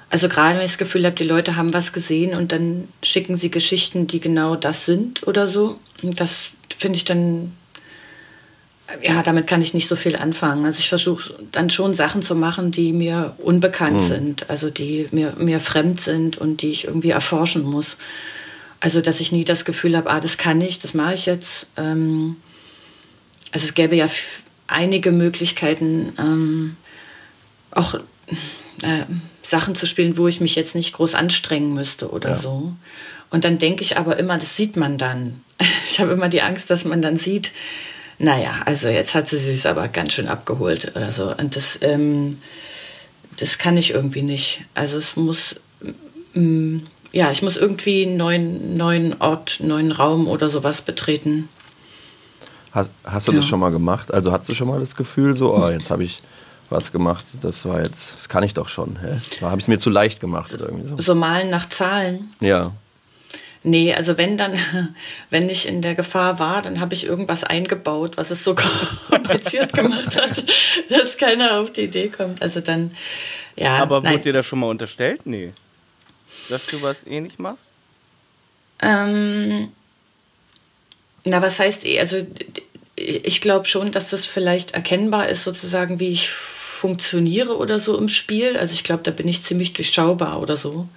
also 0.10 0.27
gerade 0.27 0.58
wenn 0.58 0.65
ich 0.65 0.71
das 0.71 0.77
Gefühl 0.77 1.05
habe, 1.05 1.15
die 1.15 1.23
Leute 1.23 1.55
haben 1.55 1.73
was 1.73 1.93
gesehen 1.93 2.36
und 2.36 2.51
dann 2.51 2.88
schicken 3.03 3.38
sie 3.38 3.51
Geschichten, 3.51 4.08
die 4.08 4.19
genau 4.19 4.55
das 4.55 4.86
sind 4.86 5.25
oder 5.27 5.45
so. 5.45 5.79
Das 6.01 6.51
finde 6.77 6.97
ich 6.97 7.05
dann, 7.05 7.51
ja, 9.03 9.21
damit 9.21 9.45
kann 9.45 9.62
ich 9.62 9.75
nicht 9.75 9.88
so 9.88 9.95
viel 9.95 10.15
anfangen. 10.15 10.65
Also 10.65 10.79
ich 10.79 10.89
versuche 10.89 11.36
dann 11.51 11.69
schon 11.69 11.93
Sachen 11.93 12.23
zu 12.23 12.34
machen, 12.34 12.71
die 12.71 12.91
mir 12.91 13.36
unbekannt 13.38 13.97
mhm. 13.97 14.05
sind, 14.05 14.49
also 14.49 14.71
die 14.71 15.08
mir, 15.12 15.34
mir 15.38 15.60
fremd 15.60 16.01
sind 16.01 16.38
und 16.38 16.63
die 16.63 16.71
ich 16.71 16.86
irgendwie 16.86 17.12
erforschen 17.12 17.63
muss. 17.63 17.97
Also, 18.79 19.01
dass 19.01 19.19
ich 19.19 19.31
nie 19.31 19.43
das 19.43 19.65
Gefühl 19.65 19.97
habe, 19.97 20.09
ah, 20.09 20.19
das 20.19 20.37
kann 20.37 20.61
ich, 20.61 20.79
das 20.79 20.93
mache 20.93 21.13
ich 21.13 21.25
jetzt. 21.25 21.67
Ähm, 21.75 22.37
also 23.51 23.65
es 23.65 23.73
gäbe 23.73 23.95
ja 23.95 24.07
einige 24.67 25.11
Möglichkeiten, 25.11 26.13
ähm, 26.17 26.77
auch 27.71 27.95
äh, 27.95 29.05
Sachen 29.41 29.75
zu 29.75 29.85
spielen, 29.85 30.17
wo 30.17 30.27
ich 30.27 30.41
mich 30.41 30.55
jetzt 30.55 30.75
nicht 30.75 30.93
groß 30.93 31.15
anstrengen 31.15 31.73
müsste 31.73 32.11
oder 32.11 32.29
ja. 32.29 32.35
so. 32.35 32.73
Und 33.29 33.43
dann 33.45 33.57
denke 33.57 33.83
ich 33.83 33.97
aber 33.97 34.17
immer, 34.17 34.37
das 34.37 34.55
sieht 34.55 34.75
man 34.75 34.97
dann. 34.97 35.41
Ich 35.91 35.99
habe 35.99 36.11
immer 36.11 36.29
die 36.29 36.43
Angst, 36.43 36.69
dass 36.69 36.85
man 36.85 37.01
dann 37.01 37.17
sieht, 37.17 37.51
naja, 38.19 38.61
also 38.65 38.89
jetzt 38.89 39.15
hat 39.15 39.27
sie 39.27 39.39
sich 39.39 39.65
aber 39.65 39.87
ganz 39.87 40.13
schön 40.13 40.27
abgeholt 40.27 40.95
oder 40.95 41.11
so. 41.11 41.35
Und 41.35 41.55
das, 41.55 41.79
ähm, 41.81 42.41
das 43.37 43.57
kann 43.57 43.75
ich 43.75 43.91
irgendwie 43.91 44.21
nicht. 44.21 44.61
Also 44.75 44.97
es 44.97 45.15
muss, 45.15 45.55
mm, 46.35 46.77
ja, 47.12 47.32
ich 47.32 47.41
muss 47.41 47.58
irgendwie 47.58 48.06
einen 48.06 48.17
neuen, 48.17 48.78
neuen 48.78 49.19
Ort, 49.22 49.60
neuen 49.62 49.91
Raum 49.91 50.28
oder 50.28 50.48
sowas 50.48 50.82
betreten. 50.82 51.50
Hast, 52.72 52.91
hast 53.04 53.28
du 53.28 53.32
ja. 53.32 53.38
das 53.38 53.48
schon 53.48 53.60
mal 53.60 53.72
gemacht? 53.72 54.13
Also 54.13 54.32
hast 54.32 54.48
du 54.48 54.54
schon 54.54 54.67
mal 54.67 54.80
das 54.80 54.95
Gefühl, 54.95 55.34
so, 55.34 55.56
oh, 55.56 55.69
jetzt 55.69 55.89
habe 55.89 56.04
ich 56.04 56.19
was 56.69 56.91
gemacht, 56.91 57.26
das 57.41 57.65
war 57.65 57.82
jetzt, 57.82 58.13
das 58.13 58.30
kann 58.30 58.43
ich 58.43 58.54
doch 58.54 58.67
schon. 58.67 59.00
Hä? 59.02 59.19
Da 59.39 59.50
habe 59.50 59.58
ich 59.60 59.63
es 59.63 59.67
mir 59.67 59.80
zu 59.80 59.89
leicht 59.89 60.19
gemacht 60.19 60.54
oder 60.54 60.65
irgendwie 60.65 60.88
so. 60.88 60.98
So 60.98 61.15
malen 61.15 61.50
nach 61.50 61.67
Zahlen? 61.69 62.34
Ja. 62.39 62.74
Nee, 63.63 63.93
also 63.93 64.17
wenn 64.17 64.38
dann, 64.38 64.54
wenn 65.30 65.50
ich 65.50 65.67
in 65.67 65.82
der 65.82 65.95
Gefahr 65.95 66.39
war, 66.39 66.62
dann 66.62 66.80
habe 66.80 66.93
ich 66.93 67.06
irgendwas 67.06 67.43
eingebaut, 67.43 68.17
was 68.17 68.30
es 68.30 68.43
so 68.43 68.56
kompliziert 69.10 69.74
gemacht 69.74 70.15
hat, 70.15 70.43
dass 70.89 71.17
keiner 71.17 71.60
auf 71.60 71.74
die 71.74 71.84
Idee 71.84 72.10
kommt. 72.10 72.41
Also 72.41 72.62
dann, 72.62 72.91
ja. 73.56 73.78
Aber 73.78 74.02
nein. 74.02 74.13
wurde 74.13 74.24
dir 74.26 74.34
das 74.34 74.45
schon 74.45 74.60
mal 74.60 74.67
unterstellt? 74.67 75.22
Nee. 75.26 75.54
Dass 76.49 76.67
du 76.67 76.81
was 76.81 77.05
ähnlich 77.05 77.39
machst? 77.39 77.71
Ähm, 78.81 79.71
na, 81.25 81.41
was 81.41 81.59
heißt 81.59 81.85
eh? 81.85 81.99
Also 81.99 82.25
ich 82.95 83.41
glaube 83.41 83.65
schon, 83.65 83.91
dass 83.91 84.09
das 84.09 84.25
vielleicht 84.25 84.71
erkennbar 84.71 85.29
ist, 85.29 85.43
sozusagen, 85.43 85.99
wie 85.99 86.09
ich 86.09 86.29
funktioniere 86.29 87.57
oder 87.57 87.79
so 87.79 87.97
im 87.97 88.09
Spiel. 88.09 88.57
Also 88.57 88.73
ich 88.73 88.83
glaube, 88.83 89.03
da 89.03 89.12
bin 89.12 89.27
ich 89.27 89.43
ziemlich 89.43 89.73
durchschaubar 89.73 90.41
oder 90.41 90.57
so. 90.57 90.88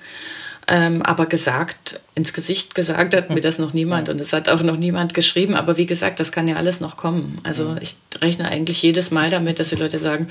Ähm, 0.72 1.02
aber 1.02 1.26
gesagt, 1.26 2.00
ins 2.14 2.32
Gesicht 2.32 2.74
gesagt 2.74 3.14
hat 3.14 3.28
mir 3.28 3.42
das 3.42 3.58
noch 3.58 3.74
niemand 3.74 4.08
und 4.08 4.18
es 4.18 4.32
hat 4.32 4.48
auch 4.48 4.62
noch 4.62 4.78
niemand 4.78 5.12
geschrieben. 5.12 5.54
Aber 5.54 5.76
wie 5.76 5.84
gesagt, 5.84 6.18
das 6.18 6.32
kann 6.32 6.48
ja 6.48 6.56
alles 6.56 6.80
noch 6.80 6.96
kommen. 6.96 7.40
Also 7.42 7.76
ich 7.78 7.96
rechne 8.22 8.48
eigentlich 8.48 8.80
jedes 8.82 9.10
Mal 9.10 9.28
damit, 9.28 9.58
dass 9.58 9.68
die 9.68 9.76
Leute 9.76 9.98
sagen, 9.98 10.28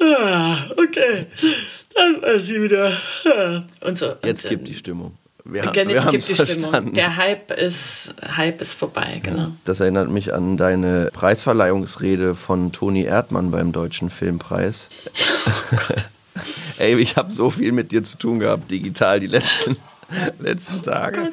ah, 0.00 0.56
okay, 0.72 1.26
dann 1.94 2.22
war 2.22 2.40
sie 2.40 2.60
wieder. 2.60 2.92
ah." 3.26 3.62
Und 3.86 3.96
so. 3.96 4.14
Jetzt 4.24 4.44
und, 4.44 4.50
gibt 4.50 4.62
ähm, 4.62 4.66
die 4.66 4.74
Stimmung. 4.74 5.12
Wir, 5.44 5.62
Genau, 5.62 5.90
wir 5.90 5.94
jetzt 5.96 6.10
gibt 6.10 6.28
die 6.28 6.34
Stimmung. 6.34 6.60
verstanden. 6.62 6.94
Der 6.94 7.16
Hype 7.16 7.52
ist, 7.52 8.14
Hype 8.36 8.60
ist 8.62 8.74
vorbei, 8.74 9.20
genau. 9.22 9.48
Das 9.64 9.78
erinnert 9.78 10.10
mich 10.10 10.32
an 10.32 10.56
deine 10.56 11.10
Preisverleihungsrede 11.12 12.34
von 12.34 12.72
Toni 12.72 13.04
Erdmann 13.04 13.50
beim 13.50 13.70
Deutschen 13.70 14.10
Filmpreis. 14.10 14.88
Ey, 16.78 16.96
ich 16.96 17.16
habe 17.16 17.32
so 17.32 17.50
viel 17.50 17.72
mit 17.72 17.92
dir 17.92 18.02
zu 18.02 18.18
tun 18.18 18.40
gehabt, 18.40 18.70
digital, 18.70 19.20
die 19.20 19.26
letzten, 19.26 19.76
letzten 20.38 20.82
Tage. 20.82 21.30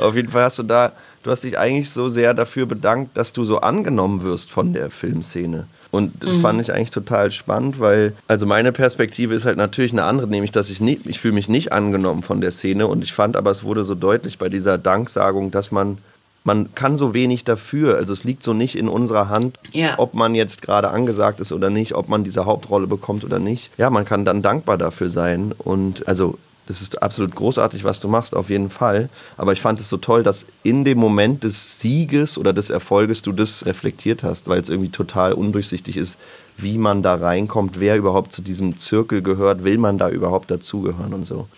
Auf 0.00 0.16
jeden 0.16 0.30
Fall 0.30 0.44
hast 0.44 0.58
du 0.58 0.62
da, 0.62 0.92
du 1.22 1.30
hast 1.30 1.44
dich 1.44 1.58
eigentlich 1.58 1.90
so 1.90 2.08
sehr 2.08 2.34
dafür 2.34 2.66
bedankt, 2.66 3.16
dass 3.16 3.32
du 3.32 3.44
so 3.44 3.58
angenommen 3.58 4.22
wirst 4.22 4.50
von 4.50 4.72
der 4.72 4.90
Filmszene. 4.90 5.66
Und 5.90 6.24
das 6.24 6.38
fand 6.38 6.60
ich 6.60 6.72
eigentlich 6.72 6.90
total 6.90 7.30
spannend, 7.30 7.78
weil, 7.78 8.14
also 8.26 8.46
meine 8.46 8.72
Perspektive 8.72 9.34
ist 9.34 9.46
halt 9.46 9.56
natürlich 9.56 9.92
eine 9.92 10.02
andere, 10.02 10.26
nämlich, 10.26 10.50
dass 10.50 10.70
ich 10.70 10.80
nicht, 10.80 11.06
ich 11.06 11.20
fühle 11.20 11.34
mich 11.34 11.48
nicht 11.48 11.72
angenommen 11.72 12.24
von 12.24 12.40
der 12.40 12.50
Szene. 12.50 12.88
Und 12.88 13.04
ich 13.04 13.12
fand 13.12 13.36
aber, 13.36 13.52
es 13.52 13.62
wurde 13.62 13.84
so 13.84 13.94
deutlich 13.94 14.38
bei 14.38 14.48
dieser 14.48 14.76
Danksagung, 14.76 15.52
dass 15.52 15.70
man 15.70 15.98
man 16.44 16.74
kann 16.74 16.94
so 16.96 17.14
wenig 17.14 17.44
dafür. 17.44 17.96
Also 17.96 18.12
es 18.12 18.22
liegt 18.24 18.42
so 18.42 18.52
nicht 18.52 18.76
in 18.76 18.88
unserer 18.88 19.28
Hand, 19.30 19.58
Ja. 19.72 19.94
ob 19.98 20.14
man 20.14 20.34
jetzt 20.34 20.62
gerade 20.62 20.90
angesagt 20.90 21.40
ist 21.40 21.52
oder 21.52 21.70
nicht, 21.70 21.94
ob 21.94 22.08
man 22.08 22.22
diese 22.22 22.44
Hauptrolle 22.44 22.86
bekommt 22.86 23.24
oder 23.24 23.38
nicht. 23.38 23.70
Ja, 23.78 23.90
man 23.90 24.04
kann 24.04 24.24
dann 24.24 24.42
dankbar 24.42 24.76
dafür 24.78 25.08
sein. 25.08 25.52
Und 25.58 26.06
also 26.06 26.38
das 26.66 26.80
ist 26.80 27.02
absolut 27.02 27.34
großartig, 27.34 27.84
was 27.84 28.00
du 28.00 28.08
machst, 28.08 28.34
auf 28.34 28.48
jeden 28.48 28.70
Fall. 28.70 29.10
Aber 29.36 29.52
ich 29.52 29.60
fand 29.60 29.80
es 29.80 29.88
so 29.88 29.98
toll, 29.98 30.22
dass 30.22 30.46
in 30.62 30.84
dem 30.84 30.98
Moment 30.98 31.44
des 31.44 31.80
Sieges 31.80 32.38
oder 32.38 32.52
des 32.52 32.70
Erfolges 32.70 33.22
du 33.22 33.32
das 33.32 33.66
reflektiert 33.66 34.22
hast, 34.22 34.48
weil 34.48 34.60
es 34.60 34.70
irgendwie 34.70 34.90
total 34.90 35.34
undurchsichtig 35.34 35.96
ist, 35.96 36.18
wie 36.56 36.78
man 36.78 37.02
da 37.02 37.16
reinkommt, 37.16 37.80
wer 37.80 37.96
überhaupt 37.96 38.32
zu 38.32 38.40
diesem 38.40 38.76
Zirkel 38.76 39.22
gehört, 39.22 39.64
will 39.64 39.76
man 39.76 39.98
da 39.98 40.08
überhaupt 40.08 40.50
dazugehören 40.50 41.12
und 41.12 41.26
so. 41.26 41.48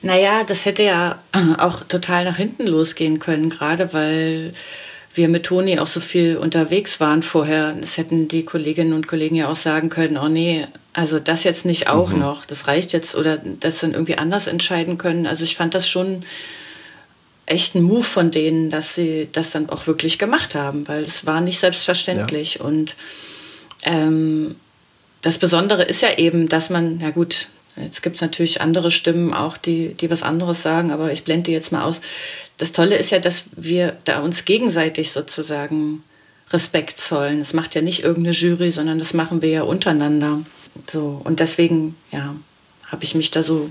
Naja, 0.00 0.44
das 0.46 0.64
hätte 0.64 0.84
ja 0.84 1.18
auch 1.58 1.82
total 1.82 2.24
nach 2.24 2.36
hinten 2.36 2.66
losgehen 2.66 3.18
können, 3.18 3.50
gerade 3.50 3.92
weil 3.92 4.54
wir 5.14 5.28
mit 5.28 5.44
Toni 5.44 5.78
auch 5.78 5.86
so 5.86 6.00
viel 6.00 6.36
unterwegs 6.36 7.00
waren 7.00 7.22
vorher. 7.22 7.72
Das 7.72 7.98
hätten 7.98 8.28
die 8.28 8.44
Kolleginnen 8.44 8.92
und 8.92 9.08
Kollegen 9.08 9.34
ja 9.34 9.48
auch 9.48 9.56
sagen 9.56 9.88
können, 9.88 10.16
oh 10.16 10.28
nee, 10.28 10.66
also 10.98 11.20
das 11.20 11.44
jetzt 11.44 11.64
nicht 11.64 11.88
auch 11.88 12.10
noch, 12.10 12.44
das 12.44 12.66
reicht 12.66 12.92
jetzt 12.92 13.14
oder 13.14 13.36
das 13.36 13.78
dann 13.78 13.92
irgendwie 13.92 14.18
anders 14.18 14.48
entscheiden 14.48 14.98
können. 14.98 15.28
Also 15.28 15.44
ich 15.44 15.54
fand 15.54 15.76
das 15.76 15.88
schon 15.88 16.24
echt 17.46 17.76
ein 17.76 17.84
Move 17.84 18.02
von 18.02 18.32
denen, 18.32 18.68
dass 18.68 18.96
sie 18.96 19.28
das 19.30 19.52
dann 19.52 19.68
auch 19.68 19.86
wirklich 19.86 20.18
gemacht 20.18 20.56
haben, 20.56 20.88
weil 20.88 21.02
es 21.02 21.24
war 21.24 21.40
nicht 21.40 21.60
selbstverständlich 21.60 22.58
und 22.58 22.96
ähm, 23.84 24.56
das 25.22 25.38
Besondere 25.38 25.84
ist 25.84 26.02
ja 26.02 26.18
eben, 26.18 26.48
dass 26.48 26.68
man, 26.68 26.98
na 27.00 27.10
gut, 27.10 27.46
jetzt 27.76 28.02
gibt 28.02 28.16
es 28.16 28.22
natürlich 28.22 28.60
andere 28.60 28.90
Stimmen 28.90 29.32
auch, 29.32 29.56
die, 29.56 29.94
die 29.94 30.10
was 30.10 30.24
anderes 30.24 30.64
sagen, 30.64 30.90
aber 30.90 31.12
ich 31.12 31.22
blende 31.22 31.44
die 31.44 31.52
jetzt 31.52 31.70
mal 31.70 31.84
aus. 31.84 32.00
Das 32.56 32.72
Tolle 32.72 32.96
ist 32.96 33.10
ja, 33.10 33.20
dass 33.20 33.44
wir 33.54 33.96
da 34.02 34.18
uns 34.18 34.44
gegenseitig 34.44 35.12
sozusagen 35.12 36.02
Respekt 36.50 36.98
zollen. 36.98 37.38
Das 37.38 37.52
macht 37.52 37.76
ja 37.76 37.82
nicht 37.82 38.02
irgendeine 38.02 38.34
Jury, 38.34 38.72
sondern 38.72 38.98
das 38.98 39.14
machen 39.14 39.42
wir 39.42 39.50
ja 39.50 39.62
untereinander. 39.62 40.40
So, 40.90 41.20
und 41.24 41.40
deswegen, 41.40 41.96
ja, 42.10 42.34
habe 42.86 43.04
ich 43.04 43.14
mich 43.14 43.30
da 43.30 43.42
so 43.42 43.70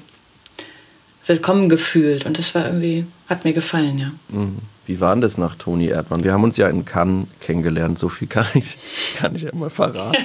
willkommen 1.26 1.70
gefühlt 1.70 2.26
und 2.26 2.38
das 2.38 2.56
war 2.56 2.66
irgendwie, 2.66 3.06
hat 3.28 3.44
mir 3.44 3.54
gefallen, 3.54 3.98
ja. 3.98 4.12
Mhm. 4.30 4.58
Wie 4.86 5.02
war 5.02 5.14
denn 5.14 5.22
das 5.22 5.38
nach 5.38 5.56
Toni 5.56 5.88
Erdmann? 5.88 6.24
Wir 6.24 6.32
haben 6.32 6.46
uns 6.46 6.56
ja 6.56 6.70
in 6.70 6.86
Cannes 6.86 7.28
kennengelernt, 7.42 8.00
so 8.00 8.08
viel 8.08 8.28
kann 8.28 8.48
ich, 8.54 8.78
kann 9.18 9.36
ich 9.36 9.42
ja 9.42 9.54
mal 9.54 9.70
verraten. 9.70 10.24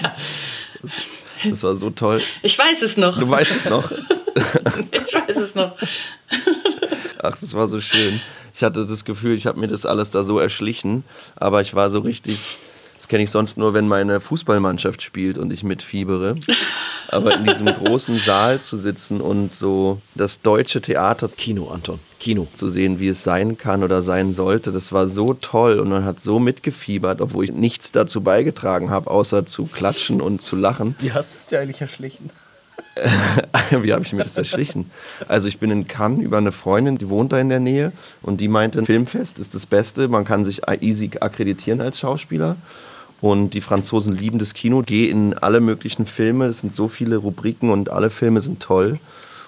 Das, 0.81 0.93
das 1.51 1.63
war 1.65 1.75
so 1.75 1.91
toll. 1.91 2.23
Ich 2.43 2.57
weiß 2.57 2.83
es 2.83 2.97
noch. 2.97 3.19
Du 3.19 3.29
weißt 3.29 3.57
es 3.57 3.69
noch. 3.69 3.91
Ich 4.93 5.15
weiß 5.15 5.37
es 5.37 5.55
noch. 5.55 5.77
Ach, 7.23 7.37
das 7.39 7.53
war 7.53 7.69
so 7.69 7.83
schön. 7.83 8.19
Ich 8.55 8.63
hatte 8.63 8.87
das 8.87 9.05
Gefühl, 9.05 9.37
ich 9.37 9.47
habe 9.47 9.61
mir 9.61 9.69
das 9.69 9.85
alles 9.85 10.11
da 10.11 10.23
so 10.23 10.39
erschlichen, 10.39 11.05
aber 11.37 11.61
ich 11.61 11.75
war 11.75 11.91
so 11.91 11.99
richtig. 11.99 12.39
Das 13.13 13.17
kenne 13.17 13.25
ich 13.25 13.31
sonst 13.31 13.59
nur, 13.59 13.75
wenn 13.75 13.89
meine 13.89 14.21
Fußballmannschaft 14.21 15.03
spielt 15.03 15.37
und 15.37 15.53
ich 15.53 15.65
mitfiebere. 15.65 16.35
Aber 17.09 17.35
in 17.35 17.45
diesem 17.45 17.67
großen 17.85 18.17
Saal 18.17 18.63
zu 18.63 18.79
sitzen 18.79 19.21
und 19.21 19.55
so 19.55 20.01
das 20.15 20.41
deutsche 20.41 20.81
Theater 20.81 21.29
Kino, 21.29 21.69
Anton. 21.69 21.99
Kino. 22.19 22.49
zu 22.55 22.71
sehen, 22.71 23.01
wie 23.01 23.09
es 23.09 23.23
sein 23.23 23.59
kann 23.59 23.85
oder 23.85 24.01
sein 24.01 24.33
sollte, 24.33 24.73
das 24.73 24.93
war 24.93 25.09
so 25.09 25.35
toll 25.35 25.79
und 25.79 25.91
man 25.91 26.07
hat 26.07 26.23
so 26.23 26.39
mitgefiebert, 26.39 27.21
obwohl 27.21 27.45
ich 27.45 27.53
nichts 27.53 27.93
dazu 27.93 28.23
beigetragen 28.23 28.89
habe, 28.89 29.11
außer 29.11 29.45
zu 29.45 29.67
klatschen 29.67 30.23
und 30.23 30.41
zu 30.41 30.57
lachen. 30.57 30.97
Wie 31.01 31.13
hast 31.13 31.35
du 31.35 31.37
es 31.37 31.47
dir 31.49 31.61
eigentlich 31.61 31.83
erschlichen? 31.83 32.31
Wie 33.83 33.93
habe 33.93 34.05
ich 34.05 34.15
mir 34.15 34.23
das 34.23 34.39
erschlichen? 34.39 34.91
Also 35.29 35.49
ich 35.49 35.59
bin 35.59 35.71
in 35.71 35.87
Cannes 35.87 36.25
über 36.25 36.39
eine 36.39 36.51
Freundin, 36.51 36.97
die 36.97 37.11
wohnt 37.11 37.31
da 37.33 37.39
in 37.39 37.51
der 37.51 37.61
Nähe 37.61 37.93
und 38.23 38.41
die 38.41 38.49
meinte, 38.49 38.83
Filmfest 38.87 39.39
ist 39.39 39.55
das 39.55 39.67
Beste, 39.67 40.09
man 40.09 40.25
kann 40.25 40.47
sich 40.47 40.63
easy 40.81 41.11
akkreditieren 41.21 41.83
als 41.83 41.99
Schauspieler. 41.99 42.57
Und 43.23 43.55
die 43.55 43.61
Franzosen 43.61 44.13
lieben 44.13 44.41
das 44.41 44.53
Kino, 44.53 44.83
geh 44.85 45.09
in 45.09 45.33
alle 45.33 45.61
möglichen 45.61 46.07
Filme, 46.07 46.47
es 46.47 46.59
sind 46.59 46.75
so 46.75 46.89
viele 46.89 47.17
Rubriken 47.17 47.71
und 47.71 47.89
alle 47.89 48.11
Filme 48.11 48.41
sind 48.41 48.61
toll. 48.61 48.99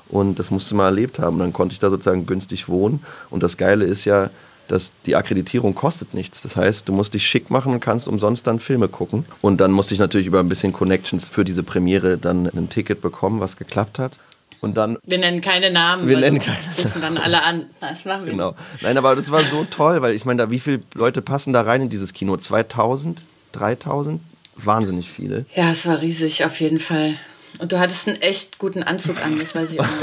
Und 0.08 0.38
das 0.38 0.52
musste 0.52 0.76
man 0.76 0.86
erlebt 0.86 1.18
haben. 1.18 1.40
Dann 1.40 1.52
konnte 1.52 1.72
ich 1.72 1.80
da 1.80 1.90
sozusagen 1.90 2.24
günstig 2.24 2.68
wohnen. 2.68 3.02
Und 3.30 3.42
das 3.42 3.56
Geile 3.56 3.84
ist 3.84 4.04
ja, 4.04 4.30
dass 4.68 4.92
die 5.06 5.16
Akkreditierung 5.16 5.74
kostet 5.74 6.14
nichts. 6.14 6.40
Das 6.42 6.54
heißt, 6.54 6.88
du 6.88 6.92
musst 6.92 7.14
dich 7.14 7.26
schick 7.26 7.50
machen 7.50 7.72
und 7.72 7.80
kannst 7.80 8.06
umsonst 8.06 8.46
dann 8.46 8.60
Filme 8.60 8.88
gucken. 8.88 9.24
Und 9.40 9.60
dann 9.60 9.72
musste 9.72 9.92
ich 9.92 9.98
natürlich 9.98 10.28
über 10.28 10.38
ein 10.38 10.48
bisschen 10.48 10.72
Connections 10.72 11.28
für 11.28 11.44
diese 11.44 11.64
Premiere 11.64 12.16
dann 12.16 12.46
ein 12.46 12.68
Ticket 12.68 13.00
bekommen, 13.00 13.40
was 13.40 13.56
geklappt 13.56 13.98
hat. 13.98 14.12
Und 14.60 14.76
dann 14.76 14.98
Wir 15.04 15.18
nennen 15.18 15.40
keine 15.40 15.72
Namen. 15.72 16.08
Wir 16.08 16.18
nennen 16.18 16.38
keine 16.38 16.58
rufen 16.78 17.00
dann 17.00 17.18
alle 17.18 17.42
an. 17.42 17.66
Das 17.80 18.04
machen 18.04 18.24
wir 18.24 18.32
Genau. 18.32 18.54
Nein, 18.82 18.96
aber 18.96 19.16
das 19.16 19.32
war 19.32 19.42
so 19.42 19.66
toll, 19.68 20.00
weil 20.00 20.14
ich 20.14 20.24
meine, 20.24 20.44
da 20.44 20.50
wie 20.52 20.60
viele 20.60 20.78
Leute 20.94 21.22
passen 21.22 21.52
da 21.52 21.62
rein 21.62 21.82
in 21.82 21.88
dieses 21.88 22.12
Kino? 22.12 22.36
2000, 22.36 23.24
3000? 23.54 24.20
Wahnsinnig 24.56 25.10
viele. 25.10 25.46
Ja, 25.54 25.70
es 25.72 25.86
war 25.86 26.00
riesig, 26.00 26.44
auf 26.44 26.60
jeden 26.60 26.78
Fall. 26.80 27.14
Und 27.58 27.72
du 27.72 27.78
hattest 27.78 28.08
einen 28.08 28.20
echt 28.22 28.58
guten 28.58 28.82
Anzug 28.82 29.24
an, 29.24 29.38
das 29.38 29.54
weiß 29.54 29.72
ich 29.72 29.80
auch. 29.80 29.86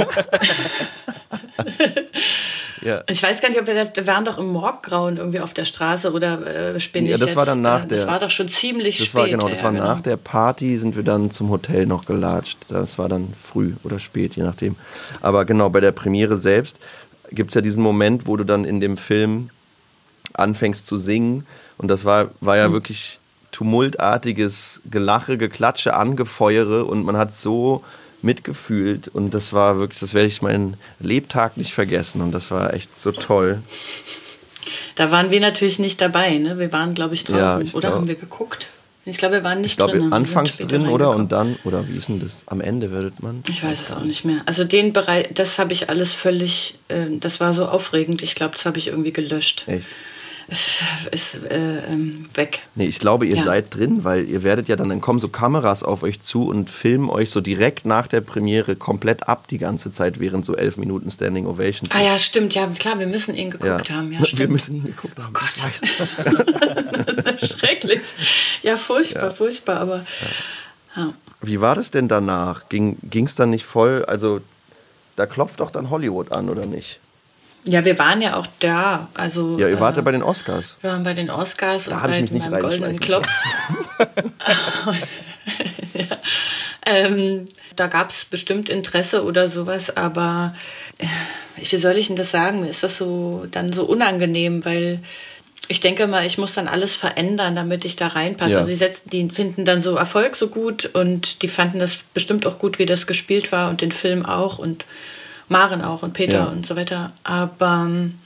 Ja. 2.84 3.04
Ich 3.08 3.22
weiß 3.22 3.42
gar 3.42 3.50
nicht, 3.50 3.60
ob 3.62 3.68
wir, 3.68 3.76
da- 3.86 3.96
wir 3.96 4.08
waren 4.08 4.26
doch 4.26 4.40
im 4.40 4.48
Morggrauen 4.48 5.18
irgendwie 5.18 5.40
auf 5.40 5.54
der 5.54 5.66
Straße 5.66 6.12
oder 6.12 6.74
äh, 6.74 6.80
spinne 6.80 7.10
Ja, 7.10 7.14
ich 7.14 7.20
das 7.20 7.30
jetzt? 7.30 7.36
war 7.38 7.46
dann 7.46 7.62
nach 7.62 7.84
Äh, 7.86 7.88
Das 7.90 8.00
der- 8.02 8.08
war 8.08 8.18
doch 8.18 8.32
schon 8.32 8.48
ziemlich 8.48 8.98
Das 8.98 9.06
spät. 9.06 9.16
war 9.22 9.28
genau, 9.30 9.50
das 9.50 9.60
ja, 9.60 9.66
war 9.66 9.72
genau. 9.72 9.84
nach 9.86 10.02
der 10.02 10.18
Party, 10.18 10.80
sind 10.80 10.96
wir 10.96 11.04
dann 11.04 11.30
zum 11.30 11.50
Hotel 11.52 11.86
noch 11.86 12.06
gelatscht. 12.06 12.58
Das 12.70 12.98
war 12.98 13.08
dann 13.08 13.34
früh 13.40 13.74
oder 13.84 14.00
spät, 14.00 14.36
je 14.36 14.42
nachdem. 14.42 14.76
Aber 15.22 15.46
genau, 15.46 15.70
bei 15.70 15.80
der 15.80 15.92
Premiere 15.92 16.38
selbst 16.38 16.80
gibt 17.32 17.52
es 17.52 17.56
ja 17.56 17.62
diesen 17.62 17.84
Moment, 17.84 18.26
wo 18.26 18.36
du 18.36 18.44
dann 18.46 18.66
in 18.66 18.80
dem 18.80 18.98
Film 18.98 19.52
anfängst 20.34 20.88
zu 20.88 20.98
singen. 20.98 21.46
Und 21.78 21.90
das 21.90 22.04
war, 22.04 22.32
war 22.42 22.58
ja 22.58 22.72
wirklich 22.72 23.20
tumultartiges 23.52 24.82
Gelache, 24.90 25.38
Geklatsche, 25.38 25.94
Angefeuere 25.94 26.86
und 26.86 27.04
man 27.04 27.18
hat 27.18 27.36
so 27.36 27.84
mitgefühlt 28.22 29.08
und 29.08 29.34
das 29.34 29.52
war 29.52 29.80
wirklich, 29.80 30.00
das 30.00 30.14
werde 30.14 30.28
ich 30.28 30.42
meinen 30.42 30.78
Lebtag 31.00 31.58
nicht 31.58 31.74
vergessen 31.74 32.22
und 32.22 32.32
das 32.32 32.52
war 32.52 32.74
echt 32.74 33.00
so 33.00 33.12
toll. 33.12 33.62
Da 34.96 35.12
waren 35.12 35.32
wir 35.32 35.40
natürlich 35.40 35.80
nicht 35.80 36.02
dabei, 36.02 36.38
ne? 36.38 36.60
Wir 36.60 36.72
waren, 36.72 36.94
glaube 36.94 37.14
ich, 37.16 37.24
draußen. 37.24 37.40
Ja, 37.40 37.60
ich 37.62 37.74
oder 37.74 37.90
glaub- 37.90 38.00
haben 38.02 38.08
wir 38.08 38.16
geguckt? 38.16 38.68
Ich 39.04 39.18
glaube, 39.18 39.36
wir 39.36 39.44
waren 39.44 39.62
nicht 39.62 39.72
Ich 39.72 39.78
glaube, 39.78 39.98
drin. 39.98 40.14
anfangs 40.14 40.58
drin, 40.58 40.86
oder? 40.88 41.16
Und 41.16 41.32
dann, 41.32 41.56
oder 41.64 41.88
wie 41.88 41.98
ist 41.98 42.08
denn 42.10 42.20
das? 42.20 42.42
Am 42.46 42.62
Ende 42.62 42.92
werdet 42.92 43.20
man. 43.24 43.44
Ich 43.50 43.64
weiß 43.64 43.82
es 43.82 43.92
auch 43.92 44.04
nicht 44.04 44.26
mehr. 44.26 44.42
Also 44.46 44.64
den 44.64 44.94
Bereich, 44.94 45.30
das 45.34 45.58
habe 45.58 45.74
ich 45.74 45.90
alles 45.90 46.14
völlig, 46.14 46.76
äh, 46.88 47.08
das 47.20 47.40
war 47.40 47.52
so 47.54 47.66
aufregend. 47.66 48.22
Ich 48.22 48.36
glaube, 48.36 48.54
das 48.54 48.66
habe 48.68 48.78
ich 48.78 48.90
irgendwie 48.90 49.12
gelöscht. 49.12 49.64
Echt. 49.68 49.88
Ist, 50.52 50.84
ist 51.12 51.36
äh, 51.46 51.86
ähm, 51.88 52.26
weg. 52.36 52.60
Nee, 52.76 52.86
ich 52.86 53.00
glaube, 53.00 53.26
ihr 53.26 53.38
Ja. 53.38 53.44
seid 53.46 53.74
drin, 53.74 54.04
weil 54.04 54.28
ihr 54.30 54.44
werdet 54.44 54.68
ja 54.68 54.76
dann, 54.76 54.90
dann 54.90 55.00
kommen 55.02 55.20
so 55.20 55.30
Kameras 55.30 55.82
auf 55.82 56.04
euch 56.04 56.20
zu 56.20 56.48
und 56.48 56.70
filmen 56.70 57.10
euch 57.10 57.32
so 57.32 57.40
direkt 57.42 57.86
nach 57.86 58.08
der 58.08 58.20
Premiere 58.22 58.76
komplett 58.76 59.28
ab 59.30 59.48
die 59.48 59.58
ganze 59.58 59.92
Zeit, 59.92 60.20
während 60.20 60.44
so 60.46 60.56
elf 60.56 60.76
Minuten 60.78 61.10
Standing 61.10 61.48
Ovations. 61.48 61.90
Ah 61.96 62.02
ja, 62.04 62.20
stimmt, 62.20 62.54
ja, 62.54 62.68
klar, 62.68 63.00
wir 63.00 63.08
müssen 63.08 63.34
ihn 63.36 63.50
geguckt 63.50 63.90
haben. 63.90 64.12
Ja, 64.12 64.20
Wir 64.20 64.26
stimmt. 64.26 64.52
müssen 64.52 64.76
ihn 64.76 64.86
geguckt 64.86 65.18
haben. 65.20 65.34
Gott. 65.34 65.52
Ich 65.56 65.64
weiß. 65.64 67.50
Schrecklich. 67.60 68.02
Ja, 68.62 68.76
furchtbar, 68.76 69.32
furchtbar, 69.32 69.80
aber 69.80 70.06
ja. 70.96 71.14
Wie 71.42 71.60
war 71.62 71.76
das 71.76 71.90
denn 71.92 72.08
danach? 72.08 72.70
Ging 72.70 72.98
es 73.14 73.36
dann 73.36 73.50
nicht 73.50 73.66
voll? 73.66 74.06
Also, 74.06 74.42
da 75.16 75.26
klopft 75.26 75.60
doch 75.62 75.72
dann 75.72 75.90
Hollywood 75.90 76.32
an, 76.32 76.50
oder 76.50 76.66
nicht? 76.66 77.00
Ja, 77.64 77.86
wir 77.86 77.98
waren 78.00 78.22
ja 78.22 78.38
auch 78.38 78.48
da. 78.60 79.10
Also, 79.14 79.60
Ja, 79.60 79.68
ihr 79.68 79.80
wart 79.80 79.96
ja 79.96 80.02
äh, 80.02 80.06
bei 80.06 80.12
den 80.12 80.24
Oscars. 80.24 80.78
wir 80.82 80.92
waren 80.92 81.04
bei 81.04 81.14
den 81.14 81.30
Oscars 81.30 81.88
und 81.88 82.02
hab 82.02 82.10
ich 82.10 82.26
bei 82.26 82.34
mich 82.34 82.50
meinem 82.50 82.60
goldenen. 82.60 83.00
Klops. 83.00 83.44
ja. 84.00 84.08
ähm, 86.86 87.48
da 87.76 87.88
gab 87.88 88.10
es 88.10 88.26
bestimmt 88.26 88.70
Interesse 88.70 89.24
oder 89.24 89.48
sowas, 89.48 89.96
aber 89.96 90.56
äh, 90.98 91.06
wie 91.58 91.78
soll 91.78 91.98
ich 91.98 92.08
denn 92.08 92.16
das 92.16 92.32
sagen? 92.32 92.62
Mir 92.62 92.70
ist 92.70 92.84
das 92.84 92.98
so 92.98 93.46
dann 93.52 93.72
so 93.72 93.86
unangenehm, 93.86 94.66
weil 94.66 95.00
ich 95.68 95.80
denke 95.80 96.08
mal, 96.08 96.26
ich 96.26 96.38
muss 96.38 96.54
dann 96.54 96.68
alles 96.68 96.96
verändern, 96.96 97.56
damit 97.56 97.86
ich 97.86 97.96
da 97.96 98.08
reinpasse. 98.08 98.52
Ja. 98.52 98.58
Also 98.58 98.70
die, 98.70 98.76
setzen, 98.76 99.10
die 99.10 99.30
finden 99.30 99.64
dann 99.64 99.82
so 99.82 99.96
Erfolg 99.96 100.36
so 100.36 100.48
gut 100.48 100.90
und 100.94 101.44
die 101.44 101.48
fanden 101.48 101.80
das 101.80 102.04
bestimmt 102.14 102.46
auch 102.46 102.60
gut, 102.60 102.80
wie 102.80 102.86
das 102.86 103.08
gespielt 103.08 103.52
war 103.52 103.70
und 103.70 103.82
den 103.82 103.92
Film 103.92 104.26
auch 104.26 104.58
und 104.58 104.86
Maren 105.52 105.82
auch 105.84 106.02
und 106.04 106.14
Peter 106.14 106.38
Ja. 106.40 106.44
und 106.46 106.66
so 106.66 106.76
weiter. 106.76 107.12
Aber 107.24 107.84
ähm, 107.86 108.20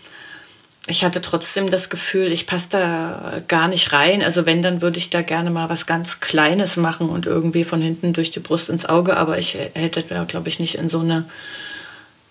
ich 0.87 1.03
hatte 1.03 1.19
trotzdem 1.21 1.69
das 1.69 1.89
Gefühl, 1.89 2.31
ich 2.31 2.45
passe 2.45 2.67
da 2.69 3.41
gar 3.47 3.67
nicht 3.67 3.91
rein. 3.91 4.21
Also 4.21 4.45
wenn, 4.45 4.61
dann 4.61 4.81
würde 4.81 4.99
ich 4.99 5.09
da 5.09 5.21
gerne 5.23 5.49
mal 5.49 5.67
was 5.67 5.85
ganz 5.87 6.19
Kleines 6.19 6.77
machen 6.77 7.09
und 7.09 7.25
irgendwie 7.25 7.63
von 7.63 7.81
hinten 7.81 8.13
durch 8.13 8.29
die 8.31 8.39
Brust 8.39 8.69
ins 8.69 8.85
Auge. 8.85 9.17
Aber 9.17 9.39
ich 9.39 9.57
hätte 9.73 10.03
da, 10.03 10.23
glaube 10.25 10.47
ich, 10.49 10.59
nicht 10.59 10.75
in 10.75 10.87
so 10.89 10.99
eine 10.99 11.25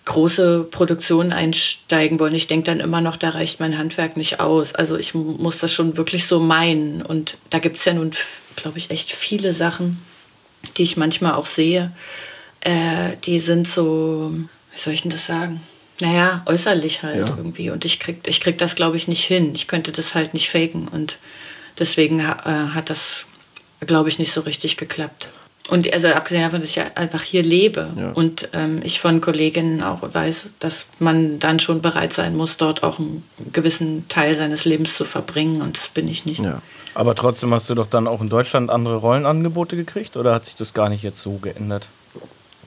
große 0.05 0.65
Produktion 0.69 1.33
einsteigen 1.33 2.19
wollen. 2.19 2.35
Ich 2.35 2.47
denke 2.47 2.65
dann 2.65 2.79
immer 2.79 3.01
noch, 3.01 3.17
da 3.17 3.29
reicht 3.29 3.59
mein 3.59 3.77
Handwerk 3.77 4.17
nicht 4.17 4.39
aus. 4.39 4.73
Also 4.75 4.97
ich 4.97 5.15
mu- 5.15 5.33
muss 5.37 5.57
das 5.59 5.73
schon 5.73 5.97
wirklich 5.97 6.27
so 6.27 6.39
meinen. 6.39 7.01
Und 7.01 7.37
da 7.49 7.57
gibt 7.59 7.77
es 7.77 7.85
ja 7.85 7.93
nun, 7.93 8.11
glaube 8.55 8.77
ich, 8.77 8.91
echt 8.91 9.11
viele 9.11 9.51
Sachen, 9.51 9.99
die 10.77 10.83
ich 10.83 10.95
manchmal 10.95 11.33
auch 11.33 11.47
sehe. 11.47 11.91
Äh, 12.61 13.17
die 13.25 13.39
sind 13.39 13.67
so, 13.67 14.31
wie 14.75 14.79
soll 14.79 14.93
ich 14.93 15.01
denn 15.01 15.11
das 15.11 15.25
sagen? 15.25 15.61
Naja, 16.01 16.43
äußerlich 16.45 17.03
halt 17.03 17.29
Ja. 17.29 17.35
irgendwie. 17.37 17.69
Und 17.69 17.85
ich 17.85 17.99
krieg, 17.99 18.19
ich 18.27 18.41
krieg 18.41 18.57
das, 18.57 18.75
glaube 18.75 18.97
ich, 18.97 19.07
nicht 19.07 19.23
hin. 19.23 19.53
Ich 19.55 19.67
könnte 19.67 19.91
das 19.93 20.13
halt 20.13 20.33
nicht 20.33 20.49
faken. 20.49 20.87
Und 20.89 21.17
deswegen 21.79 22.19
äh, 22.19 22.23
hat 22.23 22.89
das, 22.89 23.25
glaube 23.79 24.09
ich, 24.09 24.19
nicht 24.19 24.33
so 24.33 24.41
richtig 24.41 24.75
geklappt. 24.77 25.27
Und 25.67 25.91
also 25.93 26.09
abgesehen 26.09 26.43
davon, 26.43 26.59
dass 26.59 26.69
ich 26.69 26.75
ja 26.75 26.83
einfach 26.93 27.23
hier 27.23 27.41
lebe 27.41 27.89
Ja. 27.97 28.11
und 28.11 28.49
ähm, 28.53 28.81
ich 28.83 28.99
von 28.99 29.19
Kolleginnen 29.19 29.81
auch 29.81 30.01
weiß, 30.13 30.47
dass 30.59 30.85
man 30.99 31.39
dann 31.39 31.59
schon 31.59 31.81
bereit 31.81 32.13
sein 32.13 32.35
muss, 32.35 32.57
dort 32.57 32.83
auch 32.83 32.99
einen 32.99 33.23
gewissen 33.51 34.07
Teil 34.07 34.37
seines 34.37 34.65
Lebens 34.65 34.95
zu 34.95 35.05
verbringen. 35.05 35.63
Und 35.63 35.77
das 35.77 35.87
bin 35.87 36.07
ich 36.07 36.23
nicht. 36.25 36.39
Ja. 36.41 36.61
Aber 36.93 37.15
trotzdem 37.15 37.51
hast 37.53 37.67
du 37.69 37.73
doch 37.73 37.87
dann 37.87 38.05
auch 38.07 38.21
in 38.21 38.29
Deutschland 38.29 38.69
andere 38.69 38.97
Rollenangebote 38.97 39.75
gekriegt 39.75 40.17
oder 40.17 40.35
hat 40.35 40.45
sich 40.45 40.55
das 40.55 40.73
gar 40.75 40.89
nicht 40.89 41.01
jetzt 41.03 41.21
so 41.21 41.37
geändert? 41.37 41.87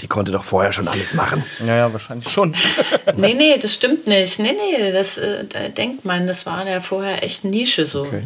Die 0.01 0.07
konnte 0.07 0.32
doch 0.32 0.44
vorher 0.44 0.72
schon 0.72 0.88
alles 0.88 1.14
machen. 1.14 1.44
Naja, 1.59 1.92
wahrscheinlich 1.92 2.28
schon. 2.28 2.55
Nee, 3.16 3.34
nee, 3.34 3.59
das 3.59 3.74
stimmt 3.74 4.07
nicht. 4.07 4.38
Nee, 4.38 4.53
nee, 4.53 4.92
das 4.92 5.18
äh, 5.18 5.70
denkt 5.70 6.05
man, 6.05 6.26
das 6.26 6.46
war 6.46 6.66
ja 6.68 6.80
vorher 6.80 7.22
echt 7.24 7.44
Nische 7.44 7.86
so. 7.86 8.03
Okay. 8.03 8.24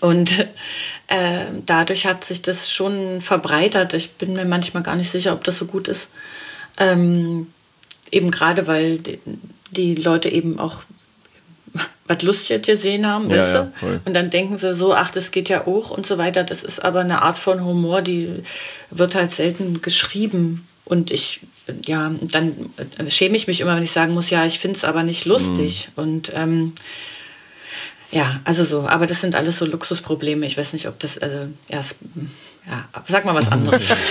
Und 0.00 0.46
äh, 1.08 1.44
dadurch 1.66 2.06
hat 2.06 2.24
sich 2.24 2.42
das 2.42 2.70
schon 2.70 3.20
verbreitert. 3.20 3.94
Ich 3.94 4.12
bin 4.12 4.34
mir 4.34 4.44
manchmal 4.44 4.82
gar 4.82 4.96
nicht 4.96 5.10
sicher, 5.10 5.32
ob 5.32 5.44
das 5.44 5.58
so 5.58 5.66
gut 5.66 5.88
ist. 5.88 6.08
Ähm, 6.78 7.48
eben 8.10 8.30
gerade, 8.30 8.66
weil 8.66 8.98
die, 8.98 9.18
die 9.70 9.94
Leute 9.94 10.28
eben 10.28 10.58
auch 10.58 10.82
was 12.06 12.22
Lustiges 12.22 12.66
gesehen 12.66 13.06
haben, 13.06 13.30
Ja, 13.30 13.38
weißt 13.38 13.54
ja, 13.54 13.72
du? 13.80 14.00
Und 14.04 14.14
dann 14.14 14.30
denken 14.30 14.58
sie 14.58 14.74
so, 14.74 14.94
ach, 14.94 15.10
das 15.10 15.30
geht 15.30 15.48
ja 15.48 15.66
auch 15.66 15.90
und 15.90 16.06
so 16.06 16.18
weiter. 16.18 16.44
Das 16.44 16.62
ist 16.62 16.84
aber 16.84 17.00
eine 17.00 17.22
Art 17.22 17.38
von 17.38 17.64
Humor, 17.64 18.02
die 18.02 18.42
wird 18.90 19.14
halt 19.14 19.30
selten 19.30 19.80
geschrieben. 19.80 20.66
Und 20.84 21.10
ich, 21.10 21.40
ja, 21.86 22.12
dann 22.20 22.70
schäme 23.08 23.36
ich 23.36 23.46
mich 23.46 23.60
immer, 23.60 23.76
wenn 23.76 23.82
ich 23.82 23.92
sagen 23.92 24.14
muss, 24.14 24.30
ja, 24.30 24.44
ich 24.44 24.58
finde 24.58 24.76
es 24.76 24.84
aber 24.84 25.02
nicht 25.02 25.24
lustig. 25.26 25.88
Mhm. 25.96 26.02
Und 26.02 26.32
ähm, 26.34 26.72
ja, 28.12 28.40
also 28.44 28.62
so, 28.62 28.86
aber 28.86 29.06
das 29.06 29.22
sind 29.22 29.34
alles 29.34 29.56
so 29.56 29.64
Luxusprobleme. 29.64 30.44
Ich 30.46 30.58
weiß 30.58 30.74
nicht, 30.74 30.86
ob 30.86 30.98
das, 30.98 31.16
also, 31.16 31.48
ja, 31.68 31.78
es, 31.78 31.94
ja 32.66 32.84
sag 33.06 33.24
mal 33.24 33.34
was 33.34 33.50
anderes. 33.50 33.90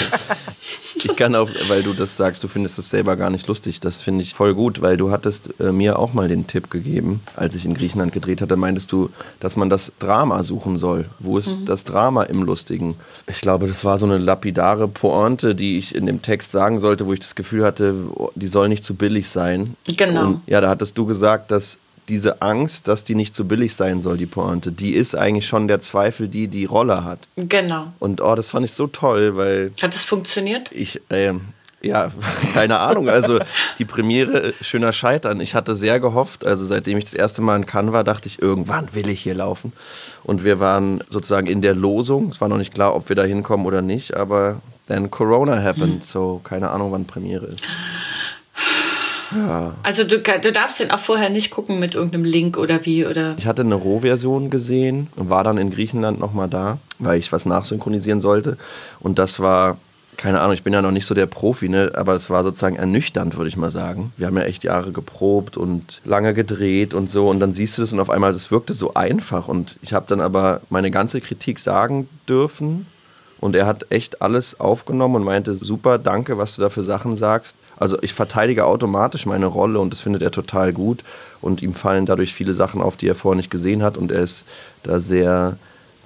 Ich 1.03 1.15
kann 1.15 1.33
auch, 1.35 1.49
weil 1.67 1.81
du 1.81 1.93
das 1.93 2.15
sagst, 2.15 2.43
du 2.43 2.47
findest 2.47 2.77
es 2.77 2.89
selber 2.89 3.15
gar 3.15 3.29
nicht 3.29 3.47
lustig. 3.47 3.79
Das 3.79 4.01
finde 4.01 4.23
ich 4.23 4.33
voll 4.35 4.53
gut, 4.53 4.81
weil 4.81 4.97
du 4.97 5.09
hattest 5.09 5.49
äh, 5.59 5.71
mir 5.71 5.97
auch 5.97 6.13
mal 6.13 6.27
den 6.27 6.45
Tipp 6.45 6.69
gegeben, 6.69 7.21
als 7.35 7.55
ich 7.55 7.65
in 7.65 7.73
Griechenland 7.73 8.11
gedreht 8.11 8.41
hatte, 8.41 8.55
meintest 8.55 8.91
du, 8.91 9.09
dass 9.39 9.55
man 9.55 9.69
das 9.69 9.93
Drama 9.97 10.43
suchen 10.43 10.77
soll. 10.77 11.05
Wo 11.19 11.37
ist 11.37 11.61
das 11.65 11.85
Drama 11.85 12.23
im 12.23 12.43
Lustigen? 12.43 12.95
Ich 13.27 13.41
glaube, 13.41 13.67
das 13.67 13.83
war 13.83 13.97
so 13.97 14.05
eine 14.05 14.17
lapidare 14.19 14.87
Pointe, 14.87 15.55
die 15.55 15.77
ich 15.77 15.95
in 15.95 16.05
dem 16.05 16.21
Text 16.21 16.51
sagen 16.51 16.79
sollte, 16.79 17.07
wo 17.07 17.13
ich 17.13 17.19
das 17.19 17.35
Gefühl 17.35 17.63
hatte, 17.63 17.95
die 18.35 18.47
soll 18.47 18.69
nicht 18.69 18.83
zu 18.83 18.93
billig 18.93 19.29
sein. 19.29 19.75
Genau. 19.97 20.25
Und 20.25 20.41
ja, 20.45 20.61
da 20.61 20.69
hattest 20.69 20.97
du 20.97 21.05
gesagt, 21.05 21.49
dass 21.51 21.79
diese 22.09 22.41
Angst, 22.41 22.87
dass 22.87 23.03
die 23.03 23.15
nicht 23.15 23.33
zu 23.33 23.47
billig 23.47 23.75
sein 23.75 24.01
soll, 24.01 24.17
die 24.17 24.25
Pointe, 24.25 24.71
die 24.71 24.93
ist 24.93 25.15
eigentlich 25.15 25.47
schon 25.47 25.67
der 25.67 25.79
Zweifel, 25.79 26.27
die 26.27 26.47
die 26.47 26.65
Rolle 26.65 27.03
hat. 27.03 27.19
genau. 27.37 27.93
Und 27.99 28.21
oh, 28.21 28.35
das 28.35 28.49
fand 28.49 28.65
ich 28.65 28.73
so 28.73 28.87
toll, 28.87 29.37
weil 29.37 29.71
Hat 29.81 29.93
es 29.95 30.05
funktioniert? 30.05 30.69
ich, 30.71 31.01
ähm, 31.09 31.41
ja, 31.81 32.11
keine 32.53 32.79
Ahnung. 32.79 33.09
Also 33.09 33.39
die 33.79 33.85
Premiere 33.85 34.49
äh, 34.49 34.53
Schöner 34.61 34.91
Scheitern. 34.91 35.41
Ich 35.41 35.55
hatte 35.55 35.75
sehr 35.75 35.99
gehofft, 35.99 36.45
also 36.45 36.65
seitdem 36.65 36.97
ich 36.97 37.05
das 37.05 37.13
erste 37.13 37.41
Mal 37.41 37.55
in 37.55 37.65
Cannes 37.65 37.93
war, 37.93 38.03
dachte 38.03 38.27
ich, 38.27 38.41
irgendwann 38.41 38.93
will 38.93 39.09
ich 39.09 39.21
hier 39.21 39.35
laufen. 39.35 39.73
Und 40.23 40.43
wir 40.43 40.59
waren 40.59 41.03
sozusagen 41.09 41.47
in 41.47 41.61
der 41.61 41.73
Losung. 41.75 42.29
Es 42.29 42.41
war 42.41 42.47
noch 42.47 42.57
nicht 42.57 42.73
klar, 42.73 42.95
ob 42.95 43.09
wir 43.09 43.15
da 43.15 43.23
hinkommen 43.23 43.65
oder 43.65 43.81
nicht, 43.81 44.15
aber 44.15 44.61
then 44.87 45.09
Corona 45.09 45.61
happened. 45.61 46.03
So 46.03 46.41
keine 46.43 46.69
Ahnung, 46.69 46.91
wann 46.91 47.05
Premiere 47.05 47.45
ist. 47.47 47.61
Also 49.83 50.03
du, 50.03 50.19
du 50.19 50.51
darfst 50.51 50.79
den 50.79 50.91
auch 50.91 50.99
vorher 50.99 51.29
nicht 51.29 51.51
gucken 51.51 51.79
mit 51.79 51.95
irgendeinem 51.95 52.25
Link 52.25 52.57
oder 52.57 52.85
wie 52.85 53.05
oder. 53.05 53.35
Ich 53.37 53.47
hatte 53.47 53.61
eine 53.61 53.75
Rohversion 53.75 54.49
gesehen 54.49 55.07
und 55.15 55.29
war 55.29 55.43
dann 55.43 55.57
in 55.57 55.71
Griechenland 55.71 56.19
nochmal 56.19 56.49
da, 56.49 56.79
weil 56.99 57.19
ich 57.19 57.31
was 57.31 57.45
nachsynchronisieren 57.45 58.21
sollte. 58.21 58.57
Und 58.99 59.19
das 59.19 59.39
war, 59.39 59.77
keine 60.17 60.41
Ahnung, 60.41 60.53
ich 60.53 60.63
bin 60.63 60.73
ja 60.73 60.81
noch 60.81 60.91
nicht 60.91 61.05
so 61.05 61.15
der 61.15 61.25
Profi, 61.25 61.69
ne? 61.69 61.91
aber 61.95 62.13
es 62.13 62.29
war 62.29 62.43
sozusagen 62.43 62.75
ernüchternd, 62.75 63.37
würde 63.37 63.49
ich 63.49 63.57
mal 63.57 63.71
sagen. 63.71 64.13
Wir 64.17 64.27
haben 64.27 64.37
ja 64.37 64.43
echt 64.43 64.63
Jahre 64.63 64.91
geprobt 64.91 65.57
und 65.57 66.01
lange 66.03 66.33
gedreht 66.33 66.93
und 66.93 67.09
so. 67.09 67.29
Und 67.29 67.39
dann 67.39 67.53
siehst 67.53 67.77
du 67.77 67.81
das 67.81 67.93
und 67.93 67.99
auf 67.99 68.09
einmal, 68.09 68.33
das 68.33 68.51
wirkte 68.51 68.73
so 68.73 68.93
einfach. 68.93 69.47
Und 69.47 69.77
ich 69.81 69.93
habe 69.93 70.05
dann 70.07 70.21
aber 70.21 70.61
meine 70.69 70.91
ganze 70.91 71.21
Kritik 71.21 71.59
sagen 71.59 72.09
dürfen. 72.27 72.85
Und 73.39 73.55
er 73.55 73.65
hat 73.65 73.87
echt 73.89 74.21
alles 74.21 74.59
aufgenommen 74.59 75.15
und 75.15 75.23
meinte, 75.23 75.55
super, 75.55 75.97
danke, 75.97 76.37
was 76.37 76.55
du 76.55 76.61
da 76.61 76.69
für 76.69 76.83
Sachen 76.83 77.15
sagst. 77.15 77.55
Also 77.81 77.97
ich 78.01 78.13
verteidige 78.13 78.65
automatisch 78.65 79.25
meine 79.25 79.47
Rolle 79.47 79.79
und 79.79 79.91
das 79.91 80.01
findet 80.01 80.21
er 80.21 80.29
total 80.29 80.71
gut. 80.71 81.03
Und 81.41 81.63
ihm 81.63 81.73
fallen 81.73 82.05
dadurch 82.05 82.33
viele 82.33 82.53
Sachen 82.53 82.79
auf, 82.79 82.95
die 82.95 83.07
er 83.07 83.15
vorher 83.15 83.37
nicht 83.37 83.49
gesehen 83.49 83.81
hat. 83.81 83.97
Und 83.97 84.11
er 84.11 84.21
ist 84.21 84.45
da 84.83 84.99
sehr 84.99 85.57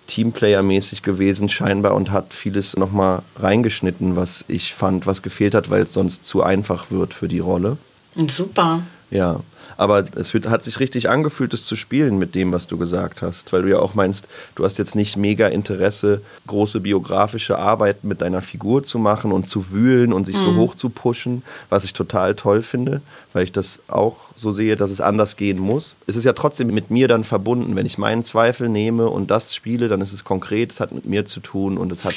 Teamplayer-mäßig 0.07 1.01
gewesen 1.01 1.49
scheinbar 1.49 1.95
und 1.95 2.11
hat 2.11 2.33
vieles 2.33 2.77
nochmal 2.77 3.23
reingeschnitten, 3.37 4.15
was 4.15 4.45
ich 4.47 4.73
fand, 4.73 5.05
was 5.05 5.21
gefehlt 5.21 5.53
hat, 5.53 5.69
weil 5.69 5.81
es 5.81 5.91
sonst 5.91 6.23
zu 6.23 6.43
einfach 6.43 6.91
wird 6.91 7.13
für 7.13 7.27
die 7.27 7.39
Rolle. 7.39 7.75
Super. 8.15 8.81
Ja, 9.11 9.41
aber 9.77 10.03
es 10.15 10.33
hat 10.33 10.63
sich 10.63 10.79
richtig 10.79 11.09
angefühlt, 11.09 11.53
es 11.53 11.65
zu 11.65 11.75
spielen 11.75 12.17
mit 12.17 12.35
dem, 12.35 12.51
was 12.51 12.67
du 12.67 12.77
gesagt 12.77 13.21
hast, 13.21 13.51
weil 13.53 13.63
du 13.63 13.69
ja 13.69 13.79
auch 13.79 13.93
meinst, 13.93 14.27
du 14.55 14.63
hast 14.63 14.77
jetzt 14.77 14.95
nicht 14.95 15.17
mega 15.17 15.47
Interesse, 15.47 16.21
große 16.47 16.79
biografische 16.79 17.57
Arbeiten 17.57 18.07
mit 18.07 18.21
deiner 18.21 18.41
Figur 18.41 18.83
zu 18.83 18.99
machen 18.99 19.31
und 19.31 19.47
zu 19.47 19.71
wühlen 19.71 20.13
und 20.13 20.25
sich 20.25 20.37
so 20.37 20.55
hoch 20.55 20.75
zu 20.75 20.89
pushen, 20.89 21.43
was 21.69 21.83
ich 21.83 21.93
total 21.93 22.35
toll 22.35 22.61
finde, 22.61 23.01
weil 23.33 23.43
ich 23.43 23.51
das 23.51 23.81
auch 23.87 24.29
so 24.35 24.51
sehe, 24.51 24.75
dass 24.75 24.91
es 24.91 25.01
anders 25.01 25.35
gehen 25.37 25.59
muss. 25.59 25.95
Es 26.07 26.15
ist 26.15 26.23
ja 26.23 26.33
trotzdem 26.33 26.67
mit 26.67 26.91
mir 26.91 27.07
dann 27.07 27.23
verbunden. 27.23 27.75
Wenn 27.75 27.85
ich 27.85 27.97
meinen 27.97 28.23
Zweifel 28.23 28.69
nehme 28.69 29.09
und 29.09 29.31
das 29.31 29.55
spiele, 29.55 29.87
dann 29.87 30.01
ist 30.01 30.13
es 30.13 30.23
konkret, 30.23 30.71
es 30.71 30.79
hat 30.79 30.91
mit 30.91 31.05
mir 31.05 31.25
zu 31.25 31.39
tun 31.39 31.77
und 31.77 31.91
es 31.91 32.05
hat 32.05 32.15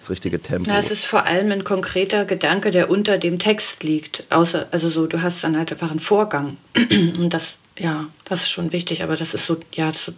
das 0.00 0.10
richtige 0.10 0.40
Tempo. 0.40 0.68
Na, 0.68 0.78
es 0.78 0.90
ist 0.90 1.04
vor 1.04 1.26
allem 1.26 1.52
ein 1.52 1.64
konkreter 1.64 2.24
Gedanke, 2.24 2.70
der 2.70 2.90
unter 2.90 3.18
dem 3.18 3.38
Text 3.38 3.84
liegt. 3.84 4.24
Außer, 4.30 4.68
also 4.70 4.88
so, 4.88 5.06
du 5.06 5.22
hast 5.22 5.44
dann 5.44 5.56
halt 5.56 5.70
einfach 5.72 5.90
einen 5.90 6.00
Vorgang. 6.00 6.56
Und 6.90 7.30
das, 7.30 7.56
ja, 7.78 8.06
das 8.24 8.42
ist 8.42 8.50
schon 8.50 8.72
wichtig. 8.72 9.02
Aber 9.02 9.14
das 9.14 9.34
ist 9.34 9.46
so, 9.46 9.58
ja, 9.72 9.92
so 9.92 10.12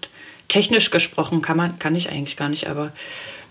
technisch 0.49 0.91
gesprochen 0.91 1.43
kann 1.43 1.57
man, 1.57 1.79
kann 1.79 1.95
ich 1.95 2.11
eigentlich 2.11 2.37
gar 2.37 2.49
nicht. 2.49 2.69
Aber 2.69 2.93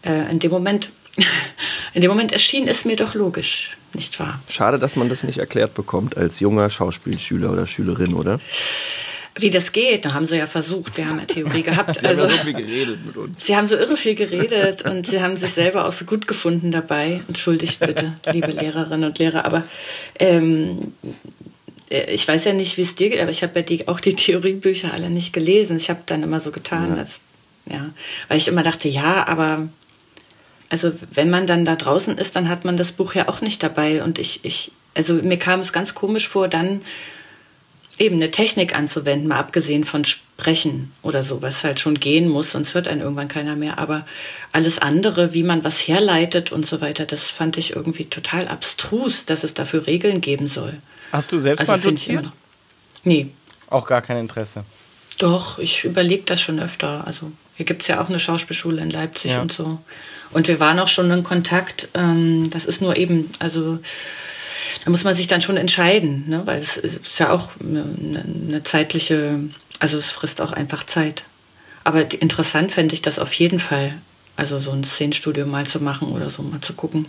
äh, 0.04 0.32
in 0.32 0.40
dem 0.40 0.52
Moment, 0.52 0.90
in 1.94 2.02
dem 2.02 2.10
Moment 2.10 2.32
erschien 2.32 2.68
es 2.68 2.86
mir 2.86 2.96
doch 2.96 3.14
logisch, 3.14 3.78
nicht 3.94 4.20
wahr? 4.20 4.42
Schade, 4.50 4.80
dass 4.80 4.96
man 4.96 5.10
das 5.10 5.24
nicht 5.24 5.40
erklärt 5.40 5.74
bekommt 5.74 6.16
als 6.16 6.40
junger 6.40 6.70
Schauspielschüler 6.70 7.52
oder 7.52 7.68
Schülerin, 7.68 8.14
oder? 8.14 8.40
Wie 9.36 9.50
das 9.50 9.72
geht, 9.72 10.04
da 10.06 10.14
haben 10.14 10.26
sie 10.26 10.38
ja 10.38 10.46
versucht. 10.46 10.98
Wir 10.98 11.08
haben 11.08 11.20
ja 11.20 11.26
Theorie 11.26 11.64
gehabt. 11.64 12.00
Sie 12.02 12.08
also, 12.08 12.24
haben 12.24 12.32
ja 12.32 12.38
so 12.38 12.44
viel 12.44 12.54
geredet 12.54 13.06
mit 13.06 13.18
uns. 13.18 13.46
Sie 13.46 13.56
haben 13.56 13.68
so 13.68 13.78
irre 13.78 13.96
viel 13.96 14.16
geredet 14.16 14.82
und 14.82 15.08
sie 15.08 15.22
haben 15.22 15.38
sich 15.38 15.52
selber 15.52 15.88
auch 15.88 15.92
so 15.94 16.04
gut 16.04 16.28
gefunden 16.28 16.72
dabei. 16.72 17.22
Entschuldigt 17.30 17.80
bitte, 17.80 18.14
liebe 18.32 18.52
Lehrerinnen 18.52 19.10
und 19.10 19.20
Lehrer. 19.20 19.46
Aber 19.46 19.64
ähm, 20.20 20.94
äh, 21.90 22.14
ich 22.14 22.28
weiß 22.28 22.44
ja 22.46 22.54
nicht, 22.54 22.78
wie 22.78 22.82
es 22.82 22.96
dir 22.96 23.10
geht, 23.10 23.22
aber 23.22 23.32
ich 23.32 23.42
habe 23.42 23.60
ja 23.60 23.62
die, 23.62 23.88
auch 23.88 24.02
die 24.02 24.16
Theoriebücher 24.16 24.94
alle 24.94 25.10
nicht 25.10 25.32
gelesen. 25.32 25.78
Ich 25.78 25.90
habe 25.90 26.02
dann 26.06 26.24
immer 26.24 26.42
so 26.42 26.52
getan, 26.52 26.96
ja. 26.96 26.98
als 26.98 27.22
ja, 27.70 27.92
weil 28.28 28.38
ich 28.38 28.48
immer 28.48 28.64
dachte, 28.64 28.90
ja, 28.90 29.28
aber 29.28 29.70
also 30.70 30.92
wenn 31.12 31.30
man 31.30 31.48
dann 31.48 31.66
da 31.66 31.76
draußen 31.76 32.18
ist, 32.18 32.36
dann 32.36 32.50
hat 32.50 32.66
man 32.66 32.78
das 32.78 32.92
Buch 32.92 33.14
ja 33.14 33.28
auch 33.28 33.42
nicht 33.42 33.62
dabei. 33.62 34.04
Und 34.04 34.20
ich, 34.20 34.44
ich, 34.44 34.72
also 34.96 35.16
mir 35.16 35.38
kam 35.38 35.60
es 35.60 35.74
ganz 35.74 35.94
komisch 35.94 36.28
vor, 36.28 36.48
dann 36.48 36.82
eben 38.02 38.16
eine 38.16 38.32
Technik 38.32 38.76
anzuwenden, 38.76 39.28
mal 39.28 39.38
abgesehen 39.38 39.84
von 39.84 40.04
Sprechen 40.04 40.92
oder 41.04 41.22
so, 41.22 41.42
was 41.42 41.64
halt 41.64 41.80
schon 41.80 41.96
gehen 41.96 42.28
muss, 42.28 42.52
sonst 42.52 42.74
hört 42.74 42.88
einen 42.88 43.02
irgendwann 43.02 43.28
keiner 43.28 43.56
mehr. 43.56 43.78
Aber 43.78 44.06
alles 44.52 44.80
andere, 44.80 45.34
wie 45.34 45.44
man 45.44 45.64
was 45.64 45.88
herleitet 45.88 46.52
und 46.52 46.66
so 46.66 46.82
weiter, 46.82 47.06
das 47.06 47.30
fand 47.30 47.58
ich 47.58 47.76
irgendwie 47.76 48.06
total 48.06 48.48
abstrus, 48.48 49.26
dass 49.26 49.44
es 49.44 49.54
dafür 49.54 49.86
Regeln 49.86 50.20
geben 50.20 50.48
soll. 50.48 50.74
Hast 51.12 51.32
du 51.32 51.38
selbst 51.38 51.62
also 51.62 51.74
mal 51.74 51.80
doziert? 51.80 52.32
Nee. 53.04 53.28
Auch 53.70 53.86
gar 53.86 54.02
kein 54.02 54.18
Interesse? 54.18 54.66
Doch, 55.20 55.60
ich 55.60 55.84
überlege 55.84 56.24
das 56.24 56.42
schon 56.42 56.60
öfter. 56.60 57.06
Also 57.06 57.32
hier 57.56 57.66
gibt 57.66 57.84
es 57.84 57.88
ja 57.88 58.02
auch 58.02 58.10
eine 58.10 58.18
Schauspielschule 58.18 58.82
in 58.82 58.90
Leipzig 58.90 59.32
ja. 59.32 59.42
und 59.42 59.54
so. 59.54 59.80
Und 60.32 60.48
wir 60.48 60.60
waren 60.60 60.80
auch 60.80 60.88
schon 60.88 61.12
in 61.12 61.24
Kontakt. 61.24 61.90
Ähm, 61.94 62.50
das 62.50 62.66
ist 62.66 62.82
nur 62.82 62.98
eben, 62.98 63.30
also 63.38 63.80
da 64.84 64.92
muss 64.92 65.04
man 65.04 65.16
sich 65.16 65.28
dann 65.28 65.42
schon 65.42 65.58
entscheiden, 65.58 66.26
ne? 66.28 66.42
weil 66.46 66.60
es 66.60 66.78
ist 66.78 67.20
ja 67.20 67.32
auch 67.32 67.50
eine, 67.60 67.86
eine 68.48 68.64
zeitliche, 68.64 69.40
also 69.80 69.98
es 69.98 70.12
frisst 70.12 70.42
auch 70.42 70.54
einfach 70.54 70.86
Zeit. 70.86 71.24
Aber 71.84 72.12
interessant 72.22 72.72
fände 72.72 72.94
ich 72.94 73.02
das 73.02 73.20
auf 73.20 73.34
jeden 73.34 73.60
Fall, 73.60 73.96
also 74.36 74.60
so 74.60 74.72
ein 74.72 74.84
Szenenstudio 74.84 75.46
mal 75.46 75.66
zu 75.66 75.80
machen 75.80 76.10
oder 76.10 76.30
so, 76.30 76.44
mal 76.44 76.62
zu 76.62 76.74
gucken. 76.74 77.06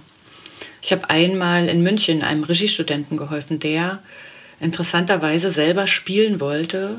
Ich 0.81 0.93
habe 0.93 1.11
einmal 1.11 1.69
in 1.69 1.83
München 1.83 2.23
einem 2.23 2.45
Regiestudenten 2.45 3.17
geholfen, 3.17 3.61
der 3.61 4.01
interessanterweise 4.61 5.51
selber 5.51 5.87
spielen 5.87 6.41
wollte 6.41 6.99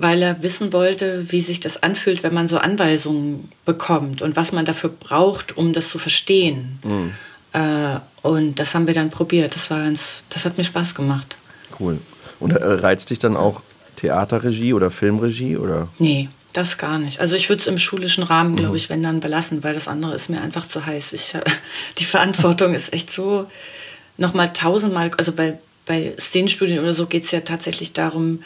weil 0.00 0.22
er 0.22 0.42
wissen 0.42 0.72
wollte, 0.72 1.30
wie 1.30 1.42
sich 1.42 1.60
das 1.60 1.82
anfühlt, 1.82 2.22
wenn 2.22 2.32
man 2.32 2.48
so 2.48 2.56
Anweisungen 2.56 3.52
bekommt 3.66 4.22
und 4.22 4.34
was 4.34 4.50
man 4.50 4.64
dafür 4.64 4.88
braucht, 4.88 5.56
um 5.58 5.74
das 5.74 5.90
zu 5.90 5.98
verstehen. 5.98 6.78
Mhm. 6.82 7.14
Äh, 7.52 8.00
und 8.22 8.58
das 8.58 8.74
haben 8.74 8.86
wir 8.86 8.94
dann 8.94 9.10
probiert. 9.10 9.54
Das 9.54 9.70
war 9.70 9.78
ganz, 9.82 10.22
das 10.28 10.44
hat 10.44 10.58
mir 10.58 10.64
Spaß 10.64 10.94
gemacht. 10.94 11.36
Cool. 11.78 11.98
Und 12.38 12.52
äh, 12.52 12.64
reizt 12.64 13.10
dich 13.10 13.18
dann 13.18 13.36
auch 13.36 13.62
Theaterregie 13.96 14.72
oder 14.72 14.90
Filmregie 14.90 15.56
oder? 15.56 15.88
Nee, 15.98 16.28
das 16.52 16.78
gar 16.78 16.98
nicht. 16.98 17.20
Also 17.20 17.36
ich 17.36 17.48
würde 17.48 17.60
es 17.60 17.66
im 17.66 17.78
schulischen 17.78 18.24
Rahmen, 18.24 18.56
glaube 18.56 18.70
mhm. 18.70 18.76
ich, 18.76 18.90
wenn 18.90 19.02
dann 19.02 19.20
belassen, 19.20 19.62
weil 19.62 19.74
das 19.74 19.88
andere 19.88 20.14
ist 20.14 20.28
mir 20.28 20.40
einfach 20.40 20.66
zu 20.66 20.84
heiß. 20.84 21.12
Ich, 21.12 21.34
die 21.98 22.04
Verantwortung 22.04 22.74
ist 22.74 22.92
echt 22.92 23.12
so 23.12 23.46
nochmal 24.16 24.52
tausendmal, 24.52 25.10
also 25.16 25.32
bei, 25.32 25.58
bei 25.86 26.14
Szenenstudien 26.18 26.80
oder 26.80 26.92
so 26.92 27.06
geht 27.06 27.24
es 27.24 27.30
ja 27.30 27.40
tatsächlich 27.40 27.92
darum, 27.92 28.42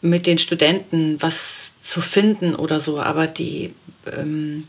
mit 0.00 0.26
den 0.26 0.38
Studenten 0.38 1.20
was 1.20 1.72
zu 1.82 2.00
finden 2.00 2.54
oder 2.54 2.78
so, 2.78 3.00
aber 3.00 3.26
die 3.26 3.74
ähm, 4.06 4.64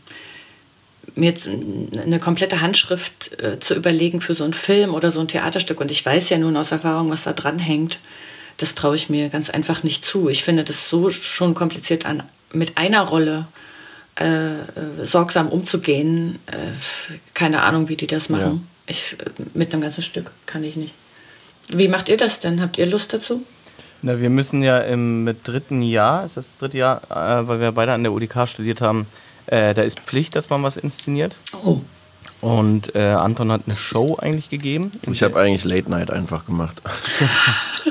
mir 1.14 1.34
eine 2.02 2.18
komplette 2.18 2.60
Handschrift 2.60 3.40
äh, 3.42 3.58
zu 3.58 3.74
überlegen 3.74 4.20
für 4.20 4.34
so 4.34 4.44
einen 4.44 4.52
Film 4.52 4.94
oder 4.94 5.10
so 5.10 5.20
ein 5.20 5.28
Theaterstück 5.28 5.80
und 5.80 5.90
ich 5.90 6.04
weiß 6.04 6.30
ja 6.30 6.38
nun 6.38 6.56
aus 6.56 6.72
Erfahrung, 6.72 7.10
was 7.10 7.24
da 7.24 7.32
dran 7.32 7.58
hängt, 7.58 7.98
das 8.56 8.74
traue 8.74 8.96
ich 8.96 9.08
mir 9.08 9.28
ganz 9.28 9.50
einfach 9.50 9.82
nicht 9.82 10.04
zu. 10.04 10.28
Ich 10.28 10.44
finde 10.44 10.64
das 10.64 10.88
so 10.90 11.10
schon 11.10 11.54
kompliziert 11.54 12.04
an, 12.04 12.22
mit 12.52 12.76
einer 12.76 13.02
Rolle 13.02 13.46
äh, 14.18 14.24
äh 14.24 14.64
sorgsam 15.02 15.48
umzugehen. 15.48 16.38
Äh, 16.46 16.72
keine 17.32 17.62
Ahnung, 17.62 17.88
wie 17.88 17.96
die 17.96 18.06
das 18.06 18.28
machen. 18.28 18.68
Ja. 18.86 18.90
Ich, 18.90 19.16
äh, 19.18 19.42
mit 19.54 19.72
einem 19.72 19.82
ganzen 19.82 20.02
Stück 20.02 20.30
kann 20.46 20.62
ich 20.64 20.76
nicht. 20.76 20.92
Wie 21.72 21.88
macht 21.88 22.08
ihr 22.08 22.16
das 22.16 22.40
denn? 22.40 22.60
Habt 22.60 22.76
ihr 22.76 22.86
Lust 22.86 23.14
dazu? 23.14 23.44
Na, 24.02 24.20
wir 24.20 24.30
müssen 24.30 24.62
ja 24.62 24.80
im 24.80 25.36
dritten 25.44 25.82
Jahr, 25.82 26.24
ist 26.24 26.36
das, 26.36 26.48
das 26.48 26.58
dritte 26.58 26.78
Jahr, 26.78 27.02
äh, 27.10 27.46
weil 27.46 27.60
wir 27.60 27.72
beide 27.72 27.92
an 27.92 28.02
der 28.02 28.12
UDK 28.12 28.46
studiert 28.46 28.80
haben, 28.80 29.06
äh, 29.50 29.74
da 29.74 29.82
ist 29.82 30.00
Pflicht, 30.00 30.36
dass 30.36 30.48
man 30.48 30.62
was 30.62 30.76
inszeniert. 30.76 31.36
Oh. 31.64 31.80
Und 32.40 32.94
äh, 32.94 33.00
Anton 33.00 33.52
hat 33.52 33.62
eine 33.66 33.76
Show 33.76 34.16
eigentlich 34.18 34.48
gegeben. 34.48 34.92
Ich 35.10 35.22
habe 35.22 35.38
eigentlich 35.38 35.64
Late 35.64 35.90
Night 35.90 36.10
einfach 36.10 36.46
gemacht. 36.46 36.80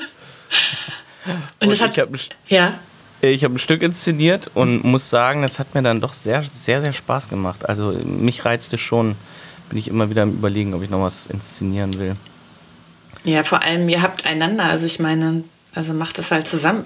und, 1.25 1.33
und 1.59 1.71
das 1.71 1.81
hat, 1.81 1.97
ich 1.97 2.01
hab, 2.01 2.09
ja. 2.47 2.79
Ich 3.21 3.43
habe 3.43 3.55
ein 3.55 3.59
Stück 3.59 3.81
inszeniert 3.81 4.49
und 4.53 4.85
muss 4.85 5.09
sagen, 5.09 5.41
das 5.41 5.59
hat 5.59 5.75
mir 5.75 5.81
dann 5.81 5.99
doch 5.99 6.13
sehr, 6.13 6.43
sehr, 6.51 6.81
sehr 6.81 6.93
Spaß 6.93 7.27
gemacht. 7.27 7.67
Also 7.67 7.91
mich 7.91 8.45
reizte 8.45 8.77
schon, 8.77 9.15
bin 9.67 9.77
ich 9.77 9.89
immer 9.89 10.09
wieder 10.09 10.23
am 10.23 10.31
Überlegen, 10.31 10.73
ob 10.73 10.81
ich 10.81 10.89
noch 10.89 11.01
was 11.01 11.27
inszenieren 11.27 11.99
will. 11.99 12.15
Ja, 13.25 13.43
vor 13.43 13.61
allem, 13.61 13.89
ihr 13.89 14.01
habt 14.01 14.25
einander. 14.25 14.63
Also 14.63 14.85
ich 14.85 14.99
meine, 14.99 15.43
also 15.75 15.93
macht 15.93 16.17
das 16.17 16.31
halt 16.31 16.47
zusammen. 16.47 16.85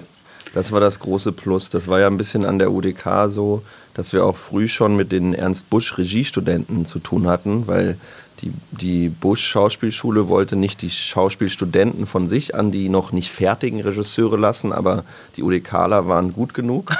Das 0.54 0.72
war 0.72 0.80
das 0.80 1.00
große 1.00 1.32
Plus. 1.32 1.70
Das 1.70 1.88
war 1.88 2.00
ja 2.00 2.08
ein 2.08 2.18
bisschen 2.18 2.46
an 2.46 2.60
der 2.60 2.72
UDK 2.72 3.28
so, 3.28 3.64
dass 3.94 4.14
wir 4.14 4.26
auch 4.26 4.36
früh 4.36 4.68
schon 4.68 4.96
mit 4.96 5.12
den 5.12 5.34
Ernst 5.34 5.70
Busch 5.70 5.98
Regiestudenten 5.98 6.86
zu 6.86 7.00
tun 7.00 7.28
hatten, 7.28 7.68
weil 7.68 7.98
die, 8.41 8.52
die 8.72 9.10
Busch 9.10 9.46
Schauspielschule 9.46 10.28
wollte 10.28 10.56
nicht 10.56 10.82
die 10.82 10.89
Schauspielstudenten 10.89 12.06
von 12.06 12.28
sich 12.28 12.56
an 12.56 12.72
die 12.72 12.89
noch 12.89 13.12
nicht 13.12 13.32
fertigen 13.32 13.80
Regisseure 13.82 14.38
lassen, 14.38 14.74
aber 14.74 15.06
die 15.38 15.44
UDKler 15.44 16.08
waren 16.08 16.34
gut 16.34 16.54
genug. 16.54 16.94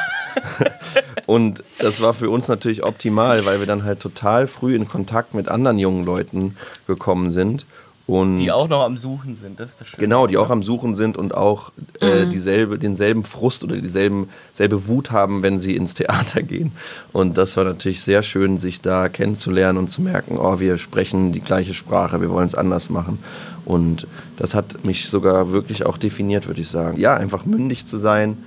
Und 1.26 1.64
das 1.80 2.02
war 2.02 2.14
für 2.14 2.30
uns 2.30 2.48
natürlich 2.48 2.84
optimal, 2.84 3.46
weil 3.46 3.60
wir 3.60 3.68
dann 3.68 3.84
halt 3.84 4.00
total 4.00 4.48
früh 4.48 4.76
in 4.76 4.88
Kontakt 4.88 5.34
mit 5.34 5.50
anderen 5.50 5.80
jungen 5.80 6.06
Leuten 6.06 6.56
gekommen 6.88 7.30
sind 7.30 7.66
und 8.06 8.36
die 8.36 8.52
auch 8.52 8.68
noch 8.68 8.82
am 8.82 8.98
Suchen 8.98 9.36
sind, 9.36 9.62
das 9.62 9.72
ist 9.72 9.82
das 9.82 9.88
Schöne. 9.88 10.02
Genau, 10.02 10.28
die 10.28 10.38
auch 10.38 10.50
am 10.50 10.62
Suchen 10.62 10.94
sind 10.94 11.16
und 11.16 11.34
auch 11.34 11.72
äh, 12.02 12.26
mhm. 12.26 12.32
dieselbe, 12.32 12.78
denselben 12.78 13.24
Frust 13.24 13.64
oder 13.64 13.78
dieselben 13.78 14.28
selbe 14.52 14.88
Wut 14.88 15.12
haben, 15.12 15.42
wenn 15.42 15.58
sie 15.58 15.76
ins 15.78 15.94
Theater 15.94 16.42
gehen. 16.44 16.74
Und 17.14 17.38
das 17.38 17.56
war 17.56 17.64
natürlich 17.64 18.02
sehr 18.02 18.22
schön, 18.22 18.58
sich 18.58 18.82
da 18.82 19.08
kennenzulernen 19.08 19.78
und 19.78 19.88
zu 19.88 20.02
merken, 20.02 20.38
oh, 20.38 20.60
wir 20.60 20.78
sprechen 20.78 21.32
die 21.32 21.40
gleiche 21.40 21.74
Sprache, 21.74 22.20
wir 22.20 22.30
wollen 22.30 22.48
es 22.48 22.56
anders 22.56 22.90
machen. 22.90 23.20
Und 23.64 24.06
das 24.36 24.54
hat 24.54 24.84
mich 24.84 25.08
sogar 25.08 25.54
wirklich 25.54 25.86
auch 25.86 25.98
definiert, 25.98 26.48
würde 26.48 26.60
ich 26.60 26.68
sagen. 26.68 27.00
Ja, 27.00 27.16
einfach 27.16 27.46
mündig 27.46 27.86
zu 27.86 27.98
sein, 27.98 28.38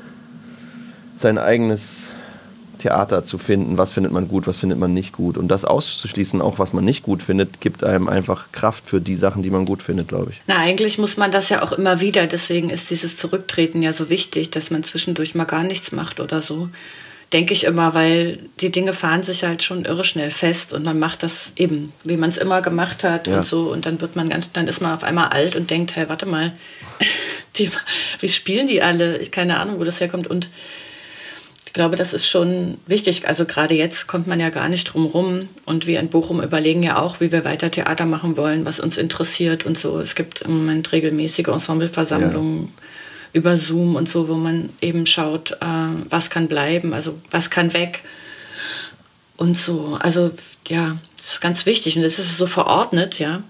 sein 1.16 1.38
eigenes 1.38 2.08
Theater 2.78 3.24
zu 3.24 3.38
finden, 3.38 3.78
was 3.78 3.92
findet 3.92 4.12
man 4.12 4.28
gut, 4.28 4.46
was 4.46 4.58
findet 4.58 4.78
man 4.78 4.94
nicht 4.94 5.12
gut. 5.12 5.36
Und 5.38 5.48
das 5.48 5.64
auszuschließen, 5.64 6.40
auch 6.40 6.58
was 6.58 6.72
man 6.72 6.84
nicht 6.84 7.02
gut 7.02 7.22
findet, 7.22 7.60
gibt 7.60 7.84
einem 7.84 8.08
einfach 8.08 8.52
Kraft 8.52 8.86
für 8.86 9.00
die 9.00 9.16
Sachen, 9.16 9.42
die 9.42 9.50
man 9.50 9.64
gut 9.64 9.82
findet, 9.82 10.08
glaube 10.08 10.30
ich. 10.30 10.42
Na, 10.46 10.58
eigentlich 10.58 10.98
muss 10.98 11.16
man 11.16 11.30
das 11.30 11.48
ja 11.48 11.62
auch 11.62 11.72
immer 11.72 12.00
wieder. 12.00 12.26
Deswegen 12.26 12.70
ist 12.70 12.90
dieses 12.90 13.16
Zurücktreten 13.16 13.82
ja 13.82 13.92
so 13.92 14.10
wichtig, 14.10 14.50
dass 14.50 14.70
man 14.70 14.84
zwischendurch 14.84 15.34
mal 15.34 15.44
gar 15.44 15.62
nichts 15.62 15.92
macht 15.92 16.20
oder 16.20 16.40
so. 16.40 16.68
Denke 17.32 17.52
ich 17.52 17.64
immer, 17.64 17.92
weil 17.92 18.38
die 18.60 18.70
Dinge 18.70 18.92
fahren 18.92 19.24
sich 19.24 19.42
halt 19.42 19.62
schon 19.62 19.84
irre 19.84 20.04
schnell 20.04 20.30
fest 20.30 20.72
und 20.72 20.84
man 20.84 20.98
macht 20.98 21.24
das 21.24 21.52
eben, 21.56 21.92
wie 22.04 22.16
man 22.16 22.30
es 22.30 22.36
immer 22.36 22.62
gemacht 22.62 23.02
hat 23.02 23.26
ja. 23.26 23.38
und 23.38 23.44
so. 23.44 23.72
Und 23.72 23.84
dann 23.84 24.00
wird 24.00 24.14
man 24.14 24.28
ganz, 24.28 24.52
dann 24.52 24.68
ist 24.68 24.80
man 24.80 24.94
auf 24.94 25.02
einmal 25.02 25.28
alt 25.28 25.56
und 25.56 25.70
denkt, 25.70 25.96
hey, 25.96 26.08
warte 26.08 26.26
mal, 26.26 26.52
die, 27.56 27.68
wie 28.20 28.28
spielen 28.28 28.68
die 28.68 28.80
alle? 28.80 29.18
Keine 29.30 29.58
Ahnung, 29.58 29.80
wo 29.80 29.84
das 29.84 30.00
herkommt. 30.00 30.28
Und 30.28 30.48
glaube, 31.76 31.96
das 31.96 32.14
ist 32.14 32.26
schon 32.26 32.78
wichtig. 32.86 33.28
Also 33.28 33.44
gerade 33.44 33.74
jetzt 33.74 34.06
kommt 34.06 34.26
man 34.26 34.40
ja 34.40 34.48
gar 34.48 34.68
nicht 34.68 34.84
drum 34.84 35.04
rum. 35.04 35.48
Und 35.66 35.86
wir 35.86 36.00
in 36.00 36.08
Bochum 36.08 36.42
überlegen 36.42 36.82
ja 36.82 36.98
auch, 36.98 37.20
wie 37.20 37.30
wir 37.30 37.44
weiter 37.44 37.70
Theater 37.70 38.06
machen 38.06 38.36
wollen, 38.38 38.64
was 38.64 38.80
uns 38.80 38.96
interessiert 38.96 39.66
und 39.66 39.78
so. 39.78 40.00
Es 40.00 40.14
gibt 40.14 40.40
im 40.40 40.56
Moment 40.56 40.90
regelmäßige 40.90 41.48
Ensembleversammlungen 41.48 42.62
ja. 42.62 42.68
über 43.34 43.56
Zoom 43.56 43.94
und 43.94 44.08
so, 44.08 44.28
wo 44.28 44.34
man 44.34 44.70
eben 44.80 45.04
schaut, 45.04 45.52
äh, 45.60 45.66
was 46.08 46.30
kann 46.30 46.48
bleiben, 46.48 46.94
also 46.94 47.18
was 47.30 47.50
kann 47.50 47.74
weg 47.74 48.02
und 49.36 49.56
so. 49.58 49.98
Also 50.00 50.30
ja, 50.68 50.96
das 51.18 51.34
ist 51.34 51.40
ganz 51.42 51.66
wichtig 51.66 51.96
und 51.96 52.04
das 52.04 52.18
ist 52.18 52.38
so 52.38 52.46
verordnet, 52.46 53.18
ja. 53.18 53.42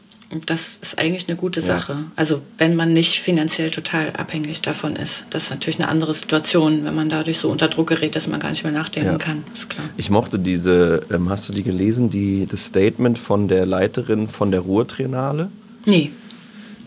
Das 0.47 0.79
ist 0.83 0.99
eigentlich 0.99 1.29
eine 1.29 1.37
gute 1.37 1.61
Sache. 1.61 1.93
Ja. 1.93 2.05
Also 2.17 2.43
wenn 2.59 2.75
man 2.75 2.93
nicht 2.93 3.21
finanziell 3.21 3.71
total 3.71 4.13
abhängig 4.15 4.61
davon 4.61 4.97
ist. 4.97 5.25
Das 5.31 5.45
ist 5.45 5.51
natürlich 5.51 5.79
eine 5.79 5.89
andere 5.89 6.13
Situation, 6.15 6.85
wenn 6.85 6.95
man 6.97 7.09
dadurch 7.09 7.39
so 7.39 7.49
unter 7.49 7.69
Druck 7.69 7.89
gerät, 7.89 8.17
dass 8.17 8.27
man 8.27 8.41
gar 8.41 8.51
nicht 8.51 8.65
mehr 8.65 8.73
nachdenken 8.73 9.13
ja. 9.13 9.19
kann. 9.19 9.45
Ist 9.55 9.71
klar. 9.71 9.87
Ich 9.97 10.11
mochte 10.11 10.41
diese, 10.41 11.03
ähm, 11.13 11.29
hast 11.29 11.49
du 11.49 11.53
die 11.53 11.63
gelesen, 11.63 12.11
die, 12.11 12.47
das 12.47 12.65
Statement 12.65 13.19
von 13.19 13.47
der 13.47 13.67
Leiterin 13.67 14.27
von 14.27 14.51
der 14.51 14.61
Ruhrtriennale? 14.61 15.49
Nee. 15.85 16.11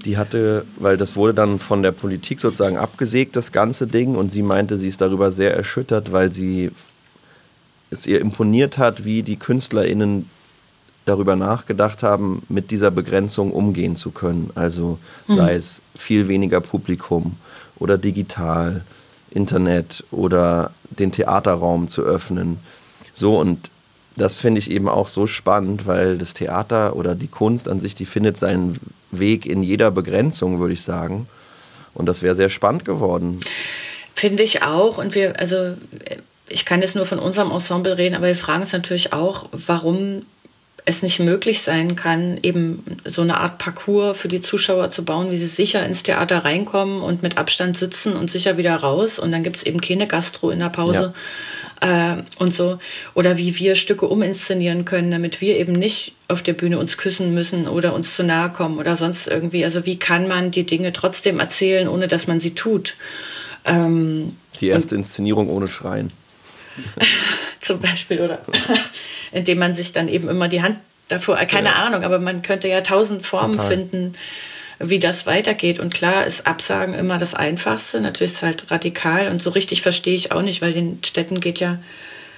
Die 0.04 0.18
hatte, 0.18 0.66
weil 0.78 0.98
das 0.98 1.16
wurde 1.16 1.34
dann 1.34 1.60
von 1.60 1.82
der 1.82 1.92
Politik 1.92 2.42
sozusagen 2.42 2.78
abgesägt, 2.78 3.36
das 3.38 3.54
ganze 3.54 3.88
Ding, 3.88 4.16
und 4.16 4.32
sie 4.32 4.44
meinte, 4.44 4.78
sie 4.78 4.88
ist 4.88 5.00
darüber 5.02 5.32
sehr 5.32 5.56
erschüttert, 5.56 6.12
weil 6.12 6.34
sie 6.34 6.72
es 7.90 8.06
ihr 8.06 8.20
imponiert 8.20 8.78
hat, 8.78 9.06
wie 9.06 9.24
die 9.24 9.38
KünstlerInnen 9.38 10.30
darüber 11.10 11.36
nachgedacht 11.36 12.04
haben, 12.04 12.44
mit 12.48 12.72
dieser 12.72 12.92
Begrenzung 12.92 13.52
umgehen 13.52 13.96
zu 13.96 14.12
können. 14.12 14.52
Also 14.56 15.00
sei 15.28 15.52
mhm. 15.52 15.58
es 15.58 15.82
viel 15.96 16.28
weniger 16.28 16.62
Publikum 16.62 17.36
oder 17.78 17.98
digital 17.98 18.82
Internet 19.32 20.04
oder 20.12 20.72
den 20.90 21.12
Theaterraum 21.12 21.88
zu 21.88 22.04
öffnen. 22.04 22.60
So 23.14 23.38
und 23.38 23.70
das 24.16 24.40
finde 24.40 24.60
ich 24.60 24.70
eben 24.70 24.90
auch 24.90 25.08
so 25.08 25.28
spannend, 25.28 25.88
weil 25.88 26.18
das 26.18 26.34
Theater 26.34 26.96
oder 26.96 27.16
die 27.16 27.28
Kunst 27.28 27.70
an 27.70 27.80
sich, 27.80 27.96
die 27.96 28.06
findet 28.06 28.38
seinen 28.38 28.80
Weg 29.12 29.46
in 29.46 29.64
jeder 29.64 29.92
Begrenzung, 29.92 30.60
würde 30.60 30.74
ich 30.74 30.82
sagen. 30.82 31.28
Und 31.94 32.06
das 32.06 32.22
wäre 32.22 32.36
sehr 32.36 32.50
spannend 32.50 32.86
geworden. 32.86 33.40
Finde 34.14 34.44
ich 34.44 34.64
auch. 34.64 34.98
Und 34.98 35.16
wir, 35.16 35.40
also 35.40 35.76
ich 36.50 36.66
kann 36.66 36.82
jetzt 36.82 36.96
nur 36.96 37.06
von 37.06 37.20
unserem 37.20 37.52
Ensemble 37.52 37.98
reden, 37.98 38.16
aber 38.16 38.28
wir 38.28 38.36
fragen 38.36 38.62
uns 38.62 38.74
natürlich 38.74 39.14
auch, 39.14 39.48
warum 39.52 40.24
es 40.90 41.02
nicht 41.02 41.20
möglich 41.20 41.62
sein 41.62 41.96
kann, 41.96 42.38
eben 42.44 42.84
so 43.06 43.22
eine 43.22 43.38
Art 43.38 43.58
Parcours 43.58 44.20
für 44.20 44.28
die 44.28 44.42
Zuschauer 44.42 44.90
zu 44.90 45.06
bauen, 45.06 45.32
wie 45.32 45.38
sie 45.38 45.46
sicher 45.46 45.86
ins 45.86 46.04
Theater 46.04 46.44
reinkommen 46.44 47.02
und 47.02 47.24
mit 47.24 47.38
Abstand 47.38 47.78
sitzen 47.78 48.14
und 48.14 48.30
sicher 48.30 48.58
wieder 48.58 48.76
raus. 48.76 49.20
Und 49.20 49.32
dann 49.32 49.44
gibt 49.44 49.56
es 49.56 49.64
eben 49.64 49.80
keine 49.80 50.08
Gastro 50.08 50.50
in 50.50 50.60
der 50.60 50.70
Pause 50.70 51.14
ja. 51.82 52.18
äh, 52.18 52.24
und 52.40 52.54
so. 52.54 52.80
Oder 53.14 53.38
wie 53.38 53.58
wir 53.58 53.76
Stücke 53.76 54.08
uminszenieren 54.08 54.84
können, 54.84 55.12
damit 55.12 55.40
wir 55.40 55.58
eben 55.58 55.74
nicht 55.74 56.14
auf 56.28 56.44
der 56.44 56.54
Bühne 56.54 56.78
uns 56.80 56.98
küssen 56.98 57.34
müssen 57.34 57.68
oder 57.68 57.94
uns 57.94 58.16
zu 58.16 58.24
nahe 58.24 58.52
kommen 58.52 58.78
oder 58.78 58.96
sonst 58.96 59.28
irgendwie. 59.28 59.64
Also 59.64 59.86
wie 59.86 59.98
kann 59.98 60.28
man 60.28 60.52
die 60.52 60.66
Dinge 60.66 60.92
trotzdem 60.92 61.40
erzählen, 61.40 61.88
ohne 61.88 62.08
dass 62.08 62.28
man 62.28 62.40
sie 62.40 62.56
tut? 62.56 62.96
Ähm, 63.66 64.36
die 64.60 64.68
erste 64.68 64.96
Inszenierung 64.96 65.50
ohne 65.50 65.68
Schreien. 65.68 66.12
zum 67.62 67.80
Beispiel, 67.80 68.22
oder? 68.22 68.42
Indem 69.32 69.60
man 69.60 69.76
sich 69.76 69.92
dann 69.92 70.08
eben 70.08 70.28
immer 70.28 70.48
die 70.48 70.62
Hand 70.62 70.78
davor, 71.08 71.40
äh, 71.40 71.46
keine 71.46 71.70
ja. 71.70 71.76
Ahnung, 71.76 72.04
aber 72.04 72.20
man 72.20 72.42
könnte 72.42 72.68
ja 72.68 72.82
tausend 72.82 73.26
Formen 73.26 73.58
Total. 73.58 73.68
finden, 73.68 74.14
wie 74.80 75.00
das 75.00 75.26
weitergeht. 75.26 75.80
Und 75.80 75.94
klar 75.94 76.26
ist 76.26 76.48
Absagen 76.48 76.94
immer 76.94 77.18
das 77.18 77.36
Einfachste. 77.36 78.02
Natürlich 78.02 78.32
ist 78.32 78.38
es 78.38 78.44
halt 78.44 78.72
radikal 78.72 79.28
und 79.28 79.42
so 79.42 79.50
richtig 79.50 79.82
verstehe 79.82 80.16
ich 80.16 80.32
auch 80.32 80.42
nicht, 80.42 80.62
weil 80.62 80.74
den 80.74 81.00
Städten 81.04 81.40
geht 81.40 81.60
ja 81.60 81.80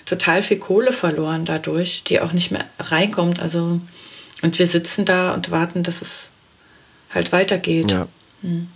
total 0.06 0.42
viel 0.42 0.58
Kohle 0.58 0.92
verloren 0.92 1.46
dadurch, 1.46 2.04
die 2.04 2.20
auch 2.20 2.34
nicht 2.34 2.52
mehr 2.52 2.66
reinkommt. 2.80 3.40
Also, 3.40 3.80
und 4.42 4.60
wir 4.60 4.68
sitzen 4.68 5.06
da 5.06 5.34
und 5.34 5.52
warten, 5.52 5.84
dass 5.84 6.02
es 6.02 6.30
halt 7.14 7.32
weitergeht. 7.32 7.92
Ja. 7.92 8.08
Hm. 8.42 8.68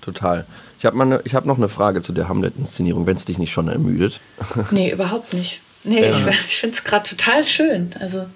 Total. 0.00 0.46
Ich 0.78 0.84
habe 0.84 1.04
ne, 1.06 1.22
hab 1.32 1.44
noch 1.44 1.56
eine 1.58 1.68
Frage 1.68 2.02
zu 2.02 2.12
der 2.12 2.28
Hamlet-Inszenierung, 2.28 3.06
wenn 3.06 3.16
es 3.16 3.24
dich 3.24 3.38
nicht 3.38 3.52
schon 3.52 3.68
ermüdet. 3.68 4.20
Nee, 4.70 4.90
überhaupt 4.90 5.34
nicht. 5.34 5.60
Nee, 5.88 6.02
ja. 6.02 6.10
ich, 6.10 6.26
ich 6.26 6.56
finde 6.56 6.74
es 6.74 6.84
gerade 6.84 7.08
total 7.08 7.44
schön. 7.44 7.94
Also. 7.98 8.26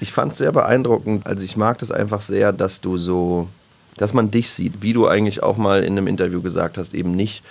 Ich 0.00 0.12
fand 0.12 0.32
es 0.32 0.38
sehr 0.38 0.52
beeindruckend. 0.52 1.26
Also 1.26 1.44
ich 1.44 1.56
mag 1.56 1.78
das 1.78 1.90
einfach 1.90 2.20
sehr, 2.20 2.52
dass 2.52 2.80
du 2.80 2.96
so, 2.96 3.48
dass 3.96 4.12
man 4.12 4.30
dich 4.30 4.50
sieht, 4.50 4.82
wie 4.82 4.92
du 4.92 5.06
eigentlich 5.06 5.42
auch 5.42 5.56
mal 5.56 5.84
in 5.84 5.92
einem 5.92 6.06
Interview 6.06 6.42
gesagt 6.42 6.76
hast, 6.78 6.94
eben 6.94 7.12
nicht, 7.12 7.42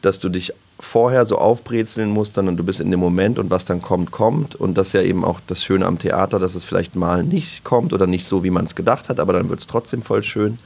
dass 0.00 0.20
du 0.20 0.28
dich 0.28 0.52
vorher 0.78 1.26
so 1.26 1.38
aufbrezeln 1.38 2.10
musst, 2.10 2.34
sondern 2.34 2.56
du 2.56 2.64
bist 2.64 2.80
in 2.80 2.90
dem 2.90 3.00
Moment 3.00 3.38
und 3.38 3.50
was 3.50 3.64
dann 3.64 3.82
kommt, 3.82 4.10
kommt. 4.10 4.54
Und 4.54 4.76
das 4.76 4.88
ist 4.88 4.92
ja 4.94 5.02
eben 5.02 5.24
auch 5.24 5.40
das 5.46 5.62
Schöne 5.62 5.86
am 5.86 5.98
Theater, 5.98 6.38
dass 6.38 6.54
es 6.54 6.64
vielleicht 6.64 6.96
mal 6.96 7.22
nicht 7.22 7.62
kommt 7.62 7.92
oder 7.92 8.06
nicht 8.06 8.26
so, 8.26 8.42
wie 8.42 8.50
man 8.50 8.64
es 8.64 8.74
gedacht 8.74 9.08
hat, 9.08 9.20
aber 9.20 9.32
dann 9.32 9.48
wird 9.48 9.60
es 9.60 9.66
trotzdem 9.66 10.02
voll 10.02 10.22
schön. 10.22 10.58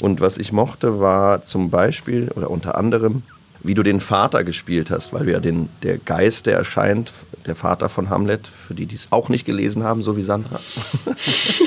Und 0.00 0.20
was 0.20 0.38
ich 0.38 0.52
mochte, 0.52 1.00
war 1.00 1.42
zum 1.42 1.70
Beispiel 1.70 2.30
oder 2.36 2.50
unter 2.50 2.76
anderem, 2.76 3.22
wie 3.60 3.74
du 3.74 3.82
den 3.82 4.00
Vater 4.00 4.44
gespielt 4.44 4.90
hast, 4.90 5.12
weil 5.12 5.26
du 5.26 5.32
ja 5.32 5.40
den, 5.40 5.68
der 5.82 5.98
Geist, 5.98 6.46
der 6.46 6.56
erscheint, 6.56 7.12
der 7.46 7.56
Vater 7.56 7.88
von 7.88 8.10
Hamlet, 8.10 8.46
für 8.46 8.74
die, 8.74 8.86
die 8.86 8.94
es 8.94 9.08
auch 9.10 9.28
nicht 9.28 9.44
gelesen 9.44 9.82
haben, 9.82 10.02
so 10.02 10.16
wie 10.16 10.22
Sandra, 10.22 10.60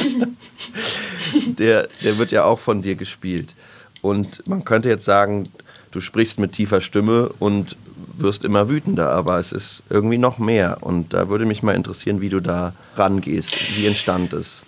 der, 1.45 1.87
der 2.03 2.17
wird 2.17 2.31
ja 2.31 2.45
auch 2.45 2.59
von 2.59 2.81
dir 2.81 2.95
gespielt. 2.95 3.55
Und 4.01 4.47
man 4.47 4.63
könnte 4.63 4.89
jetzt 4.89 5.05
sagen, 5.05 5.49
du 5.91 6.01
sprichst 6.01 6.39
mit 6.39 6.53
tiefer 6.53 6.81
Stimme 6.81 7.29
und 7.39 7.77
wirst 8.17 8.43
immer 8.43 8.69
wütender, 8.69 9.11
aber 9.11 9.37
es 9.37 9.51
ist 9.51 9.83
irgendwie 9.89 10.17
noch 10.17 10.37
mehr. 10.37 10.77
Und 10.81 11.13
da 11.13 11.29
würde 11.29 11.45
mich 11.45 11.63
mal 11.63 11.75
interessieren, 11.75 12.21
wie 12.21 12.29
du 12.29 12.39
da 12.39 12.73
rangehst. 12.95 13.77
Wie 13.77 13.85
entstand 13.85 14.33
es? 14.33 14.63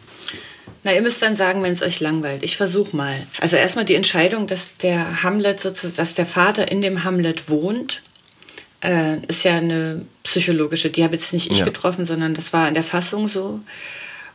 Na, 0.83 0.93
ihr 0.93 1.01
müsst 1.01 1.21
dann 1.21 1.35
sagen, 1.35 1.63
wenn 1.63 1.71
es 1.71 1.81
euch 1.81 2.01
langweilt. 2.01 2.43
Ich 2.43 2.57
versuche 2.57 2.95
mal. 2.95 3.25
Also 3.39 3.55
erstmal 3.55 3.85
die 3.85 3.95
Entscheidung, 3.95 4.47
dass 4.47 4.75
der 4.77 5.23
Hamlet 5.23 5.59
sozusagen, 5.59 5.95
dass 5.95 6.13
der 6.13 6.25
Vater 6.25 6.69
in 6.69 6.81
dem 6.81 7.05
Hamlet 7.05 7.49
wohnt, 7.49 8.01
äh, 8.83 9.17
ist 9.27 9.45
ja 9.45 9.55
eine 9.55 10.05
psychologische. 10.23 10.89
Die 10.89 11.03
habe 11.03 11.15
jetzt 11.15 11.31
nicht 11.31 11.49
ich 11.49 11.59
ja. 11.59 11.65
getroffen, 11.65 12.05
sondern 12.05 12.33
das 12.33 12.51
war 12.51 12.67
in 12.67 12.73
der 12.73 12.83
Fassung 12.83 13.29
so. 13.29 13.61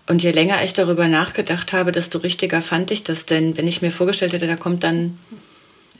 Und 0.06 0.22
je 0.22 0.30
länger 0.30 0.64
ich 0.64 0.72
darüber 0.72 1.06
nachgedacht 1.06 1.74
habe, 1.74 1.92
desto 1.92 2.18
richtiger 2.18 2.62
fand 2.62 2.90
ich 2.90 3.04
das. 3.04 3.26
Denn 3.26 3.58
wenn 3.58 3.66
ich 3.66 3.82
mir 3.82 3.92
vorgestellt 3.92 4.32
hätte, 4.32 4.46
da 4.46 4.56
kommt 4.56 4.84
dann 4.84 5.18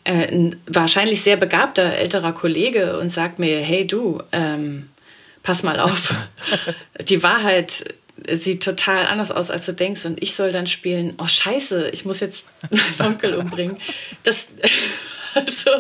äh, 0.05 0.32
ein 0.32 0.57
wahrscheinlich 0.66 1.20
sehr 1.20 1.36
begabter 1.36 1.92
älterer 1.94 2.32
Kollege 2.32 2.99
und 2.99 3.11
sagt 3.11 3.38
mir, 3.38 3.59
hey 3.59 3.86
du, 3.86 4.22
ähm, 4.32 4.88
pass 5.42 5.62
mal 5.62 5.78
auf, 5.78 6.14
die 7.03 7.22
Wahrheit 7.22 7.84
sieht 8.31 8.62
total 8.62 9.07
anders 9.07 9.31
aus, 9.31 9.51
als 9.51 9.66
du 9.66 9.73
denkst. 9.73 10.05
Und 10.05 10.23
ich 10.23 10.35
soll 10.35 10.53
dann 10.53 10.66
spielen, 10.66 11.14
oh 11.19 11.27
scheiße, 11.27 11.91
ich 11.91 12.05
muss 12.05 12.21
jetzt 12.21 12.45
meinen 12.71 13.12
Onkel 13.12 13.35
umbringen. 13.35 13.79
Das, 14.23 14.49
also, 15.35 15.71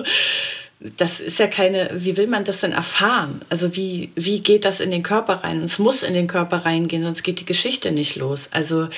das 0.80 1.18
ist 1.18 1.40
ja 1.40 1.48
keine, 1.48 1.90
wie 1.92 2.16
will 2.16 2.28
man 2.28 2.44
das 2.44 2.60
denn 2.60 2.72
erfahren? 2.72 3.40
Also 3.48 3.74
wie, 3.74 4.12
wie 4.14 4.40
geht 4.40 4.64
das 4.64 4.78
in 4.78 4.92
den 4.92 5.02
Körper 5.02 5.42
rein? 5.42 5.62
es 5.64 5.80
muss 5.80 6.04
in 6.04 6.14
den 6.14 6.28
Körper 6.28 6.58
reingehen, 6.58 7.02
sonst 7.02 7.24
geht 7.24 7.40
die 7.40 7.44
Geschichte 7.44 7.90
nicht 7.90 8.14
los. 8.14 8.48
Also 8.52 8.88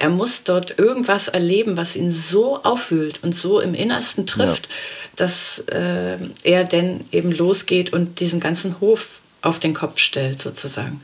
er 0.00 0.08
muss 0.08 0.42
dort 0.42 0.78
irgendwas 0.78 1.28
erleben, 1.28 1.76
was 1.76 1.94
ihn 1.94 2.10
so 2.10 2.62
auffühlt 2.64 3.22
und 3.22 3.36
so 3.36 3.60
im 3.60 3.74
Innersten 3.74 4.26
trifft, 4.26 4.66
ja. 4.66 4.72
dass 5.14 5.60
äh, 5.70 6.18
er 6.42 6.64
denn 6.64 7.04
eben 7.12 7.30
losgeht 7.30 7.92
und 7.92 8.18
diesen 8.18 8.40
ganzen 8.40 8.80
Hof 8.80 9.20
auf 9.42 9.58
den 9.58 9.74
Kopf 9.74 9.98
stellt 9.98 10.40
sozusagen. 10.40 11.00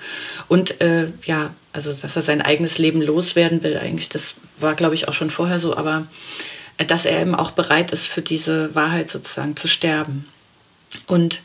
Und 0.49 0.81
äh, 0.81 1.07
ja, 1.25 1.55
also 1.73 1.93
dass 1.93 2.17
er 2.17 2.23
sein 2.23 2.43
eigenes 2.43 2.79
Leben 2.79 3.01
loswerden 3.01 3.63
will, 3.63 3.77
eigentlich, 3.77 4.09
das 4.09 4.35
war, 4.59 4.75
glaube 4.75 4.95
ich, 4.95 5.09
auch 5.09 5.15
schon 5.15 5.31
vorher 5.31 5.59
so, 5.59 5.77
aber 5.77 6.07
äh, 6.79 6.85
dass 6.85 7.07
er 7.07 7.21
eben 7.21 7.35
auch 7.35 7.53
bereit 7.53 7.91
ist, 7.91 8.07
für 8.07 8.23
diese 8.23 8.75
Wahrheit 8.75 9.09
sozusagen 9.09 9.57
zu 9.57 9.69
sterben. 9.69 10.29
Und 11.07 11.43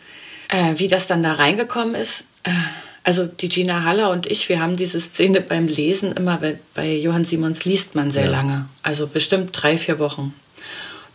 äh, 0.49 0.73
wie 0.77 0.87
das 0.87 1.07
dann 1.07 1.23
da 1.23 1.33
reingekommen 1.33 1.95
ist, 1.95 2.25
äh, 2.43 2.51
also 3.03 3.25
die 3.25 3.49
Gina 3.49 3.83
Haller 3.83 4.11
und 4.11 4.27
ich, 4.27 4.49
wir 4.49 4.59
haben 4.61 4.75
diese 4.75 4.99
Szene 4.99 5.41
beim 5.41 5.67
Lesen 5.67 6.11
immer, 6.11 6.37
bei, 6.37 6.59
bei 6.73 6.95
Johann 6.95 7.25
Simons 7.25 7.65
liest 7.65 7.95
man 7.95 8.11
sehr 8.11 8.25
ja. 8.25 8.31
lange, 8.31 8.69
also 8.83 9.07
bestimmt 9.07 9.49
drei, 9.53 9.77
vier 9.77 9.99
Wochen 9.99 10.33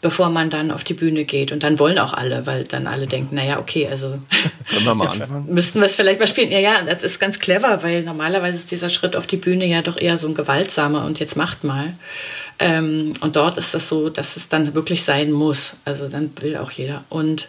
bevor 0.04 0.28
man 0.28 0.50
dann 0.50 0.70
auf 0.70 0.84
die 0.84 0.92
Bühne 0.92 1.24
geht. 1.24 1.50
Und 1.50 1.62
dann 1.62 1.78
wollen 1.78 1.98
auch 1.98 2.12
alle, 2.12 2.44
weil 2.44 2.64
dann 2.64 2.86
alle 2.86 3.06
denken, 3.06 3.36
naja, 3.36 3.58
okay, 3.58 3.88
also 3.88 4.18
Können 4.68 4.84
wir 4.84 4.94
mal 4.94 5.08
anfangen? 5.08 5.46
müssten 5.48 5.80
wir 5.80 5.86
es 5.86 5.96
vielleicht 5.96 6.20
mal 6.20 6.26
spielen. 6.26 6.50
Ja, 6.50 6.58
ja, 6.58 6.82
das 6.82 7.02
ist 7.02 7.18
ganz 7.18 7.38
clever, 7.38 7.82
weil 7.82 8.02
normalerweise 8.02 8.58
ist 8.58 8.70
dieser 8.70 8.90
Schritt 8.90 9.16
auf 9.16 9.26
die 9.26 9.38
Bühne 9.38 9.64
ja 9.64 9.80
doch 9.80 9.96
eher 9.96 10.18
so 10.18 10.28
ein 10.28 10.34
gewaltsamer 10.34 11.06
und 11.06 11.20
jetzt 11.20 11.38
macht 11.38 11.64
mal. 11.64 11.94
Ähm, 12.58 13.14
und 13.22 13.34
dort 13.36 13.56
ist 13.56 13.72
das 13.72 13.88
so, 13.88 14.10
dass 14.10 14.36
es 14.36 14.50
dann 14.50 14.74
wirklich 14.74 15.04
sein 15.04 15.32
muss. 15.32 15.76
Also 15.86 16.08
dann 16.08 16.32
will 16.42 16.58
auch 16.58 16.70
jeder. 16.70 17.04
Und 17.08 17.48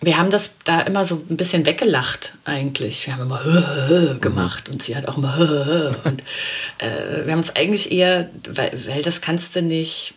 wir 0.00 0.16
haben 0.16 0.30
das 0.30 0.50
da 0.62 0.80
immer 0.82 1.04
so 1.04 1.24
ein 1.28 1.36
bisschen 1.36 1.66
weggelacht 1.66 2.34
eigentlich. 2.44 3.04
Wir 3.04 3.14
haben 3.14 3.22
immer 3.22 3.42
hö, 3.42 3.52
hö, 3.52 3.88
hö 3.88 4.18
gemacht 4.20 4.68
und 4.68 4.80
sie 4.80 4.94
hat 4.94 5.08
auch 5.08 5.16
immer 5.16 5.36
hö, 5.36 5.64
hö, 5.64 5.94
und 6.04 6.22
äh, 6.78 7.24
wir 7.24 7.32
haben 7.32 7.40
uns 7.40 7.56
eigentlich 7.56 7.90
eher, 7.90 8.30
weil, 8.48 8.78
weil 8.86 9.02
das 9.02 9.20
kannst 9.20 9.56
du 9.56 9.62
nicht 9.62 10.14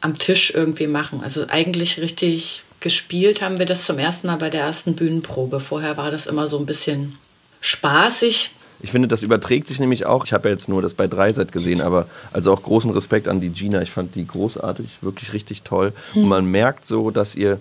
am 0.00 0.18
Tisch 0.18 0.52
irgendwie 0.54 0.86
machen. 0.86 1.20
Also 1.22 1.46
eigentlich 1.48 2.00
richtig 2.00 2.62
gespielt 2.80 3.42
haben 3.42 3.58
wir 3.58 3.66
das 3.66 3.84
zum 3.84 3.98
ersten 3.98 4.26
Mal 4.26 4.36
bei 4.36 4.50
der 4.50 4.62
ersten 4.62 4.94
Bühnenprobe. 4.94 5.60
Vorher 5.60 5.96
war 5.96 6.10
das 6.10 6.26
immer 6.26 6.46
so 6.46 6.58
ein 6.58 6.66
bisschen 6.66 7.18
spaßig. 7.60 8.52
Ich 8.82 8.92
finde, 8.92 9.08
das 9.08 9.22
überträgt 9.22 9.68
sich 9.68 9.78
nämlich 9.78 10.06
auch. 10.06 10.24
Ich 10.24 10.32
habe 10.32 10.48
ja 10.48 10.54
jetzt 10.54 10.68
nur 10.68 10.80
das 10.80 10.94
bei 10.94 11.06
Dreiset 11.06 11.52
gesehen, 11.52 11.82
aber 11.82 12.06
also 12.32 12.52
auch 12.52 12.62
großen 12.62 12.90
Respekt 12.92 13.28
an 13.28 13.40
die 13.40 13.50
Gina. 13.50 13.82
Ich 13.82 13.90
fand 13.90 14.14
die 14.14 14.26
großartig, 14.26 14.98
wirklich 15.02 15.34
richtig 15.34 15.62
toll. 15.62 15.92
Hm. 16.14 16.22
Und 16.22 16.28
man 16.30 16.46
merkt 16.46 16.86
so, 16.86 17.10
dass 17.10 17.34
ihr, 17.34 17.60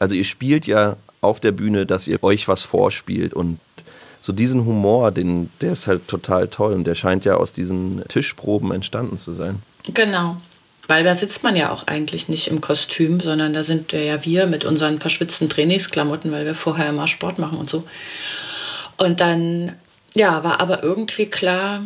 also 0.00 0.16
ihr 0.16 0.24
spielt 0.24 0.66
ja 0.66 0.96
auf 1.20 1.38
der 1.38 1.52
Bühne, 1.52 1.86
dass 1.86 2.08
ihr 2.08 2.22
euch 2.24 2.48
was 2.48 2.64
vorspielt 2.64 3.32
und 3.32 3.60
so 4.20 4.32
diesen 4.32 4.64
Humor, 4.64 5.12
den, 5.12 5.50
der 5.60 5.72
ist 5.72 5.86
halt 5.86 6.08
total 6.08 6.48
toll 6.48 6.72
und 6.72 6.84
der 6.84 6.96
scheint 6.96 7.24
ja 7.24 7.36
aus 7.36 7.52
diesen 7.52 8.02
Tischproben 8.08 8.72
entstanden 8.72 9.18
zu 9.18 9.32
sein. 9.34 9.62
Genau. 9.94 10.38
Weil 10.88 11.02
da 11.02 11.14
sitzt 11.14 11.42
man 11.42 11.56
ja 11.56 11.72
auch 11.72 11.86
eigentlich 11.86 12.28
nicht 12.28 12.48
im 12.48 12.60
Kostüm, 12.60 13.18
sondern 13.20 13.52
da 13.52 13.62
sind 13.62 13.92
ja 13.92 14.24
wir 14.24 14.46
mit 14.46 14.64
unseren 14.64 15.00
verschwitzten 15.00 15.48
Trainingsklamotten, 15.48 16.30
weil 16.30 16.46
wir 16.46 16.54
vorher 16.54 16.88
immer 16.88 17.06
Sport 17.06 17.38
machen 17.38 17.58
und 17.58 17.68
so. 17.68 17.84
Und 18.96 19.20
dann, 19.20 19.72
ja, 20.14 20.44
war 20.44 20.60
aber 20.60 20.82
irgendwie 20.82 21.26
klar, 21.26 21.82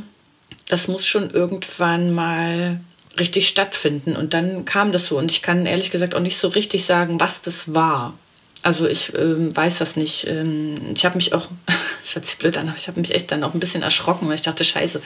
das 0.69 0.87
muss 0.87 1.07
schon 1.07 1.31
irgendwann 1.31 2.15
mal 2.15 2.81
richtig 3.19 3.49
stattfinden. 3.49 4.17
Und 4.17 4.35
dann 4.35 4.65
kam 4.65 4.93
das 4.93 5.07
so. 5.07 5.19
Und 5.19 5.31
ich 5.31 5.43
kann 5.43 5.67
ehrlich 5.67 5.91
gesagt 5.91 6.15
auch 6.15 6.21
nicht 6.21 6.39
so 6.39 6.49
richtig 6.49 6.85
sagen, 6.85 7.19
was 7.21 7.41
das 7.43 7.75
war. 7.75 8.15
Also 8.63 8.87
ich 8.87 9.15
ähm, 9.15 9.57
weiß 9.57 9.79
das 9.79 9.97
nicht. 9.97 10.27
Ähm, 10.27 10.77
ich 10.95 11.05
habe 11.05 11.17
mich 11.17 11.33
auch, 11.33 11.49
das 12.03 12.15
hört 12.15 12.27
sich 12.27 12.39
blöd 12.39 12.59
an, 12.59 12.73
ich 12.77 12.89
habe 12.89 13.01
mich 13.01 13.15
echt 13.15 13.33
dann 13.33 13.43
auch 13.43 13.55
ein 13.55 13.61
bisschen 13.61 13.83
erschrocken, 13.83 14.29
weil 14.29 14.35
ich 14.35 14.43
dachte, 14.43 14.65
scheiße, 14.65 15.01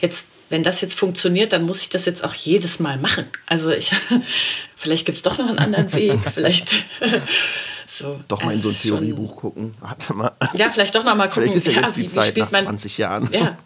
jetzt 0.00 0.28
wenn 0.48 0.62
das 0.62 0.80
jetzt 0.80 0.98
funktioniert, 0.98 1.52
dann 1.52 1.62
muss 1.62 1.80
ich 1.80 1.88
das 1.88 2.04
jetzt 2.04 2.24
auch 2.24 2.34
jedes 2.34 2.78
Mal 2.78 2.98
machen. 2.98 3.26
Also 3.46 3.70
ich, 3.70 3.92
vielleicht 4.76 5.06
gibt 5.06 5.16
es 5.16 5.22
doch 5.22 5.38
noch 5.38 5.48
einen 5.48 5.58
anderen 5.58 5.92
Weg, 5.92 6.20
vielleicht 6.34 6.74
so. 7.86 8.20
Doch 8.28 8.42
mal 8.42 8.52
in 8.52 8.60
so 8.60 8.68
ein 8.68 8.74
Theoriebuch 8.74 9.36
gucken. 9.36 9.74
Warte 9.80 10.14
mal. 10.14 10.32
Ja, 10.54 10.70
vielleicht 10.70 10.94
doch 10.94 11.04
noch 11.04 11.16
mal 11.16 11.28
gucken. 11.28 11.50
Vielleicht 11.50 11.56
ist 11.56 11.66
ja, 11.66 11.80
ja 11.80 11.86
jetzt 11.86 11.96
die 11.96 12.02
wie, 12.02 12.06
Zeit 12.06 12.26
wie 12.26 12.30
spielt 12.30 12.52
nach 12.52 12.52
man, 12.52 12.64
20 12.64 12.98
Jahren. 12.98 13.28
Ja, 13.32 13.58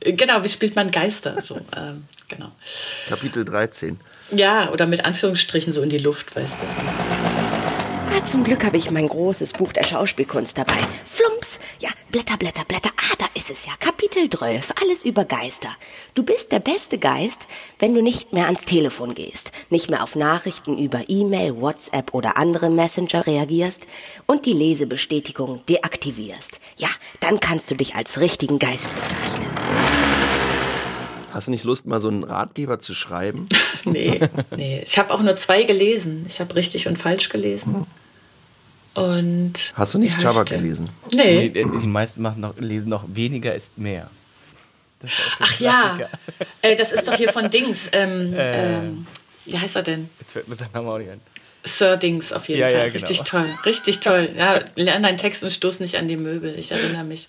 genau, 0.00 0.44
wie 0.44 0.48
spielt 0.48 0.76
man 0.76 0.90
Geister? 0.90 1.42
So, 1.42 1.60
ähm, 1.76 2.04
genau. 2.28 2.52
Kapitel 3.08 3.44
13. 3.44 3.98
Ja, 4.30 4.70
oder 4.70 4.86
mit 4.86 5.04
Anführungsstrichen 5.04 5.72
so 5.72 5.82
in 5.82 5.88
die 5.88 5.98
Luft, 5.98 6.36
weißt 6.36 6.56
du. 6.60 7.17
Ah, 8.10 8.24
zum 8.24 8.42
Glück 8.42 8.64
habe 8.64 8.76
ich 8.76 8.90
mein 8.90 9.06
großes 9.06 9.52
Buch 9.52 9.72
der 9.72 9.84
Schauspielkunst 9.84 10.56
dabei. 10.56 10.78
Flumps! 11.06 11.58
Ja, 11.78 11.90
Blätter, 12.10 12.36
Blätter, 12.38 12.64
Blätter. 12.64 12.90
Ah, 12.96 13.14
da 13.18 13.26
ist 13.34 13.50
es 13.50 13.66
ja. 13.66 13.72
Kapitel 13.78 14.30
12. 14.30 14.72
Alles 14.80 15.04
über 15.04 15.24
Geister. 15.24 15.76
Du 16.14 16.22
bist 16.22 16.50
der 16.52 16.60
beste 16.60 16.98
Geist, 16.98 17.46
wenn 17.78 17.94
du 17.94 18.02
nicht 18.02 18.32
mehr 18.32 18.46
ans 18.46 18.64
Telefon 18.64 19.14
gehst, 19.14 19.52
nicht 19.70 19.90
mehr 19.90 20.02
auf 20.02 20.16
Nachrichten 20.16 20.78
über 20.78 21.02
E-Mail, 21.08 21.60
WhatsApp 21.60 22.14
oder 22.14 22.36
andere 22.36 22.70
Messenger 22.70 23.26
reagierst 23.26 23.86
und 24.26 24.46
die 24.46 24.54
Lesebestätigung 24.54 25.64
deaktivierst. 25.66 26.60
Ja, 26.76 26.88
dann 27.20 27.40
kannst 27.40 27.70
du 27.70 27.74
dich 27.74 27.94
als 27.94 28.20
richtigen 28.20 28.58
Geist 28.58 28.88
bezeichnen. 28.94 30.17
Hast 31.32 31.46
du 31.46 31.50
nicht 31.50 31.64
Lust, 31.64 31.86
mal 31.86 32.00
so 32.00 32.08
einen 32.08 32.24
Ratgeber 32.24 32.78
zu 32.80 32.94
schreiben? 32.94 33.46
Nee, 33.84 34.20
nee. 34.54 34.82
Ich 34.84 34.98
habe 34.98 35.14
auch 35.14 35.22
nur 35.22 35.36
zwei 35.36 35.62
gelesen. 35.62 36.24
Ich 36.28 36.40
habe 36.40 36.54
richtig 36.56 36.88
und 36.88 36.98
falsch 36.98 37.28
gelesen. 37.28 37.86
Und. 38.94 39.52
Hast 39.74 39.94
du 39.94 39.98
nicht 39.98 40.20
der? 40.20 40.44
gelesen? 40.44 40.90
Nee. 41.14 41.48
Die 41.48 41.64
meisten 41.64 42.20
machen 42.20 42.40
noch, 42.40 42.58
lesen 42.58 42.88
noch 42.88 43.04
weniger 43.08 43.54
ist 43.54 43.78
mehr. 43.78 44.10
Das 45.00 45.12
ist 45.12 45.36
Ach 45.38 45.60
ja, 45.60 45.98
äh, 46.60 46.74
das 46.74 46.92
ist 46.92 47.06
doch 47.06 47.14
hier 47.14 47.32
von 47.32 47.50
Dings. 47.50 47.88
Ähm, 47.92 48.34
ähm, 48.36 49.06
wie 49.44 49.56
heißt 49.56 49.76
er 49.76 49.82
denn? 49.82 50.10
Jetzt 50.20 50.32
fällt 50.32 50.48
mir 50.48 50.56
sein 50.56 50.68
Name 50.74 50.90
auch 50.90 50.98
nicht 50.98 51.10
ein. 51.10 51.20
Sir 51.68 51.96
Dings 51.96 52.32
auf 52.32 52.48
jeden 52.48 52.60
Ja, 52.62 52.68
Fall. 52.68 52.76
ja, 52.76 52.84
genau. 52.86 52.94
Richtig 52.94 53.22
toll, 53.22 53.46
richtig 53.64 54.00
toll. 54.00 54.30
Ja, 54.36 54.60
lern 54.74 55.02
deinen 55.02 55.16
Text 55.16 55.42
und 55.44 55.50
stoß 55.50 55.80
nicht 55.80 55.96
an 55.96 56.08
die 56.08 56.16
Möbel. 56.16 56.58
Ich 56.58 56.72
erinnere 56.72 57.04
mich. 57.04 57.28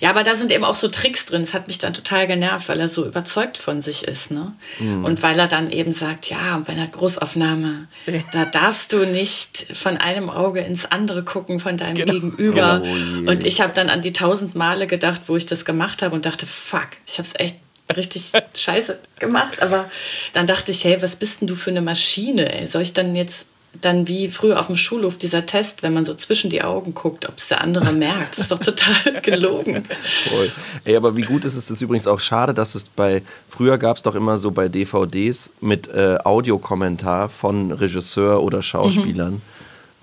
Ja, 0.00 0.10
aber 0.10 0.22
da 0.24 0.36
sind 0.36 0.52
eben 0.52 0.64
auch 0.64 0.74
so 0.74 0.88
Tricks 0.88 1.24
drin. 1.26 1.42
Das 1.42 1.54
hat 1.54 1.66
mich 1.66 1.78
dann 1.78 1.94
total 1.94 2.26
genervt, 2.26 2.68
weil 2.68 2.78
er 2.80 2.88
so 2.88 3.04
überzeugt 3.04 3.58
von 3.58 3.82
sich 3.82 4.04
ist. 4.04 4.30
Ne? 4.30 4.52
Mhm. 4.78 5.04
Und 5.04 5.22
weil 5.22 5.38
er 5.38 5.48
dann 5.48 5.70
eben 5.70 5.92
sagt, 5.92 6.28
ja, 6.30 6.62
bei 6.66 6.72
einer 6.72 6.86
Großaufnahme, 6.86 7.88
da 8.32 8.44
darfst 8.44 8.92
du 8.92 9.06
nicht 9.06 9.66
von 9.72 9.96
einem 9.96 10.30
Auge 10.30 10.60
ins 10.60 10.86
andere 10.90 11.22
gucken 11.24 11.60
von 11.60 11.76
deinem 11.76 11.94
Gegenüber. 11.96 12.82
Oh 12.84 12.86
je. 12.86 13.28
und 13.28 13.44
ich 13.44 13.60
habe 13.60 13.72
dann 13.72 13.88
an 13.90 14.02
die 14.02 14.12
tausend 14.12 14.54
Male 14.54 14.86
gedacht, 14.86 15.22
wo 15.26 15.36
ich 15.36 15.46
das 15.46 15.64
gemacht 15.64 16.02
habe 16.02 16.14
und 16.14 16.26
dachte, 16.26 16.46
fuck, 16.46 16.88
ich 17.06 17.18
habe 17.18 17.28
es 17.28 17.34
echt 17.38 17.56
richtig 17.94 18.32
scheiße 18.54 18.98
gemacht. 19.18 19.62
Aber 19.62 19.88
dann 20.32 20.46
dachte 20.46 20.70
ich, 20.70 20.84
hey, 20.84 21.00
was 21.00 21.16
bist 21.16 21.40
denn 21.40 21.48
du 21.48 21.54
für 21.54 21.70
eine 21.70 21.82
Maschine? 21.82 22.52
Ey? 22.52 22.66
Soll 22.66 22.82
ich 22.82 22.92
dann 22.92 23.14
jetzt 23.14 23.48
dann 23.80 24.08
wie 24.08 24.28
früher 24.28 24.58
auf 24.58 24.66
dem 24.66 24.76
Schulhof 24.76 25.18
dieser 25.18 25.44
Test, 25.44 25.82
wenn 25.82 25.92
man 25.92 26.04
so 26.04 26.14
zwischen 26.14 26.50
die 26.50 26.62
Augen 26.62 26.94
guckt, 26.94 27.28
ob 27.28 27.36
es 27.36 27.48
der 27.48 27.60
andere 27.60 27.92
merkt? 27.92 28.32
Das 28.32 28.38
ist 28.38 28.50
doch 28.50 28.58
total 28.58 29.12
gelogen. 29.22 29.84
Voll. 30.28 30.50
Ey, 30.84 30.96
aber 30.96 31.16
wie 31.16 31.22
gut 31.22 31.44
ist 31.44 31.56
es 31.56 31.66
das 31.66 31.82
übrigens 31.82 32.06
auch 32.06 32.20
schade, 32.20 32.54
dass 32.54 32.74
es 32.74 32.88
bei, 32.88 33.22
früher 33.48 33.78
gab 33.78 33.96
es 33.96 34.02
doch 34.02 34.14
immer 34.14 34.38
so 34.38 34.50
bei 34.50 34.68
DVDs 34.68 35.50
mit 35.60 35.88
äh, 35.88 36.18
Audiokommentar 36.24 37.28
von 37.28 37.72
Regisseur 37.72 38.42
oder 38.42 38.62
Schauspielern. 38.62 39.42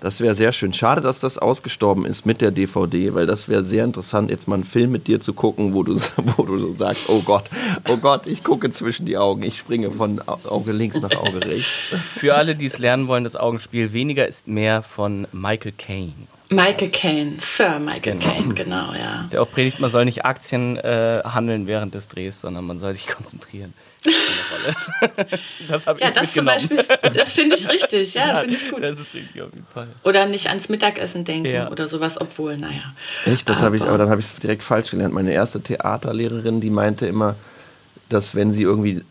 Das 0.04 0.20
wäre 0.20 0.34
sehr 0.34 0.52
schön. 0.52 0.74
Schade, 0.74 1.00
dass 1.00 1.18
das 1.18 1.38
ausgestorben 1.38 2.04
ist 2.04 2.26
mit 2.26 2.42
der 2.42 2.50
DVD, 2.50 3.14
weil 3.14 3.24
das 3.24 3.48
wäre 3.48 3.62
sehr 3.62 3.84
interessant, 3.84 4.28
jetzt 4.30 4.46
mal 4.46 4.56
einen 4.56 4.64
Film 4.64 4.92
mit 4.92 5.06
dir 5.08 5.18
zu 5.18 5.32
gucken, 5.32 5.72
wo 5.72 5.82
du, 5.82 5.94
wo 6.36 6.42
du 6.42 6.58
so 6.58 6.74
sagst, 6.74 7.08
oh 7.08 7.22
Gott, 7.22 7.44
oh 7.88 7.96
Gott, 7.96 8.26
ich 8.26 8.44
gucke 8.44 8.70
zwischen 8.70 9.06
die 9.06 9.16
Augen, 9.16 9.42
ich 9.42 9.56
springe 9.58 9.90
von 9.90 10.20
Au- 10.28 10.38
Auge 10.46 10.72
links 10.72 11.00
nach 11.00 11.16
Auge 11.16 11.42
rechts. 11.46 11.92
Für 12.18 12.34
alle, 12.34 12.54
die 12.54 12.66
es 12.66 12.78
lernen 12.78 13.08
wollen, 13.08 13.24
das 13.24 13.34
Augenspiel 13.34 13.94
Weniger 13.94 14.28
ist 14.28 14.46
mehr 14.46 14.82
von 14.82 15.26
Michael 15.32 15.72
Caine. 15.72 16.12
Michael 16.50 16.90
Caine, 16.90 17.32
Sir 17.38 17.78
Michael 17.78 18.18
Genau. 18.18 18.24
Caine, 18.34 18.54
genau, 18.54 18.92
ja. 18.92 19.26
Der 19.32 19.40
auch 19.40 19.50
predigt, 19.50 19.80
man 19.80 19.88
soll 19.88 20.04
nicht 20.04 20.26
Aktien 20.26 20.76
äh, 20.76 21.22
handeln 21.24 21.66
während 21.66 21.94
des 21.94 22.08
Drehs, 22.08 22.42
sondern 22.42 22.66
man 22.66 22.78
soll 22.78 22.92
sich 22.92 23.06
konzentrieren. 23.06 23.72
das 25.68 25.86
habe 25.86 26.00
Ja, 26.00 26.08
ich 26.08 26.12
das 26.14 26.32
zum. 26.32 26.44
Beispiel, 26.44 26.84
das 27.14 27.32
finde 27.32 27.56
ich 27.56 27.68
richtig, 27.68 28.14
ja, 28.14 28.36
finde 28.38 28.54
ich 28.54 28.70
gut. 28.70 28.82
Das 28.82 28.98
ist 28.98 29.14
richtig 29.14 29.42
auf 29.42 29.52
jeden 29.52 29.66
Fall. 29.72 29.88
Oder 30.04 30.26
nicht 30.26 30.48
ans 30.48 30.68
Mittagessen 30.68 31.24
denken 31.24 31.50
Ja. 31.50 31.70
oder 31.70 31.86
sowas, 31.88 32.20
obwohl, 32.20 32.56
naja. 32.56 32.94
Echt? 33.26 33.48
Das 33.48 33.62
habe 33.62 33.76
ich, 33.76 33.82
Aber- 33.82 33.90
aber 33.90 33.98
dann 33.98 34.10
habe 34.10 34.20
ich 34.20 34.26
es 34.26 34.34
direkt 34.36 34.62
falsch 34.62 34.90
gelernt. 34.90 35.14
Meine 35.14 35.32
erste 35.32 35.60
Theaterlehrerin, 35.62 36.60
die 36.60 36.70
meinte 36.70 37.06
immer, 37.06 37.34
dass 38.08 38.34
wenn 38.34 38.52
sie 38.52 38.62
irgendwie 38.62 39.02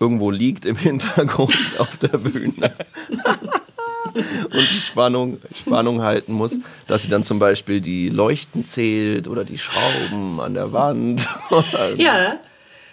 irgendwo 0.00 0.30
liegt 0.30 0.66
im 0.66 0.76
Hintergrund 0.76 1.54
auf 1.78 1.96
der 1.98 2.18
Bühne 2.18 2.72
und 4.14 4.70
die 4.70 4.80
Spannung, 4.80 5.38
Spannung 5.58 6.02
halten 6.02 6.32
muss, 6.34 6.58
dass 6.86 7.02
sie 7.02 7.08
dann 7.08 7.22
zum 7.24 7.38
Beispiel 7.38 7.80
die 7.80 8.08
Leuchten 8.10 8.66
zählt 8.66 9.28
oder 9.28 9.44
die 9.44 9.58
Schrauben 9.58 10.40
an 10.40 10.54
der 10.54 10.72
Wand. 10.72 11.26
Ja, 11.96 12.38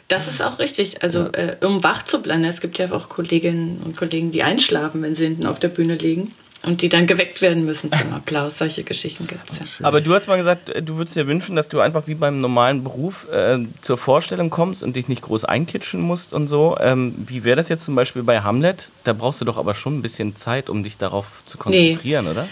das 0.10 0.28
ist 0.28 0.42
auch 0.42 0.60
richtig. 0.60 1.04
Also, 1.04 1.28
äh, 1.32 1.56
um 1.64 1.84
wach 1.84 2.04
zu 2.04 2.22
bleiben, 2.22 2.44
es 2.44 2.60
gibt 2.60 2.78
ja 2.78 2.92
auch 2.92 3.08
Kolleginnen 3.10 3.82
und 3.86 3.96
Kollegen, 3.96 4.32
die 4.32 4.44
einschlafen, 4.44 5.02
wenn 5.02 5.16
sie 5.16 5.26
hinten 5.26 5.46
auf 5.46 5.60
der 5.60 5.70
Bühne 5.70 5.96
liegen 5.96 6.34
und 6.64 6.82
die 6.82 6.90
dann 6.90 7.08
geweckt 7.08 7.42
werden 7.42 7.64
müssen 7.64 7.92
zum 7.92 8.12
Applaus. 8.14 8.58
Solche 8.58 8.84
Geschichten 8.84 9.28
gibt 9.28 9.50
es 9.50 9.60
ja. 9.60 9.66
Aber 9.84 10.02
du 10.02 10.14
hast 10.14 10.28
mal 10.28 10.38
gesagt, 10.38 10.70
äh, 10.70 10.82
du 10.82 10.98
würdest 10.98 11.16
dir 11.16 11.28
wünschen, 11.28 11.56
dass 11.56 11.70
du 11.70 11.80
einfach 11.80 12.08
wie 12.08 12.16
beim 12.16 12.40
normalen 12.40 12.84
Beruf 12.84 13.28
äh, 13.32 13.60
zur 13.82 13.98
Vorstellung 13.98 14.50
kommst 14.50 14.84
und 14.84 14.96
dich 14.96 15.08
nicht 15.08 15.22
groß 15.22 15.46
einkitschen 15.46 16.02
musst 16.02 16.34
und 16.34 16.48
so. 16.48 16.76
Ähm, 16.80 17.14
wie 17.28 17.44
wäre 17.44 17.56
das 17.56 17.70
jetzt 17.70 17.86
zum 17.86 17.96
Beispiel 17.96 18.24
bei 18.24 18.42
Hamlet? 18.42 18.92
Da 19.04 19.14
brauchst 19.14 19.40
du 19.42 19.46
doch 19.46 19.58
aber 19.58 19.76
schon 19.76 20.00
ein 20.00 20.02
bisschen 20.02 20.36
Zeit, 20.36 20.70
um 20.70 20.84
dich 20.84 20.98
darauf 20.98 21.44
zu 21.46 21.58
konzentrieren, 21.58 22.28
oder? 22.28 22.50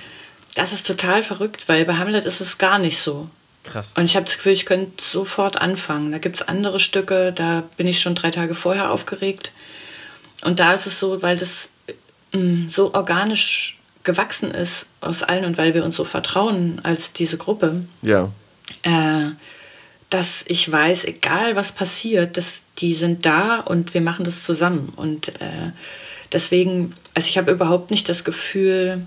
Das 0.55 0.73
ist 0.73 0.87
total 0.87 1.21
verrückt, 1.23 1.67
weil 1.67 1.85
bei 1.85 1.95
Hamlet 1.95 2.25
ist 2.25 2.39
es 2.39 2.57
gar 2.57 2.79
nicht 2.79 2.99
so. 2.99 3.29
Krass. 3.71 3.93
Und 3.97 4.05
ich 4.05 4.15
habe 4.15 4.25
das 4.25 4.35
Gefühl, 4.35 4.53
ich 4.53 4.65
könnte 4.65 5.03
sofort 5.03 5.59
anfangen. 5.61 6.11
Da 6.11 6.17
gibt 6.17 6.37
es 6.37 6.41
andere 6.47 6.79
Stücke, 6.79 7.31
da 7.33 7.63
bin 7.77 7.87
ich 7.87 8.01
schon 8.01 8.15
drei 8.15 8.31
Tage 8.31 8.53
vorher 8.53 8.91
aufgeregt. 8.91 9.51
Und 10.43 10.59
da 10.59 10.73
ist 10.73 10.85
es 10.87 10.99
so, 10.99 11.21
weil 11.21 11.37
das 11.37 11.69
mm, 12.33 12.69
so 12.69 12.93
organisch 12.93 13.77
gewachsen 14.03 14.51
ist 14.51 14.85
aus 15.01 15.23
allen 15.23 15.43
und 15.45 15.57
weil 15.57 15.73
wir 15.73 15.83
uns 15.83 15.97
so 15.97 16.05
vertrauen 16.05 16.79
als 16.83 17.11
diese 17.11 17.37
Gruppe, 17.37 17.85
Ja. 18.01 18.31
äh, 18.83 19.31
dass 20.09 20.45
ich 20.47 20.71
weiß, 20.71 21.03
egal 21.03 21.57
was 21.57 21.73
passiert, 21.73 22.37
dass 22.37 22.61
die 22.77 22.93
sind 22.93 23.25
da 23.25 23.57
und 23.59 23.93
wir 23.93 23.99
machen 24.01 24.23
das 24.23 24.45
zusammen. 24.45 24.93
Und 24.95 25.29
äh, 25.41 25.71
deswegen, 26.31 26.95
also 27.13 27.27
ich 27.27 27.37
habe 27.37 27.51
überhaupt 27.51 27.91
nicht 27.91 28.07
das 28.07 28.23
Gefühl, 28.23 29.05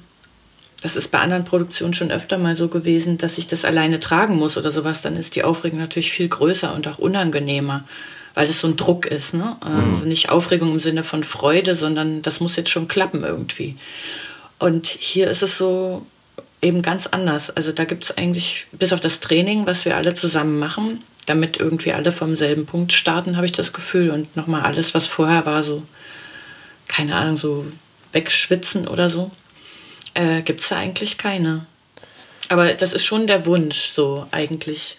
das 0.83 0.97
ist 0.97 1.09
bei 1.09 1.19
anderen 1.19 1.45
Produktionen 1.45 1.95
schon 1.95 2.11
öfter 2.11 2.39
mal 2.39 2.57
so 2.57 2.69
gewesen, 2.69 3.19
dass 3.19 3.39
ich 3.39 3.47
das 3.47 3.65
alleine 3.65 4.01
tragen 4.01 4.37
muss 4.37 4.57
oder 4.57 4.71
sowas. 4.71 5.03
Dann 5.03 5.17
ist 5.17 5.37
die 5.37 5.45
Aufregung 5.45 5.79
natürlich 5.79 6.13
viel 6.13 6.29
größer 6.29 6.75
und 6.75 6.89
auch 6.89 6.99
unangenehmer, 6.99 7.85
weil 8.35 8.47
das 8.47 8.61
so 8.61 8.69
ein 8.69 8.77
Druck 8.77 9.07
ist. 9.07 9.35
Ne? 9.35 9.57
Also 9.61 10.05
nicht 10.05 10.31
Aufregung 10.31 10.73
im 10.73 10.79
Sinne 10.79 11.03
von 11.03 11.25
Freude, 11.25 11.75
sondern 11.75 12.23
das 12.23 12.41
muss 12.41 12.57
jetzt 12.57 12.71
schon 12.71 12.89
klappen 12.89 13.25
irgendwie. 13.25 13.77
Und 14.59 14.87
hier 14.87 15.29
ist 15.29 15.43
es 15.43 15.59
so 15.59 16.07
eben 16.63 16.83
ganz 16.83 17.07
anders. 17.07 17.51
Also 17.51 17.73
da 17.73 17.85
gibt 17.85 18.05
es 18.05 18.17
eigentlich, 18.17 18.67
bis 18.73 18.93
auf 18.93 19.01
das 19.01 19.21
Training, 19.21 19.67
was 19.67 19.85
wir 19.85 19.97
alle 19.97 20.15
zusammen 20.15 20.59
machen, 20.59 21.03
damit 21.27 21.59
irgendwie 21.59 21.93
alle 21.93 22.13
vom 22.13 22.37
selben 22.37 22.67
Punkt 22.67 22.93
starten, 22.93 23.37
habe 23.37 23.47
ich 23.47 23.53
das 23.53 23.73
Gefühl. 23.73 24.11
Und 24.11 24.35
nochmal 24.37 24.63
alles, 24.63 24.95
was 24.95 25.07
vorher 25.07 25.47
war, 25.47 25.63
so, 25.63 25.83
keine 26.89 27.17
Ahnung, 27.17 27.37
so 27.37 27.67
wegschwitzen 28.13 28.89
oder 28.89 29.09
so, 29.09 29.31
äh, 30.15 30.43
gibt 30.43 30.61
es 30.61 30.69
da 30.69 30.77
eigentlich 30.77 31.19
keine. 31.19 31.67
Aber 32.49 32.75
das 32.75 32.93
ist 32.93 33.05
schon 33.05 33.27
der 33.27 33.47
Wunsch, 33.47 33.89
so 33.89 34.27
eigentlich. 34.33 34.97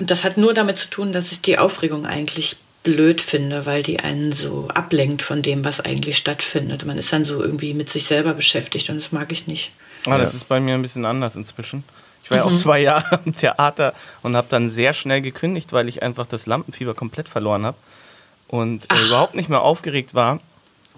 Das 0.00 0.24
hat 0.24 0.36
nur 0.36 0.54
damit 0.54 0.78
zu 0.78 0.88
tun, 0.88 1.12
dass 1.12 1.32
ich 1.32 1.40
die 1.40 1.58
Aufregung 1.58 2.06
eigentlich 2.06 2.56
blöd 2.82 3.20
finde, 3.20 3.66
weil 3.66 3.82
die 3.82 4.00
einen 4.00 4.32
so 4.32 4.68
ablenkt 4.68 5.22
von 5.22 5.42
dem, 5.42 5.64
was 5.64 5.80
eigentlich 5.80 6.16
stattfindet. 6.16 6.84
Man 6.86 6.96
ist 6.96 7.12
dann 7.12 7.24
so 7.24 7.42
irgendwie 7.42 7.74
mit 7.74 7.90
sich 7.90 8.06
selber 8.06 8.34
beschäftigt 8.34 8.88
und 8.88 8.96
das 8.96 9.12
mag 9.12 9.32
ich 9.32 9.46
nicht. 9.46 9.72
Ah, 10.06 10.16
das 10.16 10.34
ist 10.34 10.48
bei 10.48 10.60
mir 10.60 10.74
ein 10.74 10.82
bisschen 10.82 11.04
anders 11.04 11.36
inzwischen. 11.36 11.84
Ich 12.24 12.30
war 12.30 12.38
ja 12.38 12.44
auch 12.44 12.54
zwei 12.54 12.80
Jahre 12.82 13.20
im 13.24 13.34
Theater 13.34 13.94
und 14.22 14.36
habe 14.36 14.46
dann 14.50 14.70
sehr 14.70 14.92
schnell 14.92 15.20
gekündigt, 15.20 15.72
weil 15.72 15.88
ich 15.88 16.02
einfach 16.02 16.26
das 16.26 16.46
Lampenfieber 16.46 16.94
komplett 16.94 17.28
verloren 17.28 17.66
habe 17.66 17.76
und 18.46 18.90
äh, 18.92 19.06
überhaupt 19.06 19.34
nicht 19.34 19.48
mehr 19.48 19.62
aufgeregt 19.62 20.14
war 20.14 20.38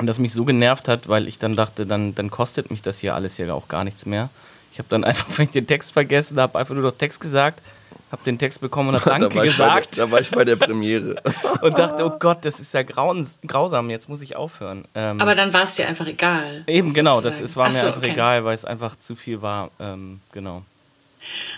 und 0.01 0.07
das 0.07 0.18
mich 0.18 0.32
so 0.32 0.46
genervt 0.46 0.88
hat, 0.88 1.09
weil 1.09 1.28
ich 1.28 1.38
dann 1.38 1.57
dachte, 1.57 1.84
dann, 1.84 2.14
dann 2.14 2.30
kostet 2.30 2.70
mich 2.70 2.80
das 2.80 2.98
hier 2.98 3.14
alles 3.14 3.36
ja 3.36 3.53
auch 3.53 3.68
gar 3.68 3.84
nichts 3.84 4.07
mehr. 4.07 4.30
Ich 4.72 4.78
habe 4.78 4.88
dann 4.88 5.05
einfach 5.05 5.28
vielleicht 5.28 5.55
den 5.55 5.66
Text 5.66 5.92
vergessen, 5.92 6.40
habe 6.40 6.59
einfach 6.59 6.74
nur 6.74 6.82
noch 6.82 6.96
Text 6.96 7.20
gesagt, 7.20 7.62
habe 8.11 8.22
den 8.24 8.38
Text 8.38 8.62
bekommen 8.62 8.88
und 8.88 8.94
habe 8.94 9.05
Danke 9.11 9.28
da, 9.28 9.34
bei 9.34 9.42
der, 9.42 9.51
gesagt 9.51 9.98
da 9.98 10.11
war 10.11 10.20
ich 10.20 10.30
bei 10.30 10.44
der 10.44 10.57
Premiere. 10.57 11.22
und 11.61 11.78
dachte, 11.78 12.05
oh 12.07 12.18
Gott, 12.18 12.38
das 12.46 12.61
ist 12.61 12.72
ja 12.72 12.82
grauen, 12.82 13.28
grausam, 13.46 13.90
jetzt 13.90 14.09
muss 14.09 14.22
ich 14.22 14.36
aufhören. 14.36 14.86
Ähm, 14.94 15.20
Aber 15.20 15.34
dann 15.34 15.53
war 15.53 15.64
es 15.64 15.74
dir 15.74 15.86
einfach 15.86 16.07
egal. 16.07 16.64
Eben, 16.66 16.94
genau, 16.94 17.20
das 17.20 17.38
sozusagen. 17.38 17.44
ist, 17.44 17.57
war 17.57 17.66
Ach 17.66 17.72
mir 17.72 17.78
so, 17.78 17.86
einfach 17.88 18.01
okay. 18.01 18.12
egal, 18.12 18.44
weil 18.46 18.55
es 18.55 18.64
einfach 18.64 18.98
zu 18.98 19.14
viel 19.14 19.42
war. 19.42 19.70
Ähm, 19.78 20.20
genau. 20.32 20.62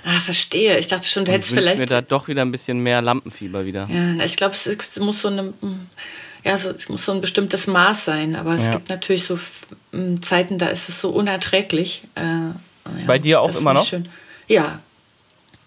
Ah, 0.04 0.18
verstehe. 0.18 0.76
Ich 0.78 0.88
dachte 0.88 1.06
schon, 1.06 1.24
du 1.24 1.30
hättest 1.30 1.54
vielleicht. 1.54 1.78
mir 1.78 1.86
da 1.86 2.00
doch 2.00 2.26
wieder 2.26 2.42
ein 2.42 2.50
bisschen 2.50 2.80
mehr 2.80 3.00
Lampenfieber 3.00 3.64
wieder. 3.64 3.88
Ja, 3.88 4.24
ich 4.24 4.36
glaube, 4.36 4.54
es, 4.54 4.66
es 4.66 4.98
muss 4.98 5.22
so 5.22 5.28
eine, 5.28 5.42
mm, 5.44 5.88
ja, 6.44 6.56
so, 6.56 6.70
es 6.70 6.88
muss 6.88 7.04
so 7.04 7.12
ein 7.12 7.20
bestimmtes 7.20 7.66
Maß 7.66 8.04
sein. 8.04 8.34
Aber 8.36 8.54
es 8.54 8.66
Ja. 8.66 8.72
gibt 8.72 8.88
natürlich 8.88 9.24
so 9.24 9.38
Zeiten, 10.20 10.58
da 10.58 10.66
ist 10.66 10.88
es 10.88 11.00
so 11.00 11.10
unerträglich. 11.10 12.04
Äh, 12.14 12.20
ja, 12.22 12.54
Bei 13.06 13.18
dir 13.18 13.40
auch 13.40 13.54
immer 13.56 13.74
noch? 13.74 13.86
Schön. 13.86 14.08
Ja, 14.48 14.80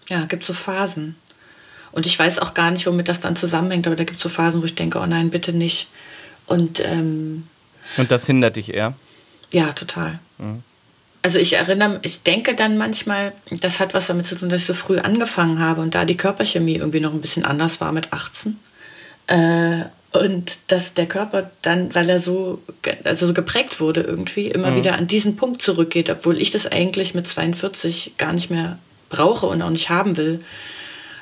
ja, 0.08 0.24
gibt 0.26 0.44
so 0.44 0.52
Phasen. 0.52 1.16
Und 1.92 2.04
ich 2.06 2.18
weiß 2.18 2.38
auch 2.40 2.52
gar 2.54 2.70
nicht, 2.70 2.86
womit 2.86 3.08
das 3.08 3.20
dann 3.20 3.36
zusammenhängt. 3.36 3.86
Aber 3.86 3.96
da 3.96 4.04
gibt 4.04 4.18
es 4.18 4.22
so 4.22 4.28
Phasen, 4.28 4.60
wo 4.60 4.66
ich 4.66 4.74
denke, 4.74 4.98
oh 4.98 5.06
nein, 5.06 5.30
bitte 5.30 5.52
nicht. 5.52 5.88
Und 6.46 6.78
ähm, 6.80 7.46
Und 7.96 8.10
das 8.10 8.26
hindert 8.26 8.56
dich 8.56 8.72
eher. 8.74 8.94
ja, 9.52 9.72
total. 9.72 10.18
Also 11.22 11.38
ich 11.40 11.54
erinnere, 11.54 11.98
ich 12.02 12.22
denke 12.22 12.54
dann 12.54 12.76
manchmal, 12.76 13.32
das 13.50 13.80
hat 13.80 13.94
was 13.94 14.06
damit 14.08 14.26
zu 14.26 14.36
tun, 14.36 14.48
dass 14.48 14.60
ich 14.60 14.66
so 14.66 14.74
früh 14.74 14.98
angefangen 14.98 15.58
habe 15.58 15.80
und 15.80 15.94
da 15.94 16.04
die 16.04 16.16
Körperchemie 16.16 16.76
irgendwie 16.76 17.00
noch 17.00 17.12
ein 17.14 17.20
bisschen 17.20 17.44
anders 17.44 17.80
war 17.80 17.90
mit 17.92 18.12
18. 18.12 18.58
Äh, 19.26 19.86
und 20.20 20.58
dass 20.68 20.94
der 20.94 21.06
Körper 21.06 21.50
dann, 21.62 21.94
weil 21.94 22.08
er 22.08 22.18
so, 22.18 22.62
also 23.04 23.26
so 23.26 23.34
geprägt 23.34 23.80
wurde 23.80 24.02
irgendwie, 24.02 24.48
immer 24.48 24.76
wieder 24.76 24.96
an 24.96 25.06
diesen 25.06 25.36
Punkt 25.36 25.62
zurückgeht, 25.62 26.10
obwohl 26.10 26.40
ich 26.40 26.50
das 26.50 26.66
eigentlich 26.66 27.14
mit 27.14 27.26
42 27.26 28.14
gar 28.18 28.32
nicht 28.32 28.50
mehr 28.50 28.78
brauche 29.08 29.46
und 29.46 29.62
auch 29.62 29.70
nicht 29.70 29.88
haben 29.88 30.16
will, 30.16 30.44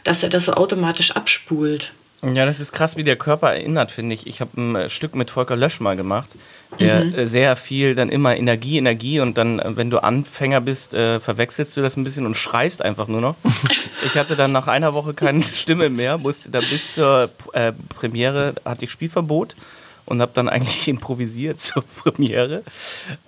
dass 0.03 0.23
er 0.23 0.29
das 0.29 0.47
so 0.47 0.55
automatisch 0.55 1.13
abspult. 1.13 1.93
Ja, 2.33 2.47
das 2.47 2.61
ist 2.61 2.73
krass, 2.73 2.97
wie 2.97 3.05
der 3.05 3.17
Körper 3.17 3.53
erinnert, 3.53 3.91
finde 3.91 4.15
ich. 4.15 4.27
Ich 4.27 4.41
habe 4.41 4.61
ein 4.61 4.77
äh, 4.77 4.89
Stück 4.89 5.15
mit 5.15 5.31
Volker 5.31 5.57
Lösch 5.57 5.81
mal 5.81 5.97
gemacht, 5.97 6.31
der 6.79 7.05
Mhm. 7.05 7.15
äh, 7.15 7.27
sehr 7.27 7.57
viel 7.57 7.95
dann 7.95 8.09
immer 8.09 8.37
Energie, 8.37 8.79
Energie 8.79 9.21
und 9.21 9.37
dann, 9.37 9.59
äh, 9.59 9.77
wenn 9.77 9.91
du 9.91 10.03
Anfänger 10.03 10.61
bist, 10.61 10.95
äh, 10.95 11.21
verwechselst 11.21 11.77
du 11.77 11.83
das 11.83 11.97
ein 11.97 12.05
bisschen 12.05 12.25
und 12.27 12.37
schreist 12.37 12.83
einfach 12.83 13.09
nur 13.09 13.21
noch. 13.21 13.35
ich 14.05 14.15
hatte 14.17 14.37
dann 14.37 14.53
nach 14.53 14.69
einer 14.69 14.95
Woche 14.95 15.13
keine 15.15 15.43
Stimme 15.55 15.91
mehr, 15.91 16.17
musste 16.19 16.51
dann 16.51 16.65
bis 16.71 16.95
zur 16.95 17.31
äh, 17.53 17.73
Premiere, 17.91 18.55
hatte 18.65 18.85
ich 18.85 18.91
Spielverbot 18.91 19.55
und 20.07 20.21
habe 20.21 20.33
dann 20.35 20.49
eigentlich 20.49 20.89
improvisiert 20.89 21.61
zur 21.61 21.83
Premiere. 21.83 22.63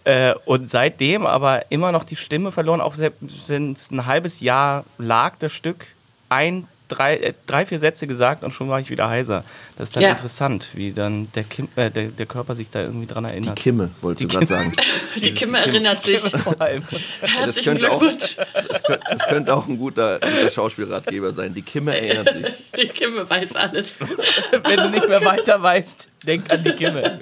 Äh, 0.04 0.34
und 0.44 0.70
seitdem 0.70 1.26
aber 1.26 1.70
immer 1.70 1.92
noch 1.92 2.04
die 2.04 2.16
Stimme 2.16 2.52
verloren, 2.52 2.80
auch 2.80 2.94
sind 2.94 3.90
ein 3.90 4.06
halbes 4.06 4.40
Jahr 4.40 4.84
lag 4.98 5.34
das 5.38 5.52
Stück 5.52 5.86
ein, 6.28 6.66
drei, 6.88 7.16
äh, 7.16 7.32
drei, 7.46 7.66
vier 7.66 7.78
Sätze 7.78 8.06
gesagt 8.06 8.44
und 8.44 8.52
schon 8.52 8.68
war 8.68 8.78
ich 8.80 8.90
wieder 8.90 9.08
heiser. 9.08 9.44
Das 9.76 9.88
ist 9.88 9.96
dann 9.96 10.02
Ja. 10.04 10.10
interessant, 10.10 10.70
wie 10.74 10.92
dann 10.92 11.30
der, 11.34 11.44
Kim, 11.44 11.68
äh, 11.76 11.90
der, 11.90 12.08
der 12.08 12.26
Körper 12.26 12.54
sich 12.54 12.70
da 12.70 12.80
irgendwie 12.82 13.06
dran 13.06 13.24
Die 13.24 13.30
erinnert. 13.30 13.56
Kimme, 13.56 13.90
wolltest 14.02 14.24
du 14.24 14.28
gerade 14.28 14.46
sagen. 14.46 14.72
Die 15.16 15.32
Kimme 15.32 15.58
erinnert 15.58 16.02
sich. 16.02 16.20
Vor 16.20 16.60
allem. 16.60 16.84
Herzlichen 17.20 17.72
könnte 17.74 17.90
auch- 17.92 17.98
Glückwunsch. 18.00 18.36
Das 18.36 18.82
könnte, 18.82 19.04
das 19.10 19.26
könnte 19.26 19.54
auch 19.54 19.66
ein 19.66 19.78
guter, 19.78 20.18
guter 20.20 20.50
Schauspielratgeber 20.50 21.32
sein. 21.32 21.54
Die 21.54 21.62
Kimme 21.62 21.96
erinnert 21.98 22.32
sich. 22.32 22.46
Die 22.76 22.88
Kimme 22.88 23.28
weiß 23.28 23.56
alles. 23.56 23.98
Wenn 24.64 24.76
du 24.76 24.90
nicht 24.90 25.08
mehr 25.08 25.24
weiter 25.24 25.60
weißt, 25.62 26.08
denk 26.26 26.52
an 26.52 26.62
die 26.64 26.72
Kimme. 26.72 27.18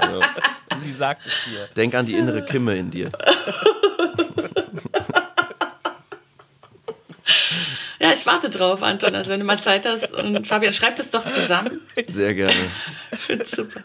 Sie 0.85 0.93
sagt 0.93 1.23
es 1.27 1.33
dir. 1.51 1.69
Denk 1.77 1.95
an 1.95 2.07
die 2.07 2.15
innere 2.15 2.45
Kimme 2.45 2.77
in 2.77 2.91
dir. 2.91 3.11
Ja, 8.05 8.13
ich 8.13 8.27
warte 8.27 8.51
drauf, 8.51 8.83
Anton. 8.83 9.15
Also 9.15 9.31
wenn 9.31 9.41
du 9.41 9.47
mal 9.47 9.59
Zeit 9.59 9.87
hast 9.87 10.13
und 10.13 10.47
Fabian, 10.47 10.75
schreib 10.75 10.97
das 10.97 11.11
doch 11.11 11.27
zusammen. 11.27 11.81
Sehr 12.07 12.35
gerne. 12.35 12.53
Ich 13.13 13.19
finde 13.19 13.47
super. 13.47 13.81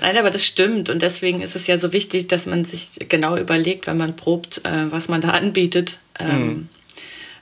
Nein, 0.00 0.16
aber 0.16 0.30
das 0.30 0.46
stimmt. 0.46 0.88
Und 0.88 1.02
deswegen 1.02 1.42
ist 1.42 1.54
es 1.54 1.66
ja 1.66 1.76
so 1.78 1.92
wichtig, 1.92 2.28
dass 2.28 2.46
man 2.46 2.64
sich 2.64 3.08
genau 3.10 3.36
überlegt, 3.36 3.86
wenn 3.88 3.98
man 3.98 4.16
probt, 4.16 4.64
äh, 4.64 4.90
was 4.90 5.08
man 5.08 5.20
da 5.20 5.30
anbietet. 5.32 5.98
Ähm, 6.18 6.68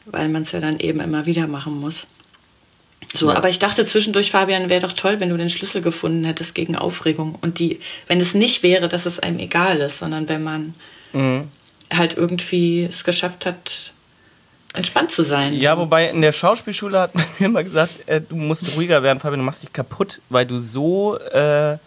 Weil 0.06 0.28
man 0.28 0.42
es 0.42 0.50
ja 0.50 0.58
dann 0.58 0.80
eben 0.80 0.98
immer 0.98 1.26
wieder 1.26 1.46
machen 1.46 1.78
muss. 1.78 2.08
So, 3.14 3.28
Ja. 3.30 3.36
aber 3.36 3.50
ich 3.50 3.60
dachte 3.60 3.86
zwischendurch, 3.86 4.32
Fabian, 4.32 4.68
wäre 4.68 4.80
doch 4.80 4.92
toll, 4.94 5.20
wenn 5.20 5.28
du 5.28 5.36
den 5.36 5.48
Schlüssel 5.50 5.80
gefunden 5.80 6.24
hättest 6.24 6.56
gegen 6.56 6.74
Aufregung. 6.74 7.36
Und 7.40 7.60
die, 7.60 7.78
wenn 8.08 8.20
es 8.20 8.34
nicht 8.34 8.64
wäre, 8.64 8.88
dass 8.88 9.06
es 9.06 9.20
einem 9.20 9.38
egal 9.38 9.78
ist, 9.78 9.98
sondern 9.98 10.28
wenn 10.28 10.42
man 10.42 10.74
halt 11.92 12.16
irgendwie 12.16 12.84
es 12.90 13.04
geschafft 13.04 13.44
hat, 13.46 13.92
entspannt 14.74 15.10
zu 15.10 15.22
sein. 15.22 15.54
Ja, 15.54 15.76
wobei 15.76 16.08
in 16.08 16.22
der 16.22 16.32
Schauspielschule 16.32 17.00
hat 17.00 17.14
man 17.14 17.24
mir 17.38 17.46
immer 17.46 17.62
gesagt, 17.62 17.92
äh, 18.06 18.20
du 18.20 18.36
musst 18.36 18.76
ruhiger 18.76 19.02
werden, 19.02 19.20
Fabian, 19.20 19.40
du 19.40 19.44
machst 19.44 19.62
dich 19.62 19.72
kaputt, 19.72 20.20
weil 20.28 20.46
du 20.46 20.58
so 20.58 21.18
äh, 21.18 21.78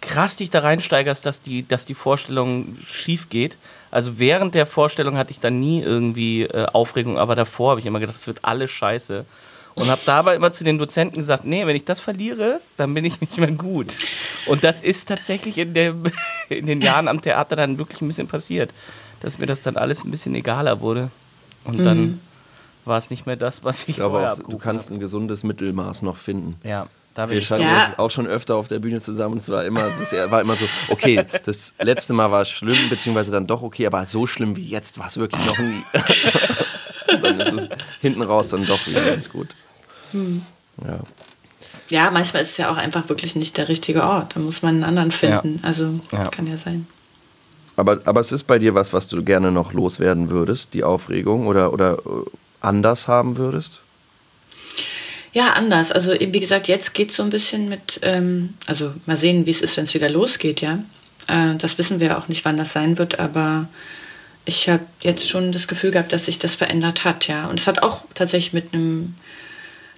krass 0.00 0.36
dich 0.36 0.50
da 0.50 0.60
reinsteigerst, 0.60 1.24
dass 1.26 1.42
die, 1.42 1.66
dass 1.66 1.86
die 1.86 1.94
Vorstellung 1.94 2.78
schief 2.86 3.28
geht. 3.28 3.56
Also 3.90 4.18
während 4.18 4.54
der 4.54 4.66
Vorstellung 4.66 5.16
hatte 5.16 5.30
ich 5.30 5.40
dann 5.40 5.60
nie 5.60 5.82
irgendwie 5.82 6.44
äh, 6.44 6.66
Aufregung, 6.72 7.18
aber 7.18 7.36
davor 7.36 7.70
habe 7.70 7.80
ich 7.80 7.86
immer 7.86 8.00
gedacht, 8.00 8.16
das 8.16 8.26
wird 8.26 8.44
alles 8.44 8.70
scheiße. 8.70 9.24
Und 9.74 9.88
habe 9.88 10.00
dabei 10.04 10.34
immer 10.34 10.52
zu 10.52 10.64
den 10.64 10.78
Dozenten 10.78 11.16
gesagt, 11.16 11.44
nee, 11.44 11.64
wenn 11.64 11.76
ich 11.76 11.84
das 11.84 12.00
verliere, 12.00 12.60
dann 12.76 12.92
bin 12.92 13.04
ich 13.04 13.20
nicht 13.20 13.38
mehr 13.38 13.52
gut. 13.52 13.98
Und 14.46 14.64
das 14.64 14.82
ist 14.82 15.08
tatsächlich 15.08 15.58
in, 15.58 15.74
der, 15.74 15.94
in 16.48 16.66
den 16.66 16.80
Jahren 16.80 17.08
am 17.08 17.22
Theater 17.22 17.56
dann 17.56 17.78
wirklich 17.78 18.00
ein 18.02 18.08
bisschen 18.08 18.26
passiert, 18.26 18.72
dass 19.20 19.38
mir 19.38 19.46
das 19.46 19.62
dann 19.62 19.76
alles 19.76 20.04
ein 20.04 20.10
bisschen 20.10 20.34
egaler 20.34 20.80
wurde. 20.80 21.10
Und 21.64 21.78
dann 21.84 22.20
war 22.84 22.96
es 22.98 23.10
nicht 23.10 23.26
mehr 23.26 23.36
das, 23.36 23.62
was 23.64 23.82
ich, 23.82 23.90
Ich 23.90 23.94
glaube 23.96 24.18
vorher 24.18 24.32
auch, 24.32 24.38
du 24.48 24.58
kannst 24.58 24.86
hab. 24.86 24.94
ein 24.96 25.00
gesundes 25.00 25.42
Mittelmaß 25.44 26.02
noch 26.02 26.16
finden. 26.16 26.56
Ja, 26.64 26.86
da 27.14 27.26
bin 27.26 27.34
Wir 27.34 27.42
standen 27.42 27.64
Ja. 27.66 27.84
jetzt 27.84 27.98
auch 27.98 28.10
schon 28.10 28.26
öfter 28.26 28.56
auf 28.56 28.68
der 28.68 28.78
Bühne 28.78 29.00
zusammen. 29.00 29.36
Es 29.38 29.48
war 29.48 29.64
immer, 29.64 29.84
es 30.00 30.12
war 30.30 30.40
immer 30.40 30.56
so, 30.56 30.64
okay, 30.88 31.24
das 31.44 31.74
letzte 31.80 32.12
Mal 32.14 32.30
war 32.30 32.42
es 32.42 32.48
schlimm, 32.50 32.88
beziehungsweise 32.88 33.30
dann 33.30 33.46
doch 33.46 33.62
okay, 33.62 33.86
aber 33.86 34.06
so 34.06 34.26
schlimm 34.26 34.56
wie 34.56 34.66
jetzt 34.66 34.98
war 34.98 35.06
es 35.08 35.16
wirklich 35.18 35.44
noch 35.46 35.58
nie. 35.58 35.82
dann 37.20 37.40
ist 37.40 37.52
es 37.52 37.68
hinten 38.00 38.22
raus 38.22 38.48
dann 38.50 38.64
doch 38.66 38.86
wieder 38.86 39.04
ganz 39.04 39.28
gut. 39.30 39.48
Ja. 40.12 41.00
Ja, 41.90 42.10
manchmal 42.12 42.42
ist 42.42 42.50
es 42.52 42.56
ja 42.56 42.72
auch 42.72 42.76
einfach 42.76 43.08
wirklich 43.08 43.34
nicht 43.36 43.56
der 43.56 43.68
richtige 43.68 44.04
Ort. 44.04 44.36
Da 44.36 44.40
muss 44.40 44.62
man 44.62 44.76
einen 44.76 44.84
anderen 44.84 45.10
finden. 45.10 45.58
Also 45.62 45.98
Ja. 46.12 46.24
kann 46.28 46.46
ja 46.46 46.56
sein. 46.56 46.86
Aber, 47.80 48.00
aber 48.04 48.20
es 48.20 48.30
ist 48.30 48.44
bei 48.44 48.58
dir 48.58 48.74
was, 48.74 48.92
was 48.92 49.08
du 49.08 49.24
gerne 49.24 49.50
noch 49.50 49.72
loswerden 49.72 50.30
würdest, 50.30 50.74
die 50.74 50.84
Aufregung 50.84 51.46
oder, 51.46 51.72
oder 51.72 51.98
äh, 51.98 52.30
anders 52.60 53.08
haben 53.08 53.36
würdest? 53.36 53.80
Ja, 55.32 55.52
anders. 55.52 55.92
Also 55.92 56.12
wie 56.12 56.40
gesagt, 56.40 56.68
jetzt 56.68 56.92
geht 56.92 57.10
es 57.10 57.16
so 57.16 57.22
ein 57.22 57.30
bisschen 57.30 57.68
mit, 57.68 58.00
ähm, 58.02 58.54
also 58.66 58.92
mal 59.06 59.16
sehen, 59.16 59.46
wie 59.46 59.50
es 59.50 59.60
ist, 59.60 59.76
wenn 59.76 59.84
es 59.84 59.94
wieder 59.94 60.10
losgeht, 60.10 60.60
ja. 60.60 60.80
Äh, 61.28 61.56
das 61.56 61.78
wissen 61.78 62.00
wir 62.00 62.18
auch 62.18 62.28
nicht, 62.28 62.44
wann 62.44 62.56
das 62.56 62.72
sein 62.72 62.98
wird, 62.98 63.18
aber 63.18 63.68
ich 64.44 64.68
habe 64.68 64.84
jetzt 65.00 65.28
schon 65.28 65.52
das 65.52 65.68
Gefühl 65.68 65.90
gehabt, 65.90 66.12
dass 66.12 66.26
sich 66.26 66.38
das 66.38 66.54
verändert 66.54 67.04
hat, 67.04 67.28
ja. 67.28 67.46
Und 67.46 67.60
es 67.60 67.66
hat 67.66 67.82
auch 67.82 68.04
tatsächlich 68.14 68.52
mit 68.52 68.74
einem 68.74 69.14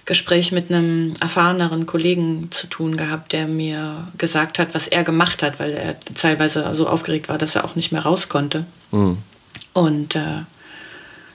Gespräch 0.05 0.51
mit 0.51 0.69
einem 0.69 1.13
erfahreneren 1.21 1.85
Kollegen 1.85 2.49
zu 2.51 2.67
tun 2.67 2.97
gehabt, 2.97 3.31
der 3.31 3.47
mir 3.47 4.07
gesagt 4.17 4.59
hat, 4.59 4.75
was 4.75 4.87
er 4.87 5.03
gemacht 5.03 5.41
hat, 5.43 5.59
weil 5.59 5.71
er 5.71 5.95
teilweise 6.15 6.75
so 6.75 6.87
aufgeregt 6.87 7.29
war, 7.29 7.37
dass 7.37 7.55
er 7.55 7.63
auch 7.63 7.75
nicht 7.75 7.91
mehr 7.91 8.01
raus 8.03 8.27
konnte. 8.27 8.65
Und 8.91 10.15
äh, 10.15 10.41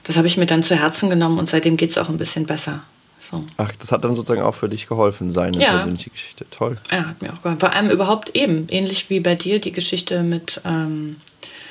das 0.03 0.17
habe 0.17 0.27
ich 0.27 0.37
mir 0.37 0.45
dann 0.45 0.63
zu 0.63 0.75
Herzen 0.75 1.09
genommen 1.09 1.39
und 1.39 1.49
seitdem 1.49 1.77
geht 1.77 1.89
es 1.89 1.97
auch 1.97 2.09
ein 2.09 2.17
bisschen 2.17 2.45
besser. 2.45 2.83
So. 3.21 3.43
Ach, 3.57 3.71
das 3.77 3.91
hat 3.91 4.03
dann 4.03 4.15
sozusagen 4.15 4.41
auch 4.41 4.55
für 4.55 4.69
dich 4.69 4.87
geholfen, 4.87 5.29
seine 5.29 5.59
Ja. 5.61 5.71
persönliche 5.71 6.09
Geschichte. 6.09 6.45
Toll. 6.51 6.77
Ja, 6.91 7.05
hat 7.09 7.21
mir 7.21 7.33
auch 7.33 7.41
geholfen. 7.41 7.59
Vor 7.59 7.73
allem 7.73 7.89
überhaupt 7.89 8.35
eben, 8.35 8.67
ähnlich 8.69 9.09
wie 9.09 9.19
bei 9.19 9.35
dir, 9.35 9.59
die 9.59 9.71
Geschichte 9.71 10.23
mit, 10.23 10.61
ähm, 10.63 11.17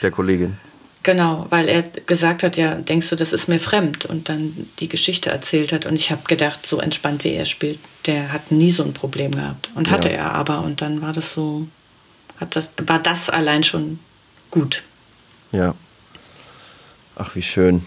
Der 0.03 0.11
Kollegin. 0.11 0.57
Genau, 1.09 1.47
weil 1.49 1.69
er 1.71 1.83
gesagt 1.83 2.43
hat, 2.43 2.59
ja, 2.59 2.75
denkst 2.75 3.09
du, 3.09 3.17
das 3.17 3.33
ist 3.33 3.49
mir 3.49 3.59
fremd 3.59 4.05
und 4.05 4.29
dann 4.29 4.69
die 4.79 4.89
Geschichte 4.91 5.31
erzählt 5.31 5.73
hat. 5.73 5.87
Und 5.87 5.95
ich 5.95 6.11
habe 6.11 6.21
gedacht, 6.29 6.67
so 6.67 6.81
entspannt 6.81 7.25
wie 7.25 7.33
er 7.33 7.47
spielt, 7.47 7.79
der 8.05 8.31
hat 8.31 8.53
nie 8.53 8.71
so 8.71 8.83
ein 8.85 8.93
Problem 8.93 9.31
gehabt. 9.31 9.71
Und 9.75 9.91
hatte 9.91 10.11
Ja. 10.11 10.17
er 10.17 10.33
aber. 10.35 10.61
Und 10.61 10.83
dann 10.83 11.01
war 11.01 11.15
das 11.15 11.33
so, 11.33 11.67
hat 12.39 12.57
das, 12.57 12.69
war 12.87 12.99
das 12.99 13.31
allein 13.31 13.65
schon 13.65 14.01
gut. 14.51 14.83
Ja. 15.51 15.75
Ach, 17.17 17.35
wie 17.35 17.43
schön. 17.43 17.87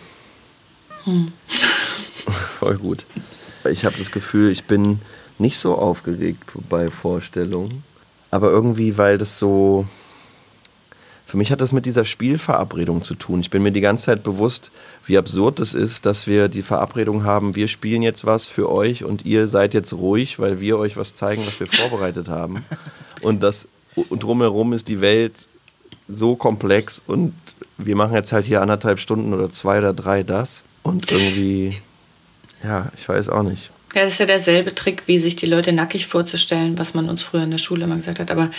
Voll 2.60 2.78
gut. 2.78 3.06
Ich 3.70 3.86
habe 3.86 4.00
das 4.00 4.10
Gefühl, 4.12 4.52
ich 4.52 4.64
bin 4.64 5.00
nicht 5.38 5.60
so 5.60 5.76
aufgeregt 5.76 6.44
bei 6.70 6.90
Vorstellungen. 6.90 7.84
Aber 8.32 8.50
irgendwie, 8.50 8.98
weil 8.98 9.20
das 9.20 9.38
so. 9.38 9.86
Für 11.32 11.38
mich 11.38 11.50
hat 11.50 11.62
das 11.62 11.72
mit 11.72 11.86
dieser 11.86 12.04
Spielverabredung 12.04 13.04
zu 13.04 13.16
tun. 13.16 13.40
Ich 13.40 13.50
bin 13.50 13.64
mir 13.64 13.72
die 13.72 13.80
ganze 13.80 14.08
Zeit 14.08 14.22
bewusst, 14.22 14.70
wie 15.06 15.18
absurd 15.18 15.62
es 15.62 15.74
ist, 15.74 16.06
dass 16.06 16.28
wir 16.28 16.50
die 16.50 16.62
Verabredung 16.62 17.24
haben, 17.24 17.56
wir 17.56 17.70
spielen 17.70 18.02
jetzt 18.02 18.26
was 18.26 18.48
für 18.48 18.70
euch 18.70 19.06
und 19.06 19.26
ihr 19.26 19.48
seid 19.48 19.74
jetzt 19.74 19.94
ruhig, 19.94 20.40
weil 20.40 20.60
wir 20.60 20.78
euch 20.78 20.98
was 20.98 21.16
zeigen, 21.16 21.42
was 21.48 21.58
wir 21.58 21.68
vorbereitet 21.72 22.28
haben. 22.28 22.66
Und 23.24 23.44
das 23.44 23.70
und 23.96 24.24
drumherum 24.24 24.74
ist 24.74 24.90
die 24.90 25.00
Welt 25.00 25.48
so 26.10 26.36
komplex 26.36 27.02
und 27.08 27.34
wir 27.78 27.96
machen 27.96 28.14
jetzt 28.14 28.34
halt 28.34 28.46
hier 28.46 28.62
anderthalb 28.62 29.00
Stunden 29.00 29.34
oder 29.34 29.50
zwei 29.50 29.78
oder 29.78 29.94
drei 29.94 30.24
das 30.24 30.66
und 30.84 31.14
irgendwie, 31.14 31.78
ja, 32.62 32.92
ich 32.98 33.08
weiß 33.08 33.30
auch 33.30 33.44
nicht. 33.44 33.72
Ja, 33.94 34.04
das 34.04 34.14
ist 34.14 34.20
ja 34.20 34.26
derselbe 34.26 34.74
Trick, 34.74 35.04
wie 35.08 35.20
sich 35.20 35.36
die 35.36 35.46
Leute 35.46 35.74
nackig 35.74 36.08
vorzustellen, 36.08 36.78
was 36.78 36.94
man 36.94 37.10
uns 37.10 37.24
früher 37.24 37.44
in 37.44 37.52
der 37.52 37.58
Schule 37.58 37.84
immer 37.84 37.98
gesagt 37.98 38.20
hat. 38.20 38.32
Aber 38.32 38.52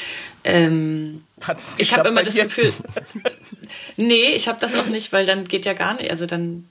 ähm, 0.45 1.22
Hat 1.41 1.59
es 1.59 1.74
ich 1.78 1.97
habe 1.97 2.09
immer 2.09 2.22
das? 2.22 2.35
Gefühl, 2.35 2.72
nee, 3.97 4.30
ich 4.35 4.49
habe 4.49 4.59
das 4.61 4.74
auch 4.74 4.87
nicht, 4.87 5.12
weil 5.12 5.24
dann 5.24 5.45
geht 5.45 5.64
ja 5.64 5.72
gar 5.72 5.95
nicht. 5.95 6.11
Also 6.11 6.26
dann 6.26 6.66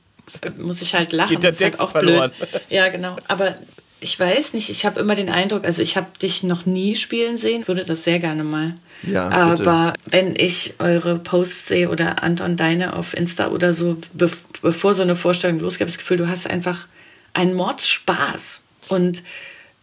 muss 0.57 0.81
ich 0.81 0.93
halt 0.93 1.11
lachen. 1.11 1.29
Geht 1.29 1.43
der 1.43 1.51
das 1.51 1.57
ist 1.57 1.63
halt 1.63 1.71
Text 1.73 1.81
auch 1.81 1.91
verloren. 1.91 2.31
blöd. 2.37 2.61
Ja, 2.69 2.87
genau. 2.89 3.17
Aber 3.27 3.55
ich 3.99 4.19
weiß 4.19 4.53
nicht, 4.53 4.69
ich 4.69 4.85
habe 4.85 4.99
immer 4.99 5.15
den 5.15 5.29
Eindruck, 5.29 5.63
also 5.63 5.81
ich 5.81 5.95
habe 5.95 6.07
dich 6.21 6.43
noch 6.43 6.65
nie 6.65 6.95
spielen 6.95 7.37
sehen, 7.37 7.67
würde 7.67 7.83
das 7.83 8.03
sehr 8.03 8.19
gerne 8.19 8.43
mal. 8.43 8.75
Ja, 9.03 9.55
bitte. 9.55 9.69
Aber 9.69 9.93
wenn 10.05 10.35
ich 10.35 10.75
eure 10.79 11.19
Posts 11.19 11.67
sehe 11.67 11.89
oder 11.89 12.23
Anton 12.23 12.57
deine 12.57 12.95
auf 12.95 13.15
Insta 13.15 13.49
oder 13.49 13.73
so, 13.73 13.97
bev 14.13 14.43
bevor 14.61 14.93
so 14.93 15.03
eine 15.03 15.15
Vorstellung 15.15 15.59
losgeht, 15.59 15.81
habe 15.81 15.89
ich 15.89 15.95
das 15.97 16.03
Gefühl, 16.03 16.17
du 16.17 16.27
hast 16.27 16.49
einfach 16.49 16.87
einen 17.33 17.53
Mordspaß. 17.53 18.61
Und 18.89 19.23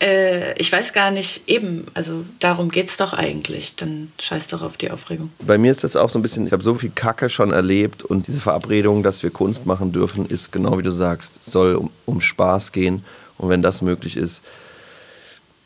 äh, 0.00 0.58
ich 0.60 0.70
weiß 0.70 0.92
gar 0.92 1.10
nicht, 1.10 1.48
eben, 1.48 1.86
also 1.94 2.24
darum 2.38 2.70
geht's 2.70 2.96
doch 2.96 3.12
eigentlich. 3.12 3.76
Dann 3.76 4.12
scheiß 4.20 4.48
doch 4.48 4.62
auf 4.62 4.76
die 4.76 4.90
Aufregung. 4.90 5.30
Bei 5.40 5.58
mir 5.58 5.72
ist 5.72 5.82
das 5.82 5.96
auch 5.96 6.10
so 6.10 6.18
ein 6.18 6.22
bisschen, 6.22 6.46
ich 6.46 6.52
habe 6.52 6.62
so 6.62 6.74
viel 6.74 6.90
Kacke 6.90 7.28
schon 7.28 7.52
erlebt 7.52 8.04
und 8.04 8.26
diese 8.26 8.40
Verabredung, 8.40 9.02
dass 9.02 9.22
wir 9.22 9.30
Kunst 9.30 9.66
machen 9.66 9.92
dürfen, 9.92 10.26
ist 10.26 10.52
genau 10.52 10.78
wie 10.78 10.82
du 10.82 10.92
sagst, 10.92 11.42
soll 11.42 11.74
um, 11.74 11.90
um 12.06 12.20
Spaß 12.20 12.72
gehen 12.72 13.04
und 13.38 13.48
wenn 13.48 13.62
das 13.62 13.82
möglich 13.82 14.16
ist, 14.16 14.42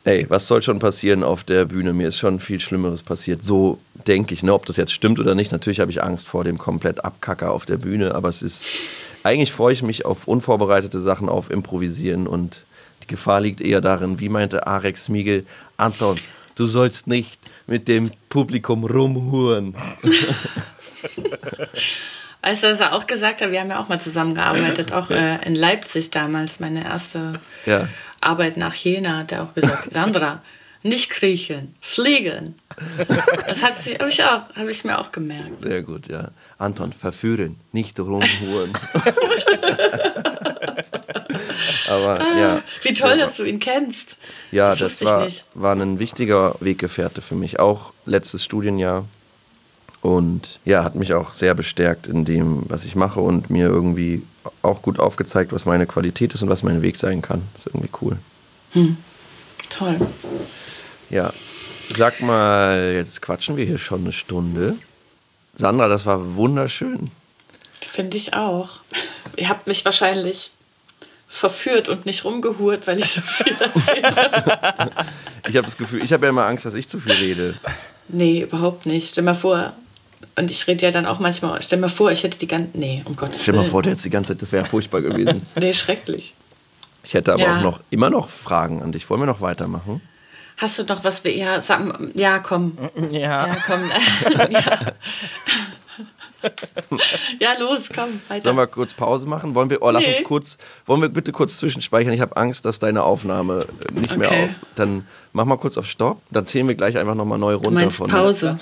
ey, 0.05 0.27
was 0.29 0.47
soll 0.47 0.63
schon 0.63 0.79
passieren 0.79 1.23
auf 1.23 1.45
der 1.45 1.67
Bühne? 1.67 1.93
Mir 1.93 2.09
ist 2.09 2.19
schon 2.19 2.41
viel 2.41 2.59
Schlimmeres 2.61 3.03
passiert. 3.03 3.43
So 3.43 3.79
denke 4.07 4.35
ich, 4.35 4.43
ne? 4.43 4.53
ob 4.53 4.67
das 4.67 4.77
jetzt 4.77 4.93
stimmt 4.93 5.21
oder 5.21 5.35
nicht. 5.35 5.53
Natürlich 5.53 5.81
habe 5.81 5.91
ich 5.91 6.03
Angst 6.03 6.27
vor 6.27 6.45
dem 6.45 6.59
komplett 6.59 7.05
Abkacker 7.05 7.53
auf 7.53 7.67
der 7.67 7.77
Bühne, 7.77 8.15
aber 8.15 8.29
es 8.29 8.43
ist, 8.43 8.67
eigentlich 9.25 9.53
freue 9.53 9.73
ich 9.73 9.83
mich 9.83 10.05
auf 10.05 10.27
unvorbereitete 10.29 11.01
Sachen, 11.01 11.29
auf 11.29 11.51
Improvisieren 11.51 12.27
und 12.27 12.65
die 13.03 13.07
Gefahr 13.07 13.41
liegt 13.41 13.61
eher 13.61 13.81
darin, 13.81 14.21
wie 14.21 14.29
meinte 14.29 14.67
Arex 14.67 15.09
Miegel, 15.09 15.47
Anton, 15.77 16.19
du 16.55 16.67
sollst 16.67 17.07
nicht 17.07 17.41
mit 17.67 17.89
dem 17.89 18.11
Publikum 18.29 18.85
rumhuren. 18.85 19.75
Weißt 22.43 22.65
du, 22.65 22.69
was 22.69 22.81
er 22.81 22.95
auch 22.95 23.07
gesagt 23.07 23.41
hat? 23.41 23.53
Wir 23.53 23.61
haben 23.61 23.71
ja 23.71 23.81
auch 23.81 23.89
mal 23.89 24.01
zusammengearbeitet, 24.01 24.93
auch 24.93 25.11
äh, 25.11 25.45
in 25.47 25.55
Leipzig 25.55 26.11
damals, 26.11 26.59
meine 26.59 26.85
erste 26.85 27.35
Ja. 27.67 27.89
Arbeit 28.21 28.57
nach 28.57 28.75
Jena, 28.75 29.19
hat 29.19 29.33
er 29.33 29.45
auch 29.45 29.55
gesagt, 29.55 29.93
Sandra, 29.93 30.43
nicht 30.83 31.11
kriechen, 31.11 31.75
fliegen. 31.81 32.57
Das 33.47 33.63
hat 33.63 33.81
sie, 33.81 33.95
habe 33.95 34.09
ich 34.09 34.23
auch, 34.25 34.43
habe 34.57 34.71
ich 34.71 34.85
mir 34.85 34.99
auch 34.99 35.13
gemerkt. 35.13 35.61
Sehr 35.61 35.83
gut, 35.83 36.09
ja. 36.09 36.31
Anton, 36.63 36.93
verführen, 36.93 37.57
nicht 37.73 37.99
rumhuren. 38.01 38.73
Aber 41.89 42.21
ja. 42.39 42.63
Wie 42.83 42.93
toll, 42.95 43.19
dass 43.19 43.37
du 43.37 43.45
ihn 43.45 43.59
kennst. 43.59 44.17
Ja, 44.51 44.71
das, 44.71 44.79
das, 44.79 45.05
war, 45.05 45.19
ich 45.19 45.25
nicht. 45.25 45.47
war 45.55 45.77
ein 45.77 45.99
wichtiger 45.99 46.55
Weggefährte 46.61 47.21
für 47.21 47.35
mich. 47.35 47.59
Auch 47.59 47.93
letztes 48.07 48.45
Studienjahr. 48.45 49.05
Und 50.01 50.59
ja, 50.65 50.83
hat 50.83 50.95
mich 50.95 51.15
auch 51.15 51.33
sehr 51.33 51.55
bestärkt 51.55 52.09
in 52.09 52.25
dem, 52.25 52.65
was 52.69 52.85
ich 52.85 52.97
mache 52.97 53.21
und 53.21 53.51
mir 53.51 53.67
irgendwie 53.67 54.23
auch 54.63 54.83
gut 54.83 54.99
aufgezeigt, 54.99 55.53
was 55.53 55.65
meine 55.65 55.87
Qualität 55.87 56.35
ist 56.35 56.43
und 56.43 56.49
was 56.49 56.65
mein 56.65 56.83
Weg 56.83 56.97
sein 56.97 57.23
kann. 57.23 57.43
ist 57.57 57.67
irgendwie 57.67 57.91
cool. 58.01 58.17
Toll. 59.69 60.01
Ja. 61.11 61.33
Sag 61.97 62.21
mal, 62.21 62.93
jetzt 62.95 63.23
quatschen 63.23 63.57
wir 63.57 63.65
hier 63.65 63.79
schon 63.79 64.01
eine 64.01 64.13
Stunde. 64.13 64.77
Sandra, 65.55 65.89
das 65.89 66.07
war 66.07 66.37
wunderschön. 66.37 67.11
Finde 67.81 68.17
ich 68.17 68.35
auch. 68.35 68.81
Ihr 69.37 69.49
habt 69.49 69.67
mich 69.67 69.85
wahrscheinlich 69.85 70.51
verführt 71.29 71.89
und 71.89 72.07
nicht 72.07 72.25
rumgehurt, 72.25 72.87
weil 72.87 72.99
ich 73.01 73.11
so 73.11 73.21
viel 73.23 73.57
erzählt 73.59 74.17
habe. 74.17 74.91
Ich 75.49 75.57
habe 75.57 75.67
das 75.67 75.77
Gefühl, 75.77 76.05
ich 76.05 76.13
habe 76.13 76.25
ja 76.27 76.31
immer 76.31 76.47
Angst, 76.47 76.67
dass 76.67 76.75
ich 76.75 76.89
zu 76.89 77.01
viel 77.01 77.13
rede. 77.15 77.55
Nee, 78.07 78.43
überhaupt 78.43 78.87
nicht. 78.87 79.09
Stell 79.09 79.25
mal 79.25 79.35
vor, 79.35 79.73
und 80.37 80.53
ich 80.53 80.65
rede 80.69 80.85
ja 80.87 80.93
dann 80.93 81.05
auch 81.05 81.19
manchmal, 81.19 81.61
stell 81.63 81.81
mal 81.81 81.89
vor, 81.89 82.13
ich 82.13 82.23
hätte 82.23 82.39
die 82.39 82.47
ganze. 82.47 82.79
Nee, 82.79 83.03
um 83.07 83.17
Gottes 83.17 83.43
Stell 83.43 83.53
dir 83.53 83.57
mal 83.57 83.63
Willen. 83.63 83.71
vor, 83.73 83.83
der 83.83 83.93
jetzt 83.93 84.05
die 84.05 84.11
ganze 84.11 84.29
Zeit, 84.35 84.43
das 84.43 84.53
wäre 84.53 84.65
furchtbar 84.65 85.01
gewesen. 85.03 85.43
Nee, 85.61 85.73
schrecklich. 85.73 86.35
Ich 87.03 87.15
hätte 87.15 87.33
aber 87.33 87.43
Ja. 87.43 87.59
auch 87.59 87.63
noch 87.63 87.81
immer 87.91 88.09
noch 88.09 88.29
Fragen 88.29 88.83
an 88.83 88.93
dich. 88.93 89.11
Wollen 89.11 89.21
wir 89.21 89.27
noch 89.27 89.41
weitermachen? 89.41 90.01
Hast 90.57 90.79
du 90.79 90.85
noch 90.85 91.03
was 91.05 91.25
wir. 91.25 91.35
Ja, 91.37 91.61
sag, 91.61 91.99
ja 92.15 92.39
komm. 92.39 92.77
Ja. 93.11 93.47
Ja, 93.47 93.57
komm. 93.67 93.91
ja. 94.51 94.79
ja, 97.39 97.51
los, 97.59 97.89
komm, 97.95 98.21
weiter. 98.29 98.43
Sollen 98.43 98.57
wir 98.57 98.67
kurz 98.67 98.95
Pause 98.95 99.27
machen? 99.29 99.55
Wollen 99.55 99.71
wir, 99.71 99.81
oh, 99.83 99.91
lass 99.91 100.05
Nee. 100.05 100.17
uns 100.19 100.25
kurz, 100.25 100.59
wollen 100.87 101.01
wir 101.01 101.09
bitte 101.09 101.31
kurz 101.33 101.57
zwischenspeichern? 101.59 102.13
Ich 102.13 102.21
habe 102.21 102.37
Angst, 102.37 102.65
dass 102.65 102.79
deine 102.81 103.03
Aufnahme 103.05 103.67
äh, 103.89 103.93
nicht 103.99 104.17
mehr 104.17 104.29
Okay. 104.29 104.45
auf. 104.45 104.51
Dann 104.75 105.07
mach 105.33 105.45
mal 105.45 105.57
kurz 105.57 105.79
auf 105.79 105.87
Stopp. 105.87 106.21
Dann 106.31 106.45
zählen 106.47 106.67
wir 106.67 106.75
gleich 106.75 106.99
einfach 106.99 107.15
nochmal 107.15 107.39
neu 107.39 107.55
runter. 107.55 107.71
du 107.71 107.75
meinst 107.77 107.99
von 107.99 108.11
Pause. 108.11 108.59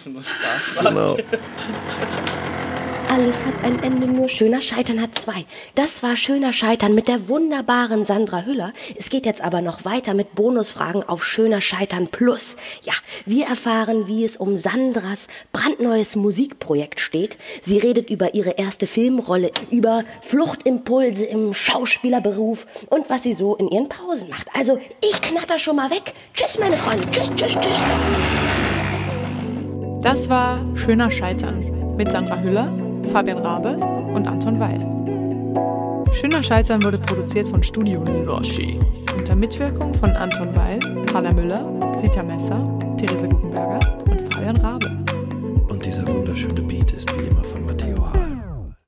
Genau. 0.82 1.16
Alles 3.10 3.44
hat 3.44 3.64
ein 3.64 3.82
Ende, 3.82 4.06
nur 4.06 4.28
schöner 4.28 4.60
Scheitern 4.60 5.02
hat 5.02 5.16
zwei. 5.16 5.44
Das 5.74 6.04
war 6.04 6.14
schöner 6.14 6.52
Scheitern 6.52 6.94
mit 6.94 7.08
der 7.08 7.28
wunderbaren 7.28 8.04
Sandra 8.04 8.42
Hüller. 8.42 8.72
Es 8.96 9.10
geht 9.10 9.26
jetzt 9.26 9.42
aber 9.42 9.62
noch 9.62 9.84
weiter 9.84 10.14
mit 10.14 10.36
Bonusfragen 10.36 11.02
auf 11.02 11.24
schöner 11.24 11.60
Scheitern 11.60 12.06
plus. 12.06 12.54
Ja, 12.84 12.92
wir 13.26 13.46
erfahren, 13.46 14.06
wie 14.06 14.24
es 14.24 14.36
um 14.36 14.56
Sandras 14.56 15.26
brandneues 15.52 16.14
Musikprojekt 16.14 17.00
steht. 17.00 17.36
Sie 17.62 17.78
redet 17.78 18.10
über 18.10 18.34
ihre 18.34 18.50
erste 18.50 18.86
Filmrolle, 18.86 19.50
über 19.72 20.04
Fluchtimpulse 20.22 21.26
im 21.26 21.52
Schauspielerberuf 21.52 22.68
und 22.90 23.10
was 23.10 23.24
sie 23.24 23.34
so 23.34 23.56
in 23.56 23.66
ihren 23.66 23.88
Pausen 23.88 24.28
macht. 24.28 24.46
Also, 24.54 24.78
ich 25.02 25.20
knatter 25.20 25.58
schon 25.58 25.74
mal 25.74 25.90
weg. 25.90 26.14
Tschüss, 26.32 26.60
meine 26.60 26.76
Freunde. 26.76 27.10
Tschüss, 27.10 27.32
tschüss, 27.34 27.56
tschüss. 27.60 27.80
Das 30.00 30.28
war 30.28 30.64
Schöner 30.76 31.10
Scheitern 31.10 31.96
mit 31.96 32.08
Sandra 32.08 32.38
Hüller, 32.38 32.89
Fabian 33.10 33.38
Rabe 33.38 33.76
und 34.14 34.28
Anton 34.28 34.60
Weil. 34.60 34.78
Schöner 36.14 36.44
Scheitern 36.44 36.80
wurde 36.82 36.98
produziert 36.98 37.48
von 37.48 37.60
Studio 37.60 38.04
Loschi 38.24 38.78
unter 39.16 39.34
Mitwirkung 39.34 39.92
von 39.94 40.10
Anton 40.10 40.54
Weil, 40.54 40.78
Hanna 41.12 41.32
Müller, 41.32 41.64
Sita 41.96 42.22
Messer, 42.22 42.62
Therese 42.98 43.28
Guckenberger 43.28 43.80
und 44.08 44.32
Fabian 44.32 44.56
Rabe. 44.58 44.90
Und 45.68 45.84
dieser 45.84 46.06
wunderschöne 46.06 46.62
Beat 46.62 46.92
ist 46.92 47.12
wie 47.18 47.26
immer 47.26 47.42
von 47.42 47.66
Matteo 47.66 48.06
Hahn. 48.12 48.19